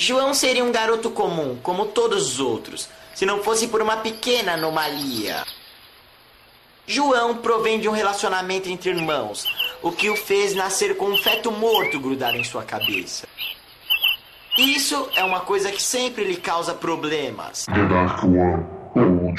[0.00, 4.54] João seria um garoto comum, como todos os outros, se não fosse por uma pequena
[4.54, 5.44] anomalia.
[6.86, 9.44] João provém de um relacionamento entre irmãos,
[9.82, 13.28] o que o fez nascer com um feto morto grudado em sua cabeça.
[14.56, 17.66] Isso é uma coisa que sempre lhe causa problemas.
[17.66, 18.64] The Dark One
[18.94, 19.34] ou.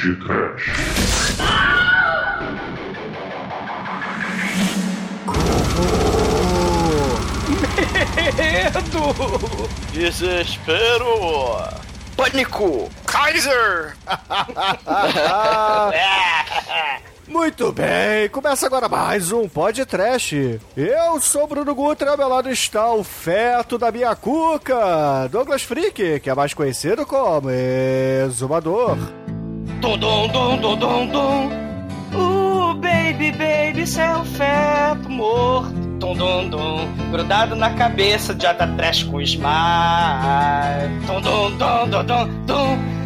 [8.01, 9.69] Medo!
[9.93, 11.59] Desespero!
[12.17, 12.89] Pânico!
[13.05, 13.95] Kaiser!
[17.27, 20.59] Muito bem, começa agora mais um podcast.
[20.75, 25.61] Eu sou Bruno Guter e ao meu lado está o feto da minha cuca, Douglas
[25.61, 28.97] Freak, que é mais conhecido como Exumador.
[29.79, 30.75] Dum, dum, dum, dum,
[31.07, 31.49] dum,
[32.75, 35.71] baby, baby, céu feto morto.
[35.99, 37.11] Dum, dum, dum.
[37.11, 39.45] Grudado na cabeça de Ada Trash com smile.
[41.05, 43.00] Dum, dum, dum, dum, dum, dum.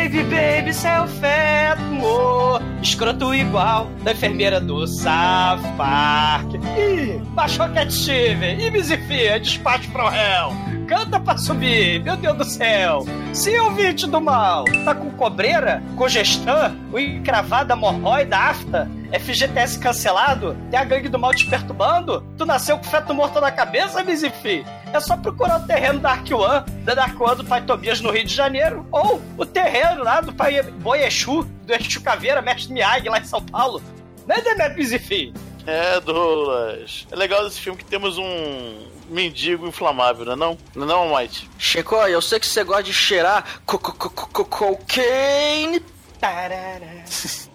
[0.00, 2.58] Baby, baby, céu feto.
[2.80, 6.54] Escroto igual da enfermeira do South Park.
[6.54, 8.58] Ih, baixou Steven.
[8.58, 10.52] Ih, Mizifia, despacho pro réu.
[10.88, 13.04] Canta pra subir, meu Deus do céu.
[13.34, 20.78] Se ouvinte do mal, tá com cobreira, congestão, o encravada hemorroida, afta, FGTS cancelado, tem
[20.78, 22.24] a gangue do mal te perturbando?
[22.38, 24.64] Tu nasceu com feto morto na cabeça, Mizifi?
[24.92, 28.10] É só procurar o terreno da Ark One, da Dark One do Pai Tobias no
[28.10, 33.08] Rio de Janeiro, ou o terreno lá do Pai Boiexu, do Exu Caveira, Mestre Miyagi,
[33.08, 33.82] lá em São Paulo.
[34.26, 35.32] Não é Demet Mizifi?
[35.66, 37.06] É, Douglas.
[37.10, 40.58] É legal desse filme que temos um mendigo inflamável, não é não?
[40.74, 41.48] Não é não, Mike?
[41.58, 45.80] Chico, eu sei que você gosta de cheirar co co co co cocaine.
[46.20, 47.04] Tarará.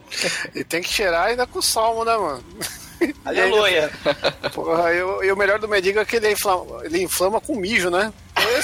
[0.53, 2.43] E tem que cheirar ainda com salmo, né, mano?
[3.25, 3.91] Aleluia.
[4.53, 7.55] Porra, e o- e o melhor do mendigo é que ele inflama, ele inflama com
[7.55, 8.11] mijo, né?
[8.37, 8.49] Então,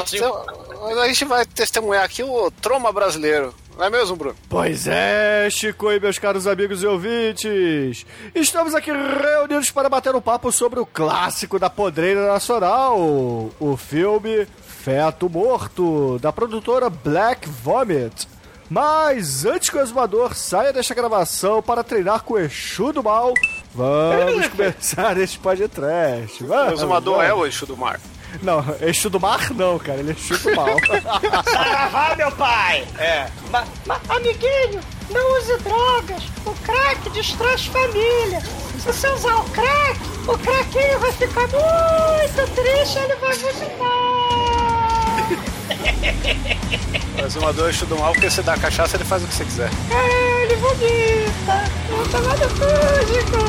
[0.00, 3.54] Esse, Então, a gente vai testemunhar aqui o troma brasileiro.
[3.76, 4.34] Não é mesmo, Bruno?
[4.48, 8.06] Pois é, Chico e meus caros amigos e ouvintes.
[8.34, 14.48] Estamos aqui reunidos para bater um papo sobre o clássico da podreira nacional, o filme
[14.66, 18.26] Feto Morto, da produtora Black Vomit.
[18.68, 23.32] Mas antes que o exumador saia desta gravação para treinar com o Exu do Mal,
[23.74, 26.42] vamos começar este podcast.
[26.42, 27.30] Vamos, O exumador vamos.
[27.30, 28.00] é o eixo do mar.
[28.42, 30.76] Não, Exu do Mar não, cara, ele é Exu do Mal.
[31.50, 32.84] Saravá, meu pai!
[32.98, 33.28] É.
[33.50, 33.66] Mas,
[34.10, 36.22] amiguinho, não use drogas.
[36.44, 38.40] O crack destrói família.
[38.80, 44.26] Se você usar o crack, o craquinho vai ficar muito triste ele vai vomitar.
[47.18, 49.34] O exumador é o eixo do mal, porque você dá cachaça, ele faz o que
[49.34, 49.70] você quiser.
[49.90, 51.64] É, ele vomita.
[51.88, 53.46] Vou tomar no fúgico.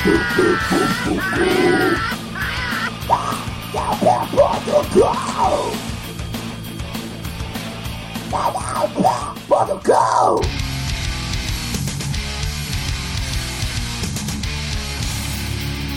[0.00, 1.90] Craquinho.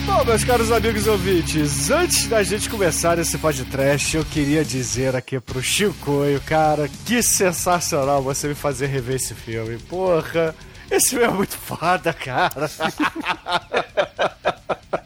[0.06, 5.40] Bom, meus caros amigos ouvintes, antes da gente começar esse podcast, eu queria dizer aqui
[5.40, 9.78] pro Chicoio, cara, que sensacional você me fazer rever esse filme.
[9.78, 10.54] Porra,
[10.90, 12.70] esse filme é muito foda, cara.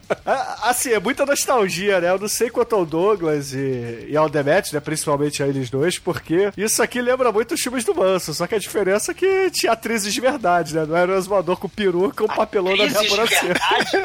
[0.69, 2.09] Ah, Assim, é muita nostalgia, né?
[2.09, 4.79] Eu não sei quanto ao Douglas e, e ao Demet, né?
[4.79, 8.33] Principalmente a eles dois, porque isso aqui lembra muito os filmes do Manso.
[8.33, 10.85] Só que a diferença é que tinha atrizes de verdade, né?
[10.85, 13.15] Não era o exumador com peruca ou papelão da de Seco.
[13.15, 13.97] verdade?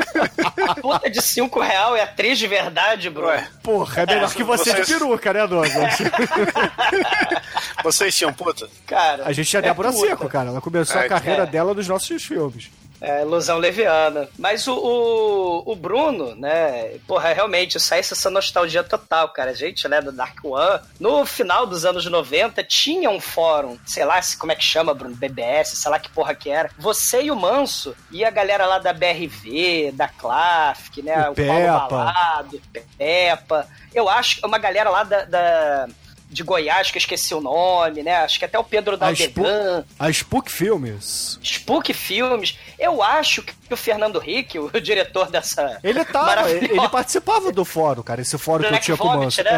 [0.66, 3.26] A puta de 5 real é atriz de verdade, bro.
[3.26, 5.94] Ué, Porra, é melhor É, que você de vocês- peruca, né, Douglas?
[7.84, 8.68] vocês tinham puta?
[8.86, 10.06] Cara, A gente tinha a é Débora puta.
[10.06, 10.48] Seco, cara.
[10.48, 11.46] Ela começou a É, carreira é.
[11.46, 12.70] dela nos nossos filmes.
[13.04, 14.28] É, ilusão leviana.
[14.38, 16.96] Mas o, o, o Bruno, né?
[17.06, 19.50] Porra, realmente, isso aí é essa nostalgia total, cara.
[19.50, 24.04] A gente, né, do Dark One, no final dos anos 90, tinha um fórum, sei
[24.04, 26.70] lá como é que chama, Bruno, BBS, sei lá que porra que era.
[26.78, 31.28] Você e o Manso, e a galera lá da BRV, da Clafic, né?
[31.28, 31.46] O o.
[31.46, 32.60] Paulo Balado,
[32.96, 33.66] Peppa.
[33.94, 35.24] Eu acho que uma galera lá da.
[35.24, 35.88] da-
[36.34, 38.16] de Goiás, que eu esqueci o nome, né?
[38.16, 39.84] Acho que até o Pedro A, Spo Daldegan.
[39.98, 41.38] a Spook Filmes.
[41.42, 45.78] Spook Filmes, eu acho que que o Fernando Rick, o diretor dessa.
[45.82, 48.20] Ele tava, maravilhosa- ele participava do fórum, cara.
[48.20, 49.42] Esse fórum que eu tinha com o Vomit, Manso.
[49.44, 49.50] né?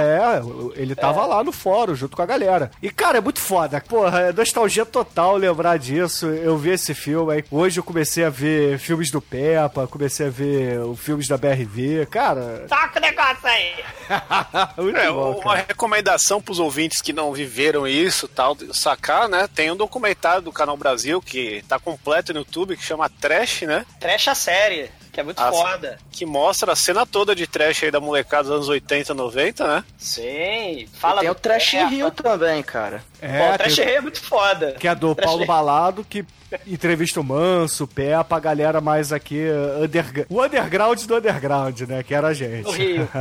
[0.76, 2.70] É, ele tava lá no fórum, junto com a galera.
[2.82, 3.80] E, cara, é muito foda.
[3.80, 6.26] Porra, é nostalgia total lembrar disso.
[6.26, 10.30] Eu vi esse filme, aí hoje eu comecei a ver filmes do Peppa, comecei a
[10.30, 12.06] ver os filmes da BRV.
[12.10, 13.72] Cara, Toca o negócio aí!
[14.78, 19.48] muito É, bom, uma recomendação pros ouvintes que não viveram isso, tal, sacar, né?
[19.54, 23.84] Tem um documentário do Canal Brasil que tá completo no YouTube que chama Trash, né?
[24.06, 25.98] Trash a série, que é muito Ah, foda.
[26.12, 29.84] Que mostra a cena toda de trash aí da molecada dos anos 80, 90, né?
[29.96, 31.86] Sim, fala Tem do o Trash Peppa.
[31.88, 33.02] Rio também, cara.
[33.22, 34.72] É, o Trash tem- Rio é muito foda.
[34.78, 35.46] que é do Trash Paulo Rio.
[35.48, 36.22] Balado, que
[36.66, 39.42] entrevista o Manso, Peppa, a galera mais aqui,
[39.82, 42.02] underg- o underground do underground, né?
[42.02, 42.64] Que era a gente.
[42.64, 43.08] Do Rio.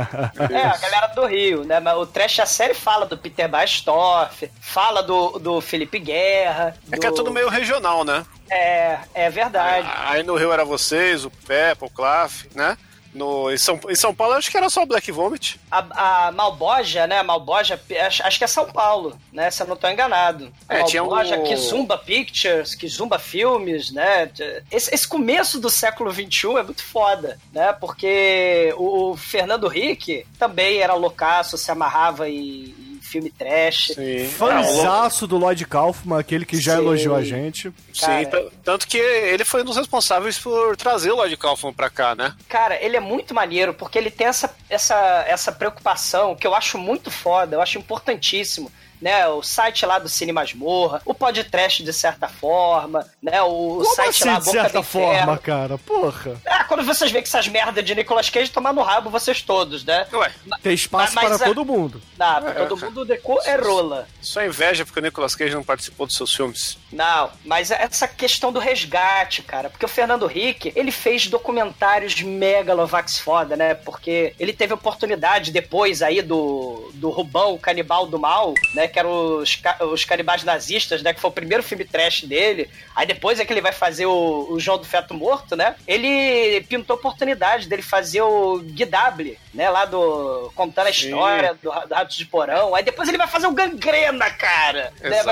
[0.50, 1.80] é, a galera do Rio, né?
[1.80, 6.76] Mas o Trash a série fala do Peter Bastorff, fala do, do Felipe Guerra.
[6.92, 8.24] É que é do- tudo meio regional, né?
[8.48, 9.88] É, é verdade.
[10.04, 12.76] Aí no Rio era vocês, o Peppa, o Claff, né?
[13.14, 15.58] No, em, São, em São Paulo acho que era só o Black Vomit.
[15.70, 17.18] A, a Malboja, né?
[17.20, 19.50] A Malboja, acho, acho que é São Paulo, né?
[19.50, 20.52] Se eu não tô enganado.
[20.68, 24.30] A É, tinha Malboja, o- Kizumba Pictures, Kizumba Filmes, né?
[24.70, 27.72] Esse, esse começo do século XXI é muito foda, né?
[27.72, 32.74] Porque o, o Fernando Rick também era loucaço, se amarrava em
[33.16, 33.92] filme trash.
[33.94, 34.28] Sim.
[34.28, 36.82] Fanzaço do Lloyd Kaufman, aquele que já Sim.
[36.82, 37.72] elogiou a gente.
[37.92, 38.26] Sim, Cara.
[38.26, 42.14] t- tanto que ele foi um dos responsáveis por trazer o Lloyd Kaufman pra cá,
[42.14, 42.34] né?
[42.48, 46.78] Cara, ele é muito maneiro porque ele tem essa, essa, essa preocupação que eu acho
[46.78, 48.70] muito foda, eu acho importantíssimo.
[49.00, 53.94] Né, o site lá do Cine Masmorra, o podcast de certa forma, né, o Como
[53.94, 55.16] site assim, lá de certa do Inferno.
[55.18, 55.78] forma, cara?
[55.78, 56.40] Porra.
[56.46, 59.84] Ah, quando vocês veem que essas merdas de Nicolas Cage tomar no rabo vocês todos,
[59.84, 60.06] né?
[60.12, 60.32] Ué,
[60.62, 62.00] Tem espaço Mas- mas para a- todo mundo.
[62.18, 64.08] Não, pra todo mundo deco é rola.
[64.20, 66.78] só inveja porque o Nicolas Cage não participou dos seus filmes.
[66.92, 73.18] Não, mas essa questão do resgate, cara, porque o Fernando Rick, ele fez documentários megalovax
[73.18, 73.74] foda, né?
[73.74, 78.86] Porque ele teve oportunidade depois aí do, do Rubão, o Canibal do Mal, né?
[78.86, 79.60] Que eram os,
[79.92, 81.12] os canibais nazistas, né?
[81.12, 82.70] Que foi o primeiro filme trash dele.
[82.94, 85.74] Aí depois é que ele vai fazer o, o João do Feto Morto, né?
[85.86, 89.68] Ele pintou oportunidade dele fazer o Guidable, né?
[89.68, 90.52] Lá do...
[90.54, 91.06] contando a Sim.
[91.06, 92.74] história do, do Ratos de Porão.
[92.74, 94.92] Aí depois ele vai fazer o Gangrena, cara.
[95.00, 95.22] né?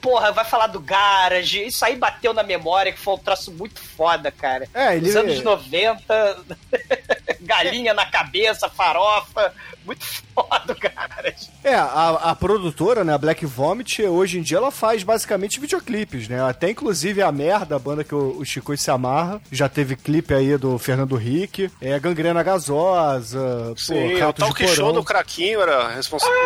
[0.00, 1.64] Porra, vai falar do Garage.
[1.66, 4.68] Isso aí bateu na memória, que foi um troço muito foda, cara.
[4.74, 6.38] É, ele- Nos anos 90,
[7.40, 9.52] galinha na cabeça, farofa.
[9.84, 10.04] Muito
[10.34, 11.48] foda o Garage.
[11.64, 16.28] É, a, a produtora, né, a Black Vomit, hoje em dia ela faz basicamente videoclipes,
[16.28, 16.42] né?
[16.46, 20.34] Até inclusive a merda, a banda que o, o Chico se amarra, já teve clipe
[20.34, 23.38] aí do Fernando Rick, é Gangrena Gasosa,
[23.70, 26.36] pô, Sim, o Ratos de talk show do Craquinho era responsável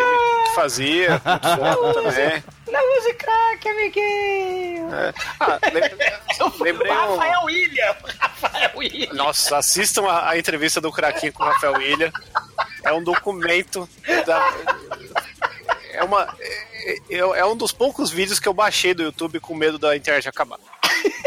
[0.46, 2.44] que fazia, muito foda também.
[2.80, 4.94] Use crack, amiguinho.
[4.94, 5.12] É.
[5.40, 7.16] Ah, lem- lembrei o um...
[7.16, 7.96] Rafael William.
[8.18, 9.12] Rafael William.
[9.14, 12.10] Nossa, assistam a, a entrevista do Craquinho com o Rafael William.
[12.84, 13.88] É um documento
[14.26, 14.54] da...
[15.92, 16.34] É uma...
[16.40, 19.96] É, é- é um dos poucos vídeos que eu baixei do YouTube com medo da
[19.96, 20.58] internet acabar.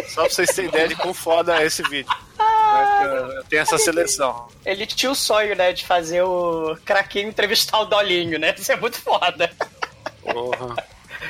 [0.10, 2.12] Só pra vocês terem ideia de quão foda é esse vídeo.
[2.40, 4.48] É, Tem essa seleção.
[4.66, 8.54] Ele tinha o sonho, né, de fazer o craquinho entrevistar o Dolinho, né?
[8.58, 9.52] Isso é muito foda.
[10.22, 10.76] Porra.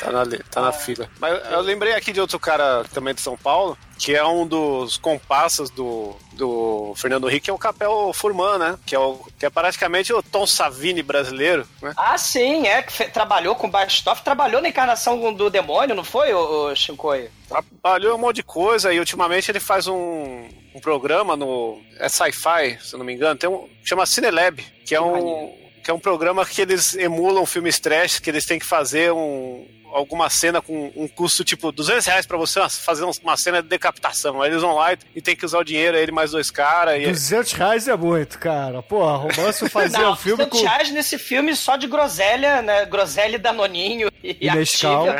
[0.06, 1.10] Tá na, tá na fila.
[1.20, 4.98] Mas eu lembrei aqui de outro cara também de São Paulo, que é um dos
[4.98, 8.78] comparsas do, do Fernando Henrique, que é o Capel Furman, né?
[8.86, 11.94] Que é, o, que é praticamente o Tom Savini brasileiro, né?
[11.98, 16.04] Ah, sim, é, que fe- trabalhou com o Bastoff, trabalhou na encarnação do demônio, não
[16.04, 17.30] foi, ô, ô Shinkoi?
[17.48, 21.80] Trabalhou um monte de coisa e ultimamente ele faz um, um programa no.
[22.00, 23.68] É sci-fi, se eu não me engano, tem um.
[23.84, 25.66] chama Cinelab, que é um.
[25.84, 29.68] Que é um programa que eles emulam filmes trash, que eles têm que fazer um,
[29.96, 34.42] alguma cena com um custo tipo 200 reais pra você fazer uma cena de decapitação.
[34.42, 37.02] Aí eles vão lá e, tem que usar o dinheiro, aí ele mais dois caras.
[37.02, 37.08] E...
[37.08, 38.84] 200 reais é muito, cara.
[38.84, 40.68] Porra, Romance fazia Não, um filme 200 com...
[40.68, 42.86] reais nesse filme só de groselha, né?
[42.86, 45.06] Groselha e Danoninho e, E Nescau.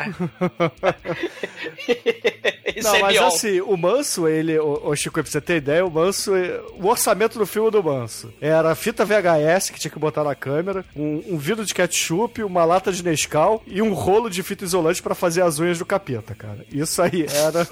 [2.82, 3.26] Não, mas Cebiol.
[3.26, 6.32] assim, o Manso, ele, o, o Chico, pra você ter ideia, o Manso,
[6.78, 10.84] o orçamento do filme do Manso era fita VHS que tinha que botar na câmera,
[10.94, 15.02] um, um vidro de ketchup, uma lata de Nescau e um rolo de fita isolante
[15.02, 16.64] pra fazer as unhas do capeta, cara.
[16.70, 17.66] Isso aí era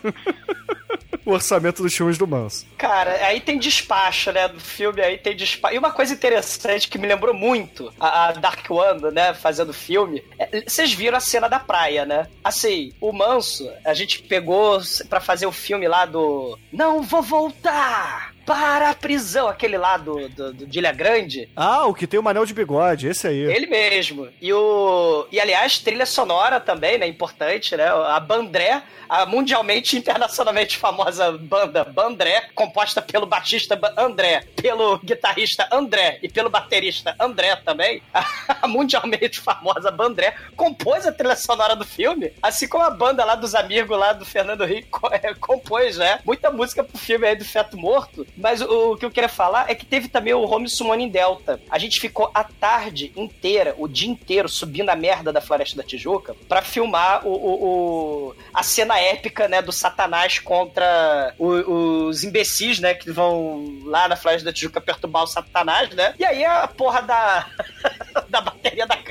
[1.24, 2.66] o orçamento dos filmes do Manso.
[2.76, 4.46] Cara, aí tem despacho, né?
[4.48, 5.74] Do filme aí tem despacho.
[5.74, 9.32] E uma coisa interessante que me lembrou muito a, a Dark Wanda, né?
[9.34, 10.22] Fazendo filme.
[10.38, 12.28] é, Vocês viram a cena da praia, né?
[12.42, 18.33] Assim, o Manso, a gente pegou pra fazer o filme lá do Não Vou Voltar!
[18.44, 21.48] Para a prisão, aquele lá do, do, do de Ilha Grande.
[21.56, 23.38] Ah, o que tem o Manel de Bigode, esse aí.
[23.38, 24.28] Ele mesmo.
[24.40, 25.26] E o.
[25.30, 27.06] E aliás, trilha sonora também, né?
[27.06, 27.86] Importante, né?
[27.86, 36.18] A Bandré, a mundialmente internacionalmente famosa banda Bandré, composta pelo baixista André, pelo guitarrista André
[36.22, 42.32] e pelo baterista André também, a mundialmente famosa Bandré, compôs a trilha sonora do filme,
[42.42, 46.20] assim como a banda lá dos amigos lá do Fernando Henrique é, compôs, né?
[46.24, 49.70] Muita música pro filme aí do Feto Morto, mas o, o que eu queria falar
[49.70, 51.60] é que teve também o Home Summoning Delta.
[51.70, 55.82] A gente ficou a tarde inteira, o dia inteiro, subindo a merda da Floresta da
[55.82, 62.94] Tijuca para filmar o, o, a cena épica, né, do Satanás contra os imbecis, né,
[62.94, 66.14] que vão lá na Floresta da Tijuca perturbar o Satanás, né?
[66.18, 67.46] E aí a porra da,
[68.28, 68.40] da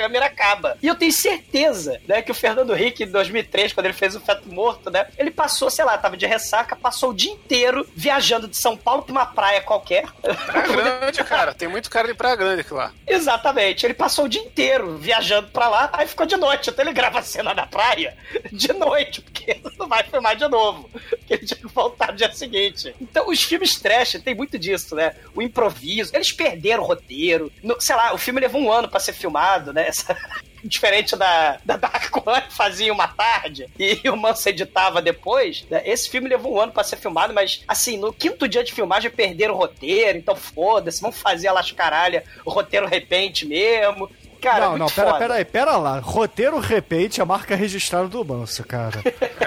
[0.03, 0.77] câmera acaba.
[0.81, 4.19] E eu tenho certeza, né, que o Fernando Henrique, em 2003, quando ele fez o
[4.19, 8.47] Feto Morto, né, ele passou, sei lá, tava de ressaca, passou o dia inteiro viajando
[8.47, 10.05] de São Paulo pra uma praia qualquer.
[10.21, 10.67] Praia
[10.99, 11.53] Grande, cara.
[11.53, 12.91] Tem muito cara de Praia Grande aqui lá.
[13.07, 13.85] Exatamente.
[13.85, 16.69] Ele passou o dia inteiro viajando pra lá, aí ficou de noite.
[16.69, 18.17] Então ele grava a cena da praia
[18.51, 20.89] de noite, porque não vai filmar de novo.
[21.09, 22.93] Porque ele tinha que voltar no dia seguinte.
[22.99, 25.15] Então, os filmes trash tem muito disso, né?
[25.33, 26.11] O improviso.
[26.13, 27.51] Eles perderam o roteiro.
[27.63, 29.91] No, sei lá, o filme levou um ano para ser filmado, né?
[29.93, 30.17] Essa
[30.63, 35.65] diferente da, da Dark One, fazia uma tarde e o Manso editava depois.
[35.69, 35.81] Né?
[35.85, 39.11] Esse filme levou um ano para ser filmado, mas assim, no quinto dia de filmagem
[39.11, 44.09] perderam o roteiro, então foda-se, vamos fazer a lascaralha, o roteiro repente mesmo.
[44.43, 45.99] Cara, não, não, pera, pera aí, pera lá.
[45.99, 49.01] Roteiro repente a marca registrada do Manso, cara.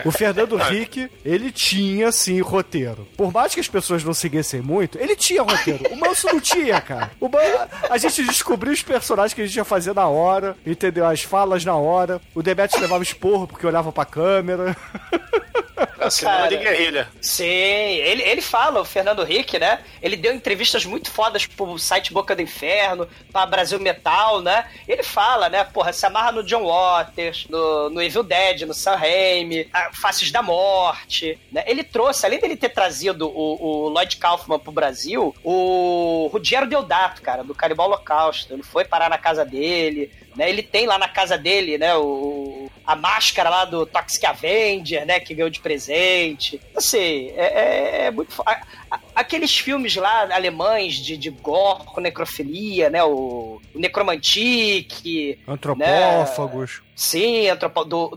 [0.06, 3.06] O Fernando Henrique, ele tinha sim roteiro.
[3.14, 5.84] Por mais que as pessoas não seguissem muito, ele tinha roteiro.
[5.92, 7.10] O Manso não tinha, cara.
[7.20, 7.38] O Man...
[7.90, 11.06] A gente descobriu os personagens que a gente ia fazer na hora, entendeu?
[11.06, 12.18] As falas na hora.
[12.34, 14.74] O Demetrius levava esporro porque olhava pra câmera.
[16.10, 17.08] Cinema de guerrilha.
[17.20, 19.80] Sim, ele, ele fala, o Fernando Henrique, né?
[20.02, 24.70] Ele deu entrevistas muito fodas pro site Boca do Inferno, pra Brasil Metal, né?
[24.86, 25.64] Ele fala, né?
[25.64, 30.42] Porra, se amarra no John Waters, no, no Evil Dead, no Sam Raimi, Faces da
[30.42, 31.64] Morte, né?
[31.66, 37.22] Ele trouxe, além dele ter trazido o, o Lloyd Kaufman pro Brasil, o Ruggiero Deodato,
[37.22, 38.52] cara, do Canibal Holocausto.
[38.52, 40.48] Ele foi parar na casa dele, né?
[40.48, 45.18] Ele tem lá na casa dele, né, o, a máscara lá do Toxic Avenger, né,
[45.18, 46.60] que ganhou de presente.
[46.76, 48.40] Assim, é, é, é muito...
[48.46, 55.38] A, a, aqueles filmes lá alemães de, de gore com necrofilia, né, o, o Necromantique...
[55.48, 56.80] Antropófagos.
[56.80, 56.86] Né?
[56.94, 58.16] Sim, do, do,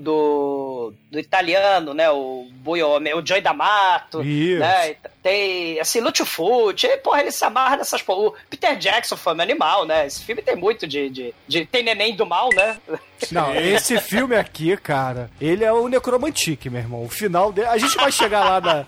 [1.11, 2.09] do, italiano, né?
[2.09, 4.21] O Buiome, o Joy D'Amato.
[4.23, 4.59] Isso.
[4.59, 4.95] Né?
[5.21, 6.87] Tem, assim, Lúcio Fucci.
[7.03, 8.03] Porra, ele se amarra nessas...
[8.07, 10.07] O Peter Jackson foi um animal, né?
[10.07, 11.65] Esse filme tem muito de, de, de...
[11.65, 12.77] Tem neném do mal, né?
[13.31, 17.03] Não, esse filme aqui, cara, ele é o Necromantique, meu irmão.
[17.03, 17.67] O final dele...
[17.67, 18.85] A gente vai chegar lá na,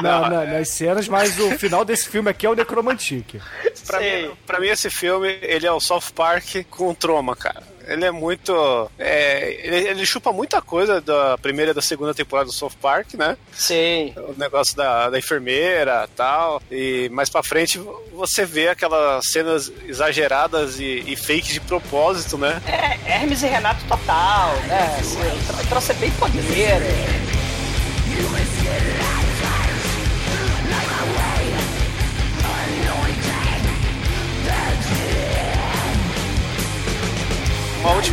[0.00, 3.40] na, na, nas cenas, mas o final desse filme aqui é o Necromantique.
[3.84, 7.73] Pra mim, pra mim, esse filme, ele é o South Park com troma, cara.
[7.86, 8.90] Ele é muito.
[8.98, 13.14] É, ele, ele, chupa muita coisa da primeira e da segunda temporada do South Park,
[13.14, 13.36] né?
[13.52, 14.12] Sim.
[14.16, 16.62] O negócio da, da enfermeira tal.
[16.70, 17.78] E mais pra frente
[18.12, 22.62] você vê aquelas cenas exageradas e, e fakes de propósito, né?
[22.66, 24.96] É, Hermes e Renato total, né?
[24.98, 27.33] Assim, o troço é bem poderoso.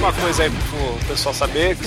[0.01, 1.85] Uma última coisa aí pro pessoal saber, que,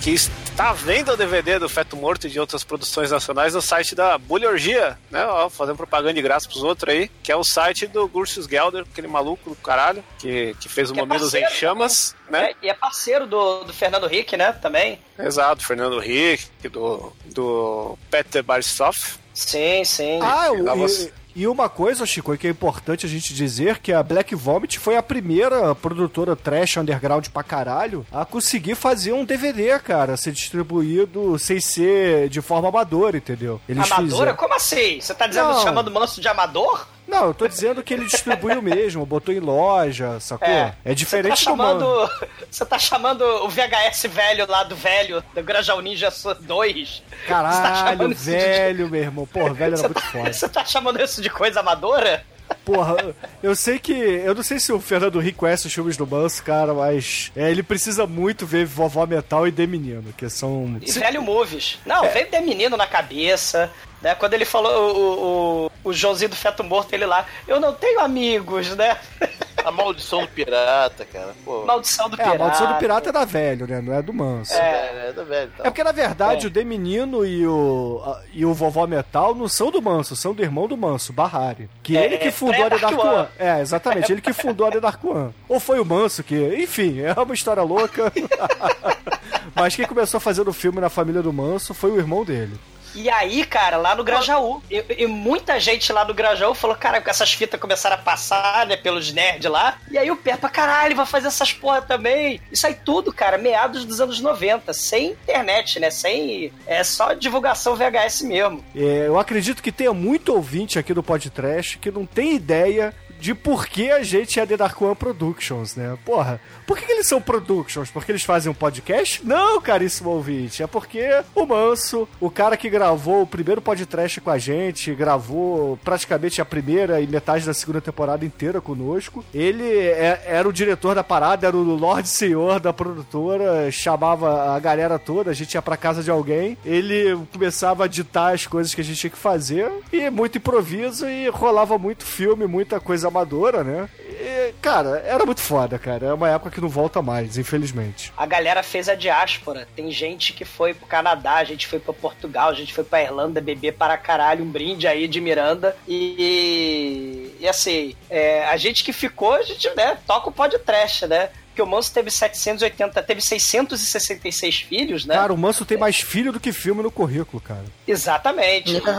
[0.00, 3.94] que está vendo o DVD do Feto Morto e de outras produções nacionais no site
[3.94, 5.26] da Bulhorgia, né?
[5.26, 8.86] Ó, fazendo propaganda de graça pros outros aí, que é o site do Gursius Gelder,
[8.90, 12.52] aquele maluco do caralho, que, que fez o que Mamilos é em Chamas, né?
[12.52, 14.52] É, e é parceiro do, do Fernando Rick, né?
[14.52, 14.98] Também.
[15.18, 19.18] Exato, Fernando Rick, do, do Peter Barstoff.
[19.34, 20.18] Sim, sim.
[20.22, 24.34] Ah, o, e uma coisa, Chico, que é importante a gente dizer que a Black
[24.34, 30.16] Vomit foi a primeira produtora trash underground pra caralho a conseguir fazer um DVD, cara,
[30.16, 33.60] ser distribuído sem ser de forma amadora, entendeu?
[33.68, 34.10] Eles amadora?
[34.10, 34.36] Fizeram...
[34.36, 35.00] Como assim?
[35.00, 35.62] Você tá dizendo, Não.
[35.62, 36.86] chamando o Manso de amador?
[37.06, 40.48] Não, eu tô dizendo que ele distribuiu mesmo, botou em loja, sacou?
[40.48, 42.10] É, é diferente tá chamando, do mano.
[42.50, 47.02] Você tá chamando o VHS velho lá do velho, do Grajaú Ninja 2?
[47.26, 48.90] Caralho, tá velho, de...
[48.90, 49.26] meu irmão.
[49.26, 50.32] Porra, velho era você muito tá, foda.
[50.32, 52.24] Você tá chamando isso de coisa amadora?
[52.64, 53.92] Porra, eu sei que.
[53.92, 57.50] Eu não sei se o Fernando Rico conhece os filmes do Manso, cara, mas é,
[57.50, 60.78] ele precisa muito ver Vovó Metal e The Menino, que são.
[60.80, 61.78] E velho movies.
[61.86, 62.08] Não, é.
[62.08, 63.70] veio The Menino na cabeça.
[64.02, 64.14] Né?
[64.14, 68.00] Quando ele falou o, o, o Joãozinho do Feto Morto, ele lá, eu não tenho
[68.00, 68.96] amigos, né?
[69.62, 71.34] A maldição do pirata, cara.
[71.44, 71.66] Pô.
[71.66, 72.34] Maldição do É, pirata.
[72.34, 73.82] a maldição do pirata é da velho, né?
[73.82, 74.54] Não é do manso.
[74.54, 75.52] É, é, tá velho.
[75.58, 79.48] É porque, na verdade, o The Menino e o, a- e o Vovó Metal não
[79.48, 81.68] são do Manso, são do irmão do Manso, Bahari.
[81.82, 83.10] Que É, ele que é fundou a The Dark One.
[83.16, 83.28] One.
[83.38, 85.34] É, exatamente, ele que fundou a The Dark One.
[85.46, 86.36] Ou foi o Manso que...
[86.56, 88.10] Enfim, é uma história louca.
[89.54, 92.58] Mas quem começou fazendo o filme na família do Manso foi o irmão dele.
[92.94, 97.02] E aí, cara, lá no Grajaú, e, e muita gente lá no Grajaú falou, cara,
[97.06, 99.78] essas fitas começaram a passar, né, pelos nerds lá.
[99.90, 102.40] E aí o Peppa, caralho, vai fazer essas porra também.
[102.50, 106.52] Isso aí tudo, cara, meados dos anos 90, sem internet, né, sem...
[106.66, 108.64] É só divulgação VHS mesmo.
[108.74, 113.34] É, eu acredito que tenha muito ouvinte aqui do podcast que não tem ideia de
[113.34, 115.96] por que a gente é The Dark One Productions, né?
[116.04, 117.90] Porra, por que, eles são Productions?
[117.90, 119.24] Porque eles fazem um podcast?
[119.26, 124.30] Não, caríssimo ouvinte, é porque o Manso, o cara que gravou o primeiro podcast com
[124.30, 130.22] a gente, gravou praticamente a primeira e metade da segunda temporada inteira conosco, ele é-
[130.26, 135.30] era o diretor da parada, era o Lorde Senhor da produtora, chamava a galera toda,
[135.30, 138.84] a gente ia pra casa de alguém, ele começava a ditar as coisas que a
[138.84, 143.88] gente tinha que fazer, e muito improviso, e rolava muito filme, muita coisa amadora, né?
[143.98, 146.06] E, cara, era muito foda, cara.
[146.06, 148.12] É uma época que não volta mais, infelizmente.
[148.16, 149.68] A galera fez a diáspora.
[149.76, 153.02] Tem gente que foi pro Canadá, a gente foi pra Portugal, a gente foi pra
[153.02, 155.76] Irlanda beber para caralho, um brinde aí de Miranda.
[155.86, 161.30] E, e assim, é, a gente que ficou, a gente, né, toca o podcast, né?
[161.60, 165.14] Porque o Manso teve 780, teve 666 filhos, né?
[165.14, 167.64] Cara, o Manso tem mais filho do que filme no currículo, cara.
[167.86, 168.80] Exatamente.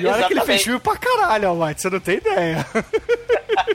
[0.00, 0.64] E olha que ele fez Exatamente.
[0.64, 2.64] filme pra caralho, Almighty, você não tem ideia.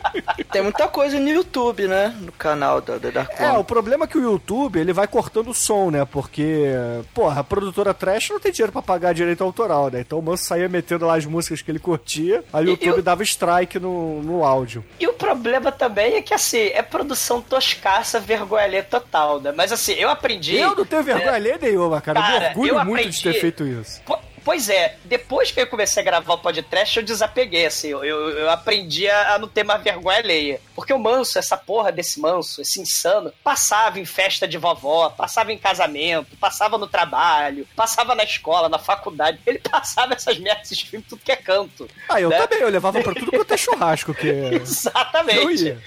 [0.52, 2.16] Tem muita coisa no YouTube, né?
[2.22, 5.50] No canal da, da Dark É, o problema é que o YouTube, ele vai cortando
[5.50, 6.06] o som, né?
[6.06, 6.66] Porque,
[7.14, 10.00] porra, a produtora trash não tem dinheiro pra pagar direito autoral, né?
[10.02, 13.04] Então o Manso saía metendo lá as músicas que ele curtia, aí o YouTube eu-
[13.04, 14.84] dava strike no, no áudio.
[15.00, 19.52] E o problema também é que, assim, é produção toscaça, vergonha total, né?
[19.56, 20.56] Mas, assim, eu aprendi...
[20.58, 22.20] Eu não tenho vergonha alheia nenhuma, cara.
[22.20, 24.02] eu me Cara, orgulho eu muito de ter aprendi- feito isso.
[24.06, 28.04] Po- Pois é, depois que eu comecei a gravar o podcast, eu desapeguei, assim, eu,
[28.04, 30.60] eu, eu aprendi a, a não ter mais vergonha alheia.
[30.76, 35.54] Porque o manso, essa porra desse manso, esse insano, passava em festa de vovó, passava
[35.54, 40.82] em casamento, passava no trabalho, passava na escola, na faculdade, ele passava essas merdas, esses
[40.82, 41.88] filmes, tudo que é canto.
[42.10, 42.38] Ah, eu né?
[42.40, 45.64] também, eu levava pra tudo quanto é churrasco, que eu Exatamente.
[45.66, 45.82] ia.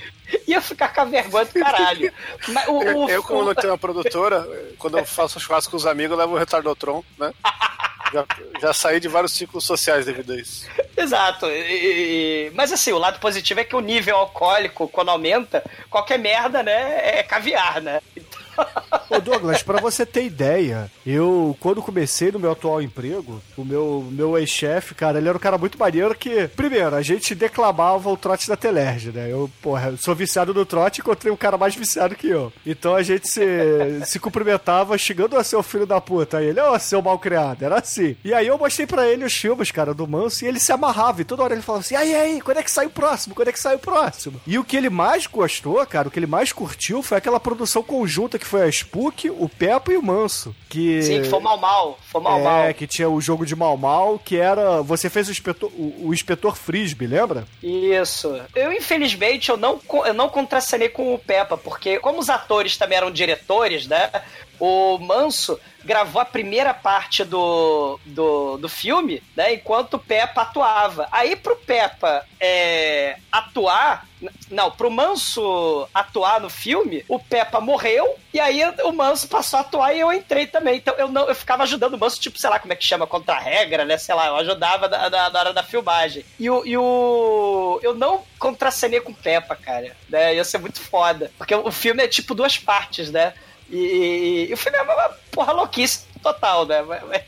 [0.49, 2.13] Ia ficar com a vergonha do caralho.
[2.49, 4.45] Mas o, Eu, o- eu, como não tenho uma produtora,
[4.79, 7.33] quando eu faço churrasco com os amigos, eu levo o retardotron, né?
[8.13, 8.25] Já,
[8.61, 10.67] já saí de vários ciclos sociais devido a isso.
[10.97, 11.47] Exato.
[11.47, 16.63] E- mas assim, o lado positivo é que o nível alcoólico, quando aumenta, qualquer merda,
[16.63, 18.01] né, é caviar, né?
[19.09, 24.07] Ô Douglas, pra você ter ideia, eu, quando comecei no meu atual emprego, o meu,
[24.11, 28.17] meu ex-chefe, cara, ele era um cara muito maneiro que, primeiro, a gente declamava o
[28.17, 29.31] trote da Telerge, né?
[29.31, 32.53] Eu, porra, sou viciado no trote e encontrei um cara mais viciado que eu.
[32.65, 33.41] Então a gente se,
[34.05, 36.39] se cumprimentava xingando a seu filho da puta.
[36.39, 38.17] Aí ele, ô, seu mal criado, era assim.
[38.25, 41.21] E aí eu mostrei pra ele os filmes, cara, do Manso, e ele se amarrava,
[41.21, 43.35] e toda hora ele falava assim, aí, aí, quando é que sai o próximo?
[43.35, 44.41] Quando é que sai o próximo?
[44.47, 47.83] E o que ele mais gostou, cara, o que ele mais curtiu foi aquela produção
[47.83, 50.55] conjunta que foi a Spook, o Peppa e o Manso.
[50.69, 51.03] Que...
[51.03, 51.99] Sim, que foi mal mal.
[52.11, 52.75] Foi mal é, mal.
[52.75, 54.83] que tinha o jogo de mal mal, que era.
[54.83, 57.45] Você fez o inspetor, o, o inspetor Frisbee, lembra?
[57.63, 58.41] Isso.
[58.55, 62.99] Eu, infelizmente, eu não, eu não contracenei com o Peppa, porque como os atores também
[62.99, 64.11] eram diretores, né?
[64.59, 69.55] O Manso gravou a primeira parte do, do, do filme, né?
[69.55, 71.09] Enquanto o Peppa atuava.
[71.13, 74.07] Aí pro Peppa é, atuar.
[74.51, 79.61] Não, pro Manso atuar no filme, o Peppa morreu e aí o Manso passou a
[79.61, 80.77] atuar e eu entrei também.
[80.79, 83.07] Então eu não eu ficava ajudando o Manso, tipo, sei lá como é que chama,
[83.07, 83.99] contra a regra, né?
[83.99, 86.25] Sei lá, eu ajudava na, na- na hora da filmagem.
[86.41, 87.79] E o, e o.
[87.83, 89.95] Eu não contracenei com o Peppa, cara.
[90.09, 90.35] Né?
[90.37, 91.31] Ia ser muito foda.
[91.39, 93.35] Porque o filme é tipo duas partes, né?
[93.71, 96.83] E, e o filme é uma porra louquice total, né?
[96.83, 97.23] Mas- mas-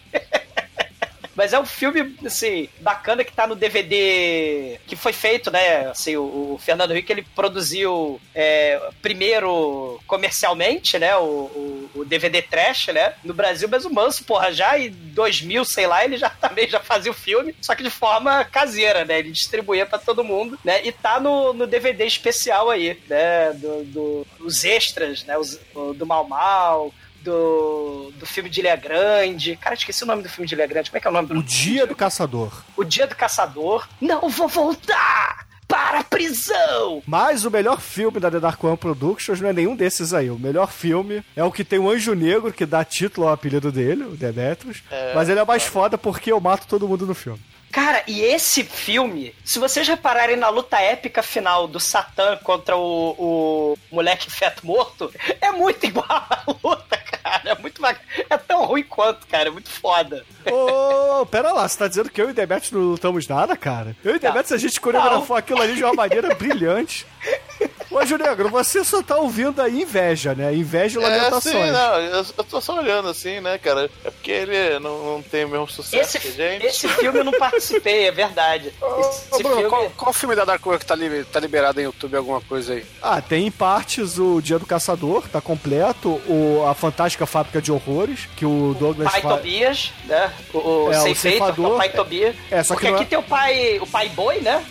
[1.38, 5.87] Mas é um filme, assim, bacana que tá no DVD que foi feito, né?
[5.88, 11.16] Assim, o, o Fernando Henrique, ele produziu é, primeiro comercialmente, né?
[11.16, 13.14] O, o- o DVD Trash, né?
[13.24, 16.81] No Brasil, mas o Manso, porra, já em 2000, sei lá, ele já também já
[16.81, 19.18] fazia o filme, só que de forma caseira, né?
[19.20, 20.85] Ele distribuía pra todo mundo, né?
[20.85, 23.53] E tá no, no DVD especial aí, né?
[23.55, 25.38] Do, do- os extras, né?
[25.38, 25.59] Os,
[25.94, 26.92] do Mal Mal,
[27.28, 29.56] do, do filme de Ilha Grande.
[29.56, 30.90] Cara, esqueci o nome do filme de Ilha Grande.
[30.90, 32.64] Como é que é o nome do O Dia do Caçador.
[32.76, 33.86] O Dia do Caçador.
[34.00, 37.02] Não vou voltar para a prisão!
[37.06, 40.30] Mas o melhor filme da The Dark One Productions não é nenhum desses aí.
[40.30, 43.70] O melhor filme é o que tem o Anjo Negro, que dá título ao apelido
[43.70, 44.82] dele, o Demetrius.
[44.90, 47.40] É, mas ele é mais foda porque eu mato todo mundo no filme.
[47.70, 53.14] Cara, e esse filme, se vocês repararem na luta épica final do Satã contra o,
[53.18, 57.50] o moleque feto morto, é muito igual a luta, cara.
[57.50, 57.85] É muito.
[57.85, 59.48] É tão ruim quanto, cara.
[59.48, 60.24] É muito foda.
[60.50, 63.94] Ô, pera lá, você tá dizendo que eu e Demetrius não lutamos nada, cara?
[64.02, 67.07] Eu e Demetrius, a gente coreografou aquilo ali de uma maneira brilhante.
[67.90, 70.54] Ô, Ju Negro, você só tá ouvindo aí inveja, né?
[70.54, 71.54] Inveja e É, lamentações.
[71.66, 73.90] sim, não, eu, eu tô só olhando assim, né, cara?
[74.04, 76.66] É porque ele não, não tem o mesmo sucesso Esse, que a gente.
[76.66, 78.72] esse filme eu não participei, é verdade.
[78.80, 79.68] Ô, Bruno, filme...
[79.70, 82.74] qual, qual filme da Dark World que tá, li- tá liberado em YouTube, alguma coisa
[82.74, 82.84] aí?
[83.02, 87.72] Ah, tem em partes o Dia do Caçador, tá completo, o, a Fantástica Fábrica de
[87.72, 90.30] Horrores, que o Douglas Pai fa- Tobias, né?
[90.52, 91.70] O, o É, o ceifador.
[91.70, 92.36] é o pai Tobias.
[92.50, 94.62] É, só que Porque não aqui é- tem o pai, o pai boi, né?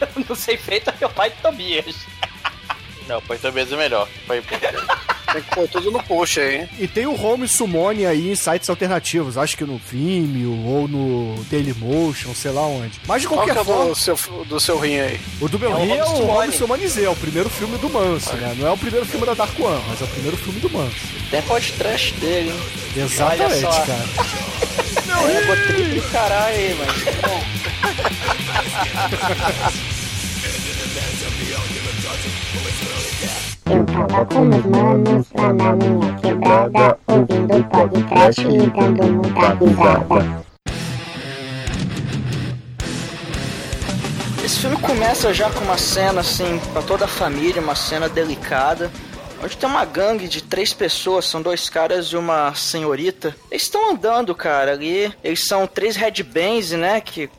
[0.28, 2.06] No Ceifeito é o pai Tobias.
[3.06, 4.08] Não, Pai Tobias é melhor.
[4.26, 4.42] Pai...
[5.32, 6.68] Tem que pôr tudo no post aí, hein?
[6.78, 11.42] E tem o Home Summon aí em sites alternativos, acho que no Vimeo ou no
[11.44, 13.00] Dailymotion, sei lá onde.
[13.06, 15.20] Mas de Qual que qualquer é forma, do seu, do seu rim aí?
[15.40, 16.30] o do meu É o rim é Home o.
[16.30, 18.54] Home Summon Z, é o primeiro filme do Manso, né?
[18.58, 20.96] Não é o primeiro filme da Dark One, mas é o primeiro filme do Manso.
[21.28, 22.60] Até podcast dele, hein?
[23.04, 23.70] Exatamente, só.
[23.86, 24.04] cara.
[25.10, 26.92] É, botei do caralho aí, mano.
[27.22, 27.40] Bom,
[33.72, 40.44] Eu tava com meus manos lá na minha quebrada, ouvindo podcast e dando muita risada.
[44.44, 48.90] Esse filme começa já com uma cena assim, pra toda a família, uma cena delicada.
[49.42, 53.34] Onde tem uma gangue de três pessoas, são dois caras e uma senhorita.
[53.50, 55.14] Eles estão andando, cara, ali.
[55.22, 57.00] Eles são três headbands, né?
[57.00, 57.30] Que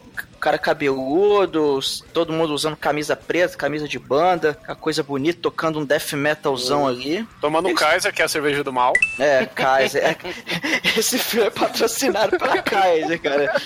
[0.42, 1.80] cara cabeludo,
[2.12, 6.88] todo mundo usando camisa preta, camisa de banda, a coisa bonita, tocando um death metalzão
[6.88, 7.26] ali.
[7.40, 8.94] Tomando um Kaiser, que é a cerveja do mal.
[9.20, 10.04] É, Kaiser.
[10.04, 10.18] É,
[10.98, 13.62] esse filme é patrocinado pela Kaiser, cara.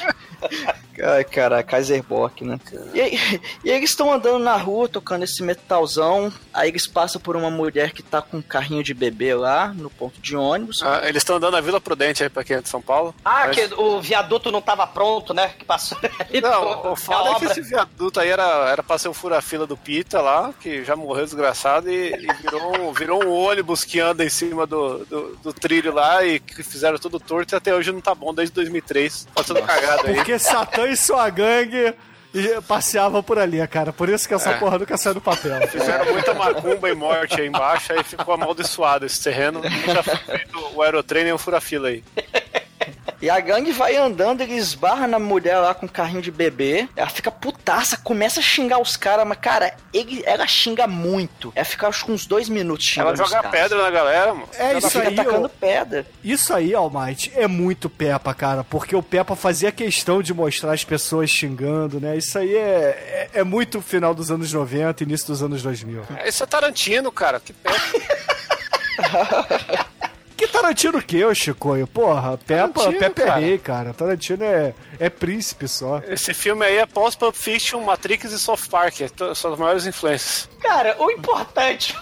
[1.04, 2.60] Ai, cara, Kaiser Bock, né?
[2.94, 3.20] E, aí-
[3.64, 6.32] e eles estão andando na rua, tocando esse metalzão.
[6.54, 9.90] Aí eles passam por uma mulher que tá com um carrinho de bebê lá, no
[9.90, 10.82] ponto de ônibus.
[10.84, 13.14] Ah, eles estão andando na Vila Prudente aí, pra quem é de São Paulo.
[13.24, 15.50] Ah, Mas- que o viaduto não tava pronto, né?
[15.58, 15.98] Que passou.
[16.42, 19.76] Não, o foda é que esse viaduto aí era, era pra ser o fura-fila do
[19.78, 24.24] Pita lá, que já morreu desgraçado, e, e virou, um- virou um ônibus que anda
[24.24, 27.92] em cima do, do, do trilho lá e que fizeram tudo torto e até hoje
[27.92, 29.28] não tá bom, desde 2003.
[29.34, 30.16] Tá tudo cagado aí.
[30.16, 31.94] Porque Satã e sua gangue
[32.34, 33.92] e- passeavam por ali, cara.
[33.94, 34.58] Por isso que essa É.
[34.58, 35.68] porra nunca saiu do papel.
[35.68, 39.62] Fizeram muita macumba e morte aí embaixo, aí ficou amaldiçoado esse terreno.
[39.86, 42.04] Já foi feito o aerotrem e o fura-fila aí.
[43.26, 46.88] E a gangue vai andando, ele esbarra na mulher lá com o carrinho de bebê.
[46.96, 51.52] Ela fica putaça, começa a xingar os caras, mas, cara, ele, ela xinga muito.
[51.56, 53.50] Ela fica acho que uns dois minutos xingando Ela joga os caras.
[53.52, 54.48] pedra na galera, mano.
[54.54, 56.06] É Ela isso fica aí, atacando ô- pedra.
[56.24, 58.64] Isso aí, Almighty, é muito Peppa, cara.
[58.64, 62.16] Porque o Peppa fazia questão de mostrar as pessoas xingando, né?
[62.16, 66.04] Isso aí é, é, é muito final dos anos 90, início dos anos 2000.
[66.24, 67.40] Esse é Tarantino, cara.
[67.40, 67.72] Que pé.
[70.46, 71.88] Que Tarantino o quê, ô Chicoio?
[71.88, 73.40] Porra, Peppa, Peppa é cara.
[73.40, 73.94] rei, cara.
[73.96, 76.00] Tarantino é, é príncipe só.
[76.08, 79.02] Esse filme aí é pós-Pulp Fiction, Matrix e Soft Park.
[79.02, 80.48] é São as maiores influências.
[80.62, 81.98] Cara, o importante.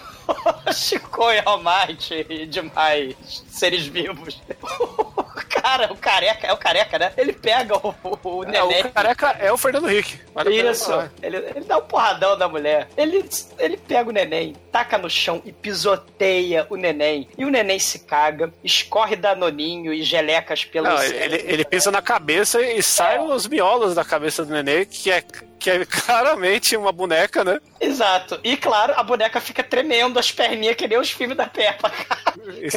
[0.73, 3.15] Chico e Almighty e demais
[3.54, 4.42] seres vivos.
[4.72, 7.13] O cara, o careca, é o careca, né?
[7.16, 8.82] Ele pega o, o É, neném.
[8.86, 10.20] o careca é o Fernando Henrique.
[10.34, 12.88] Vale a pena Isso, ele, ele dá um porradão na mulher.
[12.98, 13.24] Ele,
[13.60, 17.28] ele pega o neném, taca no chão e pisoteia o neném.
[17.38, 21.12] E o neném se caga, escorre danoninho e gelecas pelo Não, céu.
[21.12, 25.22] ele, ele pisa na cabeça e sai os miolos da cabeça do neném, que é,
[25.60, 27.60] que é claramente uma boneca, né?
[27.80, 28.39] Exato.
[28.44, 31.92] E claro, a boneca fica tremendo, as perninhas que nem os filmes da Peppa.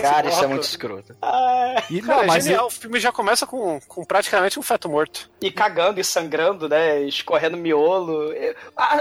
[0.00, 1.16] Cara, isso é muito escroto.
[1.22, 2.66] Ah, E, Cara, não, é mas genial.
[2.66, 5.30] O filme já começa com, com praticamente um feto morto.
[5.40, 7.00] e cagando e sangrando, né?
[7.02, 8.32] Escorrendo miolo.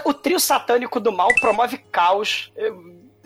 [0.06, 2.52] O trio satânico do mal promove caos.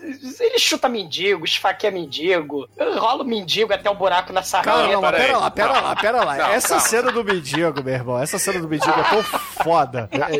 [0.02, 5.26] Ele chuta mendigo, esfaqueia mendigo, rola o mendigo até o buraco na Calma, mas peraí.
[5.26, 6.36] pera lá, pera lá, pera lá.
[6.36, 6.82] Não, essa calma.
[6.84, 10.08] cena do mendigo, meu irmão, essa cena do mendigo é tão foda.
[10.10, 10.36] É,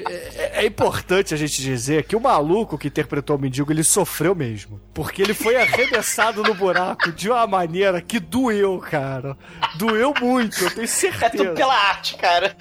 [0.58, 4.34] é- é importante a gente dizer que o maluco que interpretou o mendigo, ele sofreu
[4.34, 4.80] mesmo.
[4.94, 9.36] Porque ele foi arremessado no buraco de uma maneira que doeu, cara.
[9.76, 11.52] Doeu muito, eu tenho É tudo certeza.
[11.52, 12.56] pela arte, cara.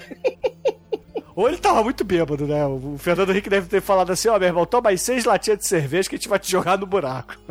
[1.40, 2.66] Ou ele tava muito bêbado, né?
[2.66, 5.66] O Fernando Henrique deve ter falado assim, ó, meu irmão, toma aí seis latinhas de
[5.66, 7.34] cerveja que a gente vai te jogar no buraco.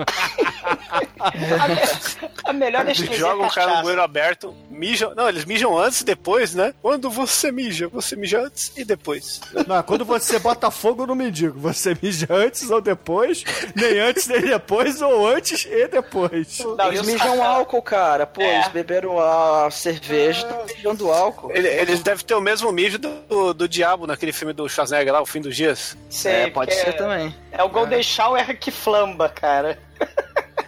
[2.45, 5.13] A melhor anestesia Joga é um cara no banheiro aberto, mijam.
[5.15, 6.73] Não, eles mijam antes e depois, né?
[6.81, 9.41] Quando você mija, você mija antes e depois.
[9.67, 13.43] Não, quando você bota fogo no mendigo, você mija antes ou depois,
[13.75, 16.59] nem antes nem depois, ou antes e depois.
[16.59, 18.25] Não, eles mijam álcool, cara.
[18.25, 18.55] Pô, É.
[18.55, 21.51] eles beberam a cerveja e estão mijando álcool.
[21.51, 25.21] Ele- Eles devem ter o mesmo mijo do, do diabo naquele filme do Schwarzenegger lá,
[25.21, 25.97] O Fim dos Dias.
[26.09, 27.33] Sei, é, pode ser também.
[27.51, 29.79] É o Golden Shower que flamba, cara.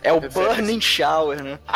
[0.02, 1.60] É o Burning Shower, né?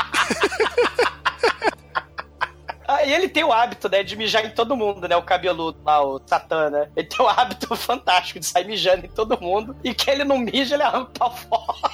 [2.87, 5.15] Ah, e ele tem o hábito, né, de mijar em todo mundo, né?
[5.15, 6.87] O cabeludo lá, o Satã, né?
[6.95, 9.75] Ele tem o hábito fantástico de sair mijando em todo mundo.
[9.83, 11.91] E que ele não mija, ele arranca pra fora.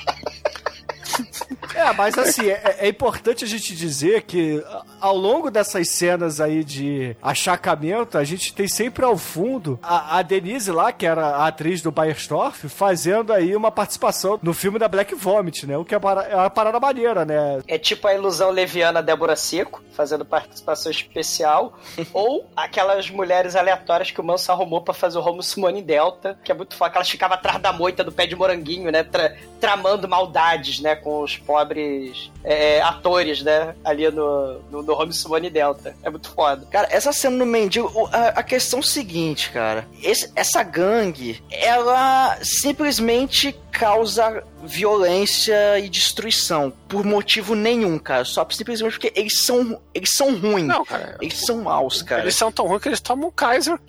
[1.75, 4.63] É, mas assim, é, é importante a gente dizer que
[4.99, 10.21] ao longo dessas cenas aí de achacamento, a gente tem sempre ao fundo a, a
[10.21, 14.87] Denise lá, que era a atriz do Bayersdorf, fazendo aí uma participação no filme da
[14.87, 15.77] Black Vomit, né?
[15.77, 17.61] O que é, para, é uma parada maneira, né?
[17.67, 21.77] É tipo a ilusão leviana Débora Seco, fazendo participação especial.
[22.13, 26.51] ou aquelas mulheres aleatórias que o Manso arrumou pra fazer o Romo Simone Delta, que
[26.51, 29.03] é muito foda, que elas ficavam atrás da moita do pé de moranguinho, né?
[29.03, 30.95] tra- tramando maldades, né?
[30.95, 33.75] Com os pobres é, atores, né?
[33.83, 35.13] Ali no, no, no Home
[35.49, 35.95] Delta.
[36.03, 36.65] É muito foda.
[36.71, 39.87] Cara, essa cena no mendigo, a, a questão é o seguinte, cara.
[40.01, 48.23] Esse- essa gangue, ela simplesmente causa violência e destruição por motivo nenhum, cara.
[48.25, 50.67] Só simplesmente porque eles são, eles são ruins.
[50.67, 51.17] Não, cara.
[51.21, 52.21] Eles são maus, cara.
[52.21, 53.79] Eles são tão ruins que eles tomam Kaiser.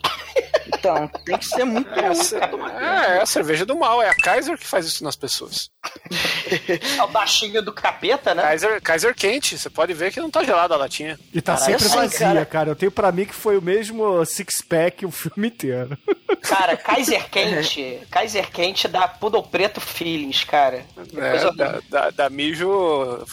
[0.66, 2.06] Então, tem que ser muito É
[2.80, 4.00] é, é a cerveja do mal.
[4.00, 5.70] É a Kaiser que faz isso nas pessoas.
[6.98, 8.42] É o baixinho do capeta, né?
[8.42, 9.58] Kaiser, Kaiser quente.
[9.58, 11.18] Você pode ver que não tá gelada a latinha.
[11.32, 12.44] E tá Caralho, sempre vazia, cara.
[12.44, 12.70] cara.
[12.70, 15.96] Eu tenho pra mim que foi o mesmo six-pack o filme inteiro.
[16.42, 18.00] Cara, Kaiser Quente.
[18.10, 20.84] Kaiser Quente dá Poodle Preto Feelings, cara.
[21.16, 23.24] É, da, da, da mijo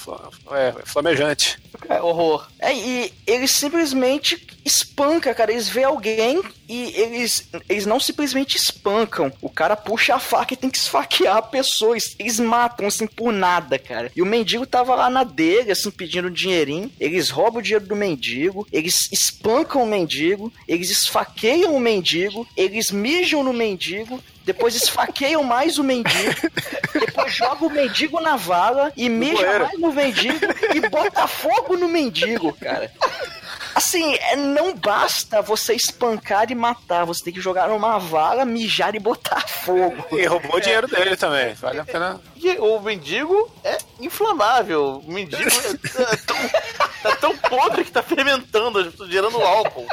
[0.51, 1.59] é, flamejante.
[1.87, 2.47] É, horror.
[2.59, 5.51] É, e eles simplesmente espancam, cara.
[5.51, 9.31] Eles vê alguém e eles, eles não simplesmente espancam.
[9.41, 11.93] O cara puxa a faca e tem que esfaquear a pessoa.
[11.93, 14.11] Eles, eles matam, assim, por nada, cara.
[14.15, 16.91] E o mendigo tava lá na dele, assim, pedindo um dinheirinho.
[16.99, 18.67] Eles roubam o dinheiro do mendigo.
[18.71, 20.51] Eles espancam o mendigo.
[20.67, 22.47] Eles esfaqueiam o mendigo.
[22.55, 24.21] Eles mijam no mendigo.
[24.45, 26.35] Depois esfaqueiam mais o mendigo.
[26.93, 30.39] Depois joga o mendigo na vala e mija mais no mendigo
[30.73, 32.91] e bota fogo no mendigo, cara.
[33.79, 38.93] Assim, é, não basta você espancar e matar, você tem que jogar numa vala, mijar
[38.93, 40.17] e botar fogo.
[40.17, 41.53] E roubou o dinheiro dele também.
[41.53, 42.19] Vale a pena.
[42.35, 45.01] E o mendigo é inflamável.
[45.07, 46.49] O mendigo é, é tão,
[47.03, 49.87] tá tão podre que tá fermentando, gerando álcool.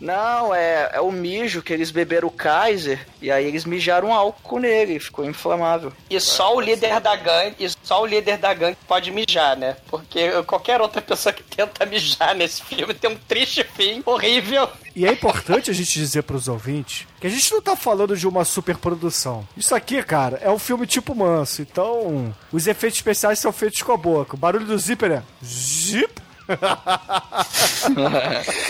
[0.00, 4.60] Não, é, é o mijo que eles beberam o Kaiser e aí eles mijaram álcool
[4.60, 5.92] nele, ficou inflamável.
[6.08, 9.76] E só o líder da gangue, e só o líder da gangue pode mijar, né?
[9.88, 14.68] Porque qualquer outra pessoa que tenta mijar nesse filme tem um triste fim horrível.
[14.94, 18.26] E é importante a gente dizer pros ouvintes que a gente não tá falando de
[18.26, 19.46] uma superprodução.
[19.56, 21.60] Isso aqui, cara, é um filme tipo manso.
[21.60, 24.34] Então, os efeitos especiais são feitos com a boca.
[24.34, 26.25] O barulho do zíper é zip.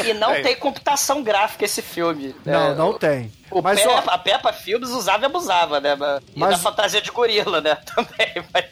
[0.05, 2.35] E não tem computação gráfica esse filme.
[2.45, 2.53] né?
[2.53, 3.33] Não, não tem.
[3.51, 5.97] O Mas, Peppa, a Peppa Filmes usava e abusava, né?
[6.35, 7.77] E Mas- da fantasia de gorila, né?
[7.95, 8.45] Também.
[8.53, 8.65] Mas...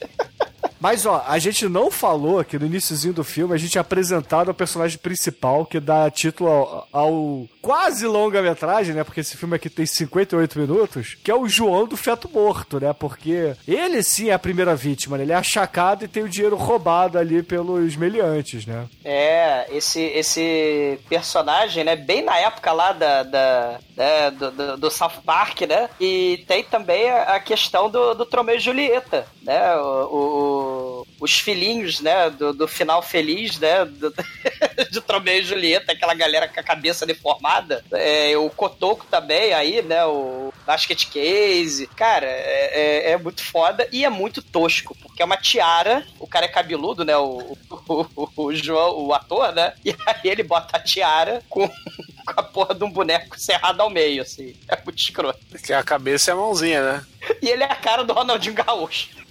[0.85, 4.51] Mas ó, a gente não falou que no iníciozinho do filme a gente é apresentado
[4.51, 9.03] o personagem principal que dá título ao, ao quase longa-metragem, né?
[9.03, 12.93] Porque esse filme aqui tem 58 minutos, que é o João do Feto Morto, né?
[12.93, 15.23] Porque ele sim é a primeira vítima, né?
[15.25, 18.87] Ele é achacado e tem o dinheiro roubado ali pelos meliantes, né?
[19.03, 21.97] É, esse, esse personagem, né?
[21.97, 25.89] Bem na época lá da, da, né, do, do, do South Park, né?
[25.99, 29.75] E tem também a, a questão do, do Tromeu e Julieta, né?
[29.77, 30.74] O, o-
[31.21, 32.31] os filhinhos, né?
[32.31, 33.85] Do, do final feliz, né?
[33.85, 34.13] Do,
[34.91, 37.85] de Tromeu e Julieta, aquela galera com a cabeça deformada.
[37.93, 40.05] É, o Cotoco também aí, né?
[40.05, 41.87] O Basket Case.
[41.89, 46.27] Cara, é, é, é muito foda e é muito tosco, porque é uma tiara, o
[46.27, 47.17] cara é cabeludo, né?
[47.17, 49.75] O, o, o, o João, o ator, né?
[49.85, 51.69] E aí ele bota a tiara com,
[52.27, 54.55] com a porra de um boneco cerrado ao meio, assim.
[54.69, 55.41] É muito escroto.
[55.65, 57.07] Que a cabeça é a mãozinha, né?
[57.41, 59.24] E ele é a cara do Ronaldinho Gaúcho.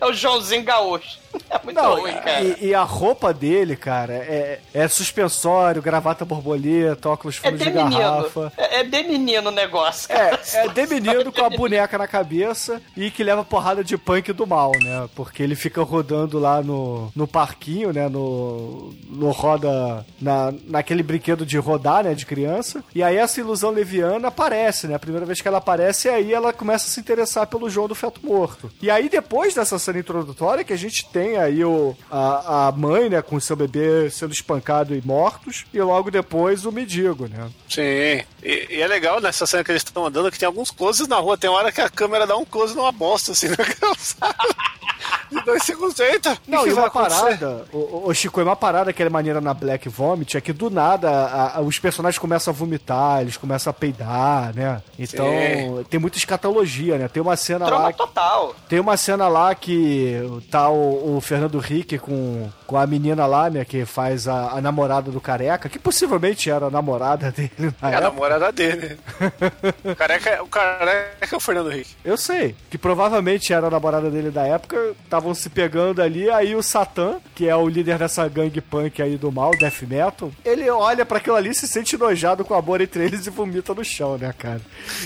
[0.00, 1.18] É o Joãozinho Gaúcho.
[1.50, 2.42] É muito Não, ruim, cara.
[2.42, 7.64] e, e a roupa dele, cara, é, é suspensório, gravata borboleta, óculos É fundo de
[7.64, 8.52] de garrafa.
[8.56, 10.38] É, é de menino o negócio, cara.
[10.52, 14.32] É, é de menino com a boneca na cabeça e que leva porrada de punk
[14.32, 15.08] do mal, né?
[15.14, 18.08] Porque ele fica rodando lá no, no parquinho, né?
[18.08, 20.04] No, no roda.
[20.20, 22.14] Na, naquele brinquedo de rodar, né?
[22.14, 22.84] De criança.
[22.94, 24.94] E aí essa ilusão leviana aparece, né?
[24.94, 27.94] A primeira vez que ela aparece, aí ela começa a se interessar pelo João do
[27.94, 28.70] Feto Morto.
[28.82, 33.08] E aí depois dessa cena introdutória que a gente tem aí o, a, a mãe,
[33.08, 37.48] né, com seu bebê sendo espancado e mortos, e logo depois o mendigo, né?
[37.68, 37.82] Sim.
[38.42, 41.16] E, e é legal nessa cena que eles estão andando que tem alguns closes na
[41.16, 41.36] rua.
[41.36, 44.34] Tem hora que a câmera dá um close numa bosta, assim, na calçada.
[45.30, 45.98] De dois segundos.
[46.00, 46.32] Eita!
[46.32, 47.20] o Não, e uma acontecer?
[47.20, 50.52] parada, o, o Chico, e uma parada que é maneira na Black Vomit é que
[50.52, 54.82] do nada a- a- os personagens começam a vomitar, eles começam a peidar, né?
[54.98, 55.84] Então Sim.
[55.90, 57.08] tem muita escatologia, né?
[57.08, 57.92] Tem uma cena Troma lá.
[57.92, 58.54] total.
[58.68, 60.16] Tem uma cena lá que
[60.50, 60.76] tá o,
[61.16, 63.64] o Fernando Henrique com, com a menina lá, né?
[63.64, 67.94] Que faz a, a namorada do careca, que possivelmente era a namorada dele na É
[67.94, 68.00] a época.
[68.00, 68.98] namorada dele.
[69.84, 71.94] o careca, o careca é o Fernando Henrique.
[72.04, 76.54] Eu sei, que provavelmente era a namorada dele da época, estavam se pegando ali, aí
[76.54, 80.68] o Satã, que é o líder dessa gangue punk aí do mal, death metal, ele
[80.70, 83.84] olha pra aquilo ali, se sente enojado com o amor entre eles e vomita no
[83.84, 84.60] chão, né, cara?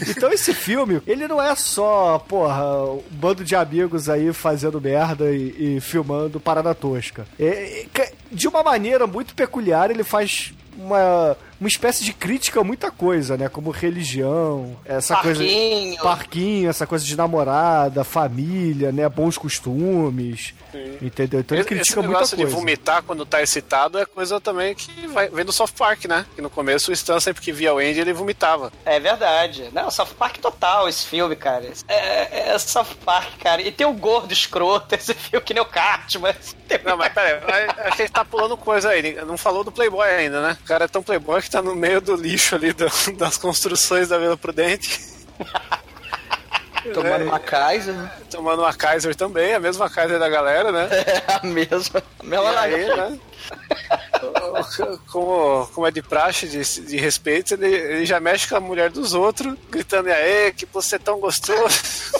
[0.09, 5.31] Então esse filme, ele não é só, porra, um bando de amigos aí fazendo merda
[5.31, 7.27] e, e filmando parada tosca.
[7.39, 12.65] É- é- de uma maneira muito peculiar, ele faz uma, uma espécie de crítica a
[12.65, 13.49] muita coisa, né?
[13.49, 15.39] Como religião, essa coisa.
[15.41, 16.03] Parquinho.
[16.03, 19.09] Parquinho, essa coisa de namorada, família, né?
[19.09, 20.55] Bons costumes.
[21.01, 21.41] Entendeu?
[21.41, 22.51] Então ele critica esse muita negócio coisa.
[22.51, 26.27] de vomitar quando tá excitado é coisa também que vai, vem do Soft Park, né?
[26.35, 28.73] Que no começo o Stan sempre que via o Andy ele vomitava.
[28.85, 29.69] É verdade.
[29.73, 31.71] Não, South Park total esse filme, cara.
[31.87, 33.63] É, é South Park, cara.
[33.63, 36.35] E tem o gordo escroto, esse filme que nem o Cartman.
[36.67, 39.15] Tem- Não, mas pera aí, a gente tá pulando coisa aí.
[39.27, 40.57] Não falou do Playboy ainda, né?
[40.63, 44.09] O cara é tão Playboy que tá no meio do lixo ali do- das construções
[44.09, 45.01] da Vila Prudente.
[46.93, 48.11] Tomando uma Kaiser, né?
[48.29, 50.89] Tomando uma Kaiser também, a mesma Kaiser da galera, né?
[51.07, 52.03] É a mesma.
[52.19, 53.19] A mesma aí, né?
[55.11, 58.91] Como, como é de praxe, de, de respeito, ele, ele já mexe com a mulher
[58.91, 61.79] dos outros, gritando, e aí, que você é tão gostoso.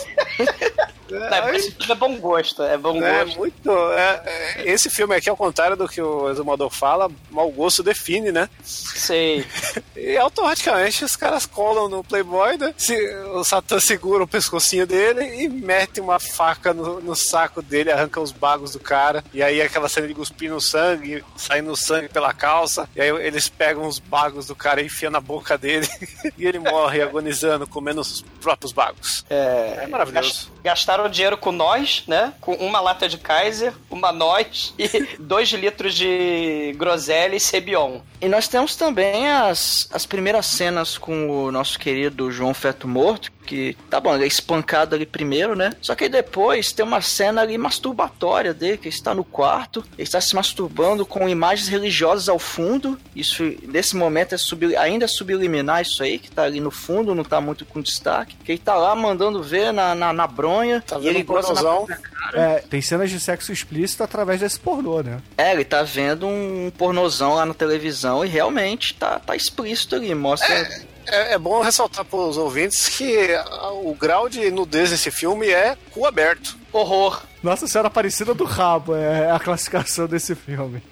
[1.13, 3.37] Filme é bom gosto, é bom É gosto.
[3.37, 3.69] muito.
[3.91, 8.31] é- é- esse filme aqui, ao contrário do que o Exumador fala, mau gosto define,
[8.31, 8.49] né?
[8.63, 9.45] Sei.
[9.95, 12.73] E automaticamente os caras colam no Playboy, né?
[12.77, 12.93] Se,
[13.27, 18.19] o Satã segura o pescocinho dele e mete uma faca no, no saco dele, arranca
[18.19, 19.23] os bagos do cara.
[19.33, 22.87] E aí aquela cena de cuspir no sangue, saindo sangue pela calça.
[22.95, 25.87] E aí eles pegam os bagos do cara e enfiam na boca dele.
[26.37, 29.25] e ele morre agonizando, comendo os próprios bagos.
[29.29, 30.51] É, É maravilhoso.
[30.63, 32.33] Gastaram dinheiro com nós, né?
[32.39, 34.87] Com uma lata de Kaiser, uma nós e
[35.19, 37.99] dois litros de groselha e Cebion.
[38.21, 43.31] E nós temos também as, as primeiras cenas com o nosso querido João Feto Morto,
[43.43, 45.71] que, tá bom, ele é espancado ali primeiro, né?
[45.81, 49.83] Só que aí depois tem uma cena ali masturbatória dele, que ele está no quarto,
[49.97, 52.99] ele está se masturbando com imagens religiosas ao fundo.
[53.15, 57.13] Isso, nesse momento, é subli- ainda é subliminar isso aí, que tá ali no fundo,
[57.13, 58.35] não tá muito com destaque.
[58.43, 60.81] Que ele tá lá mandando ver na, na, na bronha.
[60.85, 61.73] Tá e vendo ele um gosta na.
[62.33, 65.21] É, tem cenas de sexo explícito através desse pornô, né?
[65.37, 70.13] É, ele tá vendo um pornozão lá na televisão e realmente tá, tá explícito ali.
[70.15, 70.53] Mostra.
[70.53, 73.29] É, é bom ressaltar para os ouvintes que
[73.83, 76.57] o grau de nudez desse filme é cu aberto.
[76.73, 77.21] Horror.
[77.43, 80.81] Nossa Senhora Aparecida do Rabo é a classificação desse filme.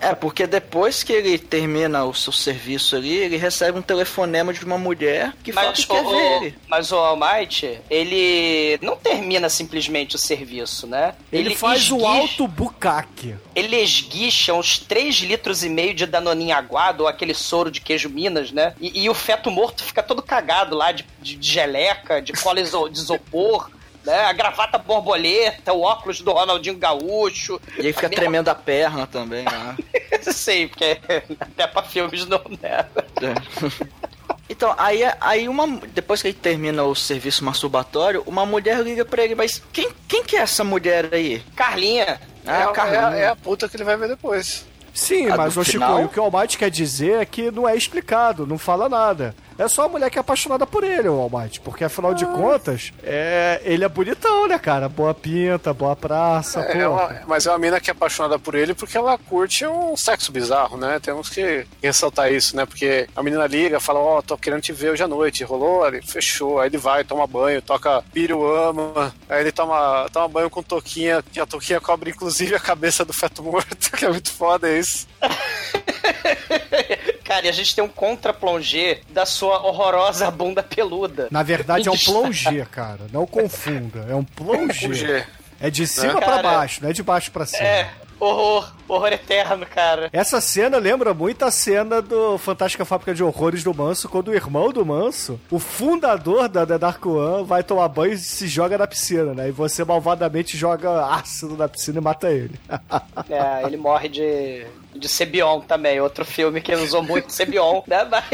[0.00, 4.64] É, porque depois que ele termina o seu serviço ali, ele recebe um telefonema de
[4.64, 6.54] uma mulher que fala que quer o, ver ele.
[6.68, 11.14] mas o All Might, ele não termina simplesmente o serviço, né?
[11.32, 13.34] Ele, faz o esguicha- alto bucaque.
[13.54, 18.08] Ele esguicha uns 3 litros e meio de danoninho aguado, ou aquele soro de queijo
[18.08, 18.74] Minas, né?
[18.80, 22.62] E, e o feto morto fica todo cagado lá de, de- de geleca, de cola
[22.62, 23.70] de isopor.
[24.04, 24.24] Né?
[24.24, 27.60] A gravata borboleta, o óculos do Ronaldinho Gaúcho.
[27.76, 29.76] E ele fica A tremendo a perna também, né?
[30.22, 30.98] Sei, porque
[31.38, 32.86] até pra filmes não, né?
[34.48, 39.22] Então, aí, aí uma, depois que ele termina o serviço masturbatório, uma mulher liga pra
[39.24, 41.40] ele, mas quem, quem que é essa mulher aí?
[41.54, 42.20] Carlinha.
[42.44, 43.04] Ah, é, o a- Carlinhos.
[43.04, 44.66] é a- é a puta que ele vai ver depois.
[44.92, 46.02] Sim, A mas o Chico, final?
[46.02, 49.36] o que o Almighty quer dizer é que não é explicado, não fala nada.
[49.60, 52.14] É só a mulher que é apaixonada por ele, o Almighty, porque afinal Ah.
[52.14, 54.88] de contas, é, ele é bonitão, né, cara?
[54.88, 58.54] Boa pinta, boa praça, É, é uma- mas é uma mina que é apaixonada por
[58.54, 60.98] ele porque ela curte um sexo bizarro, né?
[60.98, 62.64] Temos que ressaltar isso, né?
[62.64, 65.44] Porque a menina liga, fala, ó, tô querendo te ver hoje à noite.
[65.44, 66.58] Rolou, ele fechou.
[66.58, 69.14] Aí ele vai, toma banho, toca Piro ama.
[69.28, 73.12] Aí ele toma, toma banho com toquinha, que a toquinha cobre inclusive a cabeça do
[73.12, 75.06] feto morto, que é muito foda isso.
[77.30, 81.28] Cara, e a gente tem um contra-plongé da sua horrorosa bunda peluda.
[81.30, 83.06] Na verdade é um plongé, cara.
[83.12, 84.04] Não confunda.
[84.10, 85.28] É um plongé.
[85.60, 87.62] É de cima pra Cara, baixo, não é de baixo pra cima.
[87.62, 87.88] É,
[88.18, 88.74] horror.
[88.88, 90.10] Horror eterno, cara.
[90.12, 94.34] Essa cena lembra muito a cena do Fantástica Fábrica de Horrores do Manso, quando o
[94.34, 98.76] irmão do Manso, o fundador da The Dark One, vai tomar banho e se joga
[98.76, 99.50] na piscina, né?
[99.50, 102.58] E você malvadamente joga ácido na piscina e mata ele.
[103.28, 108.04] É, ele morre de, de Sebion também, outro filme que usou muito Sebion, né?
[108.10, 108.24] Mas,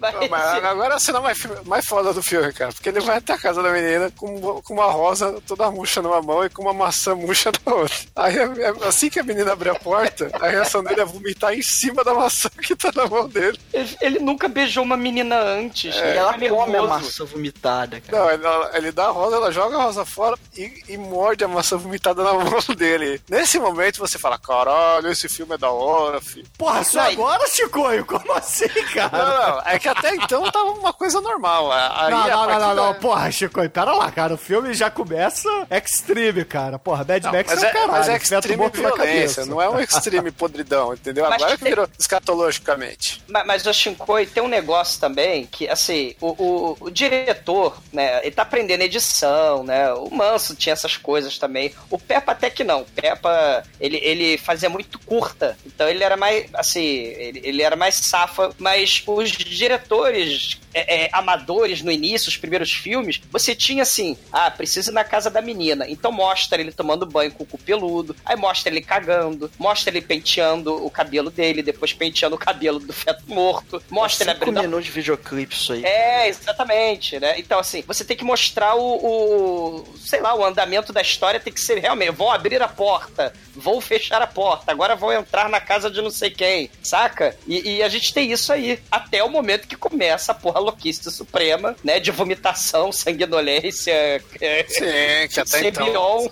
[0.00, 2.72] mas, Não, mas agora é a cena mais, mais foda do filme, cara.
[2.72, 6.22] Porque ele vai até a casa da menina com, com uma rosa toda murcha numa
[6.22, 7.96] mão e com uma maçã murcha na outra.
[8.16, 11.60] Aí, é- assim que a menina abre a porta, a reação dele é vomitar em
[11.62, 13.58] cima da maçã que tá na mão dele.
[13.74, 15.94] ele, ele nunca beijou uma menina antes.
[15.94, 18.38] E ele ela come a maçã vomitada, cara.
[18.38, 21.48] Não, ele, ele dá a rosa, ela joga a rosa fora e, e morde a
[21.48, 23.20] maçã vomitada na mão dele.
[23.28, 26.46] Nesse momento você fala: caralho, esse filme é da hora, filho.
[26.58, 28.04] Porra, só e- agora, Chicoio?
[28.06, 29.10] Como assim, cara?
[29.18, 31.70] Não, não, é que até então tava uma coisa normal.
[31.72, 32.94] Aí, Não, não, não, não, da- não.
[32.94, 34.34] Porra, Chico, pera lá, cara.
[34.34, 36.78] O filme já começa extreme, cara.
[36.78, 37.92] Porra, Mad Não, Max mas é, é, o caralho.
[37.92, 39.46] mas é extreme violência, cabeça.
[39.46, 41.24] não é um extreme podridão, entendeu?
[41.28, 43.22] Mas Agora que tem- virou escatologicamente.
[43.28, 48.20] Mas, mas o Shinkoi tem um negócio também que, assim, o, o, o diretor, né,
[48.22, 49.92] ele tá aprendendo edição, né?
[49.94, 51.72] O Manso tinha essas coisas também.
[51.90, 52.82] O Peppa até que não.
[52.82, 55.56] O Peppa, ele, ele fazia muito curta.
[55.66, 58.50] Então ele era mais, assim, ele, ele era mais safa.
[58.58, 64.50] Mas os diretores é, é, amadores no início, os primeiros filmes, você tinha assim, ah,
[64.50, 65.86] precisa ir na casa da menina.
[65.88, 70.00] Então mostra ele tomando banho com o cu peludo, aí mostra ele cagando, mostra ele
[70.00, 74.62] penteando o cabelo dele, depois penteando o cabelo do feto morto, mostra ele Cinco abrindo
[74.62, 75.84] minutos de videoclipe isso aí.
[75.84, 77.38] é, exatamente, né?
[77.38, 78.80] Então, assim, você tem que mostrar o,
[79.84, 83.32] o- sei lá, o andamento da história tem que ser realmente, vão abrir a porta,
[83.54, 87.36] vou fechar a porta, agora vão entrar na casa de não sei quem, saca?
[87.46, 91.10] E, e a gente tem isso aí, até o momento que começa a porra louquice
[91.10, 92.00] suprema, né?
[92.00, 94.22] De vomitação, sanguinolência,
[94.68, 96.30] Sim, que até então.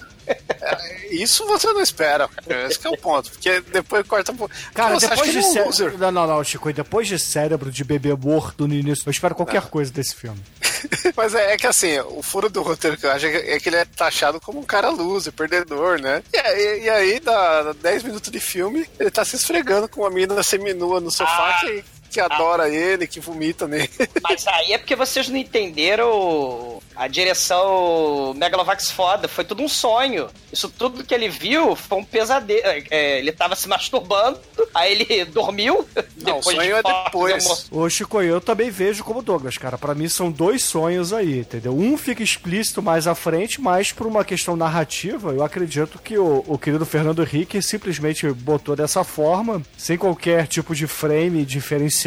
[1.11, 2.67] Isso você não espera, cara.
[2.67, 3.31] Esse que é o ponto.
[3.31, 4.33] Porque depois corta.
[4.75, 5.65] Cara, Você acha depois que de é um cérebro.
[5.67, 5.99] loser.
[5.99, 6.73] Não, não, não, Chico.
[6.73, 10.41] Depois de cérebro de bebê morto no início, eu espero qualquer coisa desse filme.
[11.17, 13.59] Mas é, é que assim, o furo do roteiro que eu acho é que- é
[13.69, 16.23] ele é taxado como um cara loser, perdedor, né?
[16.33, 20.11] E aí, e aí dá 10 minutos de filme, ele tá se esfregando com uma
[20.11, 21.61] menina seminua no sofá Ah.
[21.65, 23.91] que, que adora ele, que vomita nele.
[24.23, 29.29] Mas aí é porque vocês não entenderam a direção Megalovax foda.
[29.29, 30.29] Foi tudo um sonho.
[30.53, 32.63] Isso tudo que ele viu foi um pesadelo.
[32.91, 34.39] É, ele tava se masturbando,
[34.75, 35.87] aí ele dormiu.
[36.17, 37.45] Não, depois sonho é fazer depois.
[37.71, 39.77] emo- Ô, Chico, eu também vejo como Douglas, cara.
[39.79, 41.77] Pra mim são dois sonhos aí, entendeu?
[41.77, 46.45] Um fica explícito mais à frente, mas por uma questão narrativa, eu acredito que o,
[46.47, 51.98] o querido Fernando Henrique simplesmente botou dessa forma, sem qualquer tipo de frame diferenciado,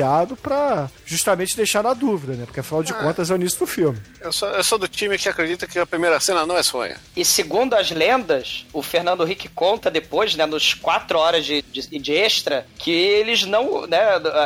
[0.41, 2.45] pra justamente deixar na dúvida, né?
[2.45, 3.99] Porque afinal de contas é o início do filme.
[4.19, 6.95] Eu sou, eu sou do time que acredita que a primeira cena não é sonho.
[7.15, 11.99] E segundo as lendas, o Fernando Henrique conta depois, né, nos quatro horas de, de,
[11.99, 13.99] de extra, que eles não, né,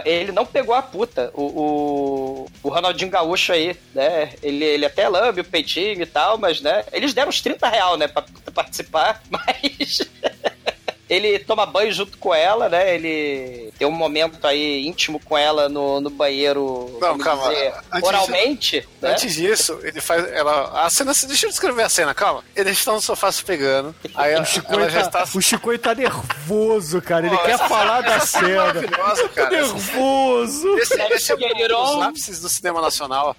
[0.05, 1.31] ele não pegou a puta.
[1.33, 6.37] O, o, o Ronaldinho Gaúcho aí, né, ele, ele até lambe o peitinho e tal,
[6.37, 9.99] mas, né, eles deram uns 30 real, né, pra, pra participar, mas...
[11.15, 12.93] Ele toma banho junto com ela, né?
[12.93, 16.97] Ele tem um momento aí íntimo com ela no, no banheiro.
[16.99, 17.49] Não, calma.
[17.49, 19.11] dizer, Antes oralmente, né?
[19.11, 20.27] Antes disso, ele faz.
[20.31, 21.13] Ela, a cena.
[21.27, 22.43] Deixa eu descrever a cena, calma.
[22.55, 23.95] Eles estão no sofá se pegando.
[24.15, 25.37] Aí ela, O Chico, ela já tá, está.
[25.37, 27.27] o Chico tá nervoso, cara.
[27.27, 28.65] Ele Pô, quer essa falar da cena.
[28.65, 29.49] Maravilhosa, cara.
[29.49, 30.77] Nervoso.
[30.79, 33.35] Esse, esse é um dos ápices do cinema nacional.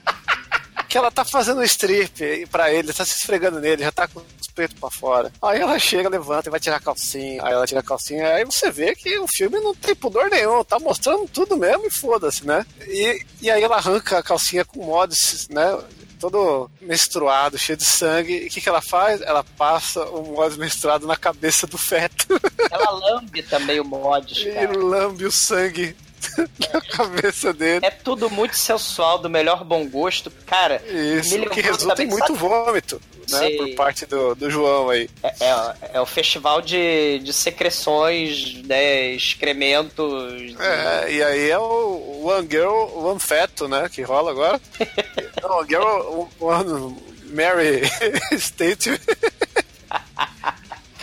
[0.97, 4.19] Que ela tá fazendo um strip pra ele, tá se esfregando nele, já tá com
[4.19, 5.31] os peitos pra fora.
[5.43, 7.45] Aí ela chega, levanta e vai tirar a calcinha.
[7.45, 10.65] Aí ela tira a calcinha, aí você vê que o filme não tem pudor nenhum,
[10.65, 12.65] tá mostrando tudo mesmo e foda-se, né?
[12.87, 15.79] E, e aí ela arranca a calcinha com mods, né?
[16.19, 18.33] Todo menstruado, cheio de sangue.
[18.33, 19.21] E o que, que ela faz?
[19.21, 22.41] Ela passa o mod menstruado na cabeça do feto
[22.71, 24.79] Ela lambe também o mods, e cara.
[24.79, 25.95] lambe o sangue
[26.73, 27.85] na cabeça dele.
[27.85, 30.31] É tudo muito sensual, do melhor bom gosto.
[30.47, 32.39] Cara, Isso, que resulta em também, muito sabe?
[32.39, 33.01] vômito,
[33.31, 33.51] né?
[33.51, 35.09] Por parte do, do João aí.
[35.23, 40.57] É, é, é o festival de, de secreções, né, excrementos.
[40.59, 43.89] É, e aí é o One Girl, One Feto, né?
[43.89, 44.61] Que rola agora.
[45.43, 46.97] Não, One Girl, One
[47.33, 47.83] Mary
[48.39, 48.91] State.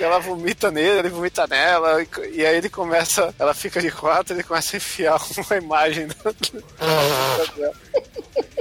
[0.04, 3.90] Que ela vomita nele, ele vomita nela, e, e aí ele começa, ela fica de
[3.90, 5.18] quatro, ele começa a enfiar
[5.50, 6.08] uma imagem.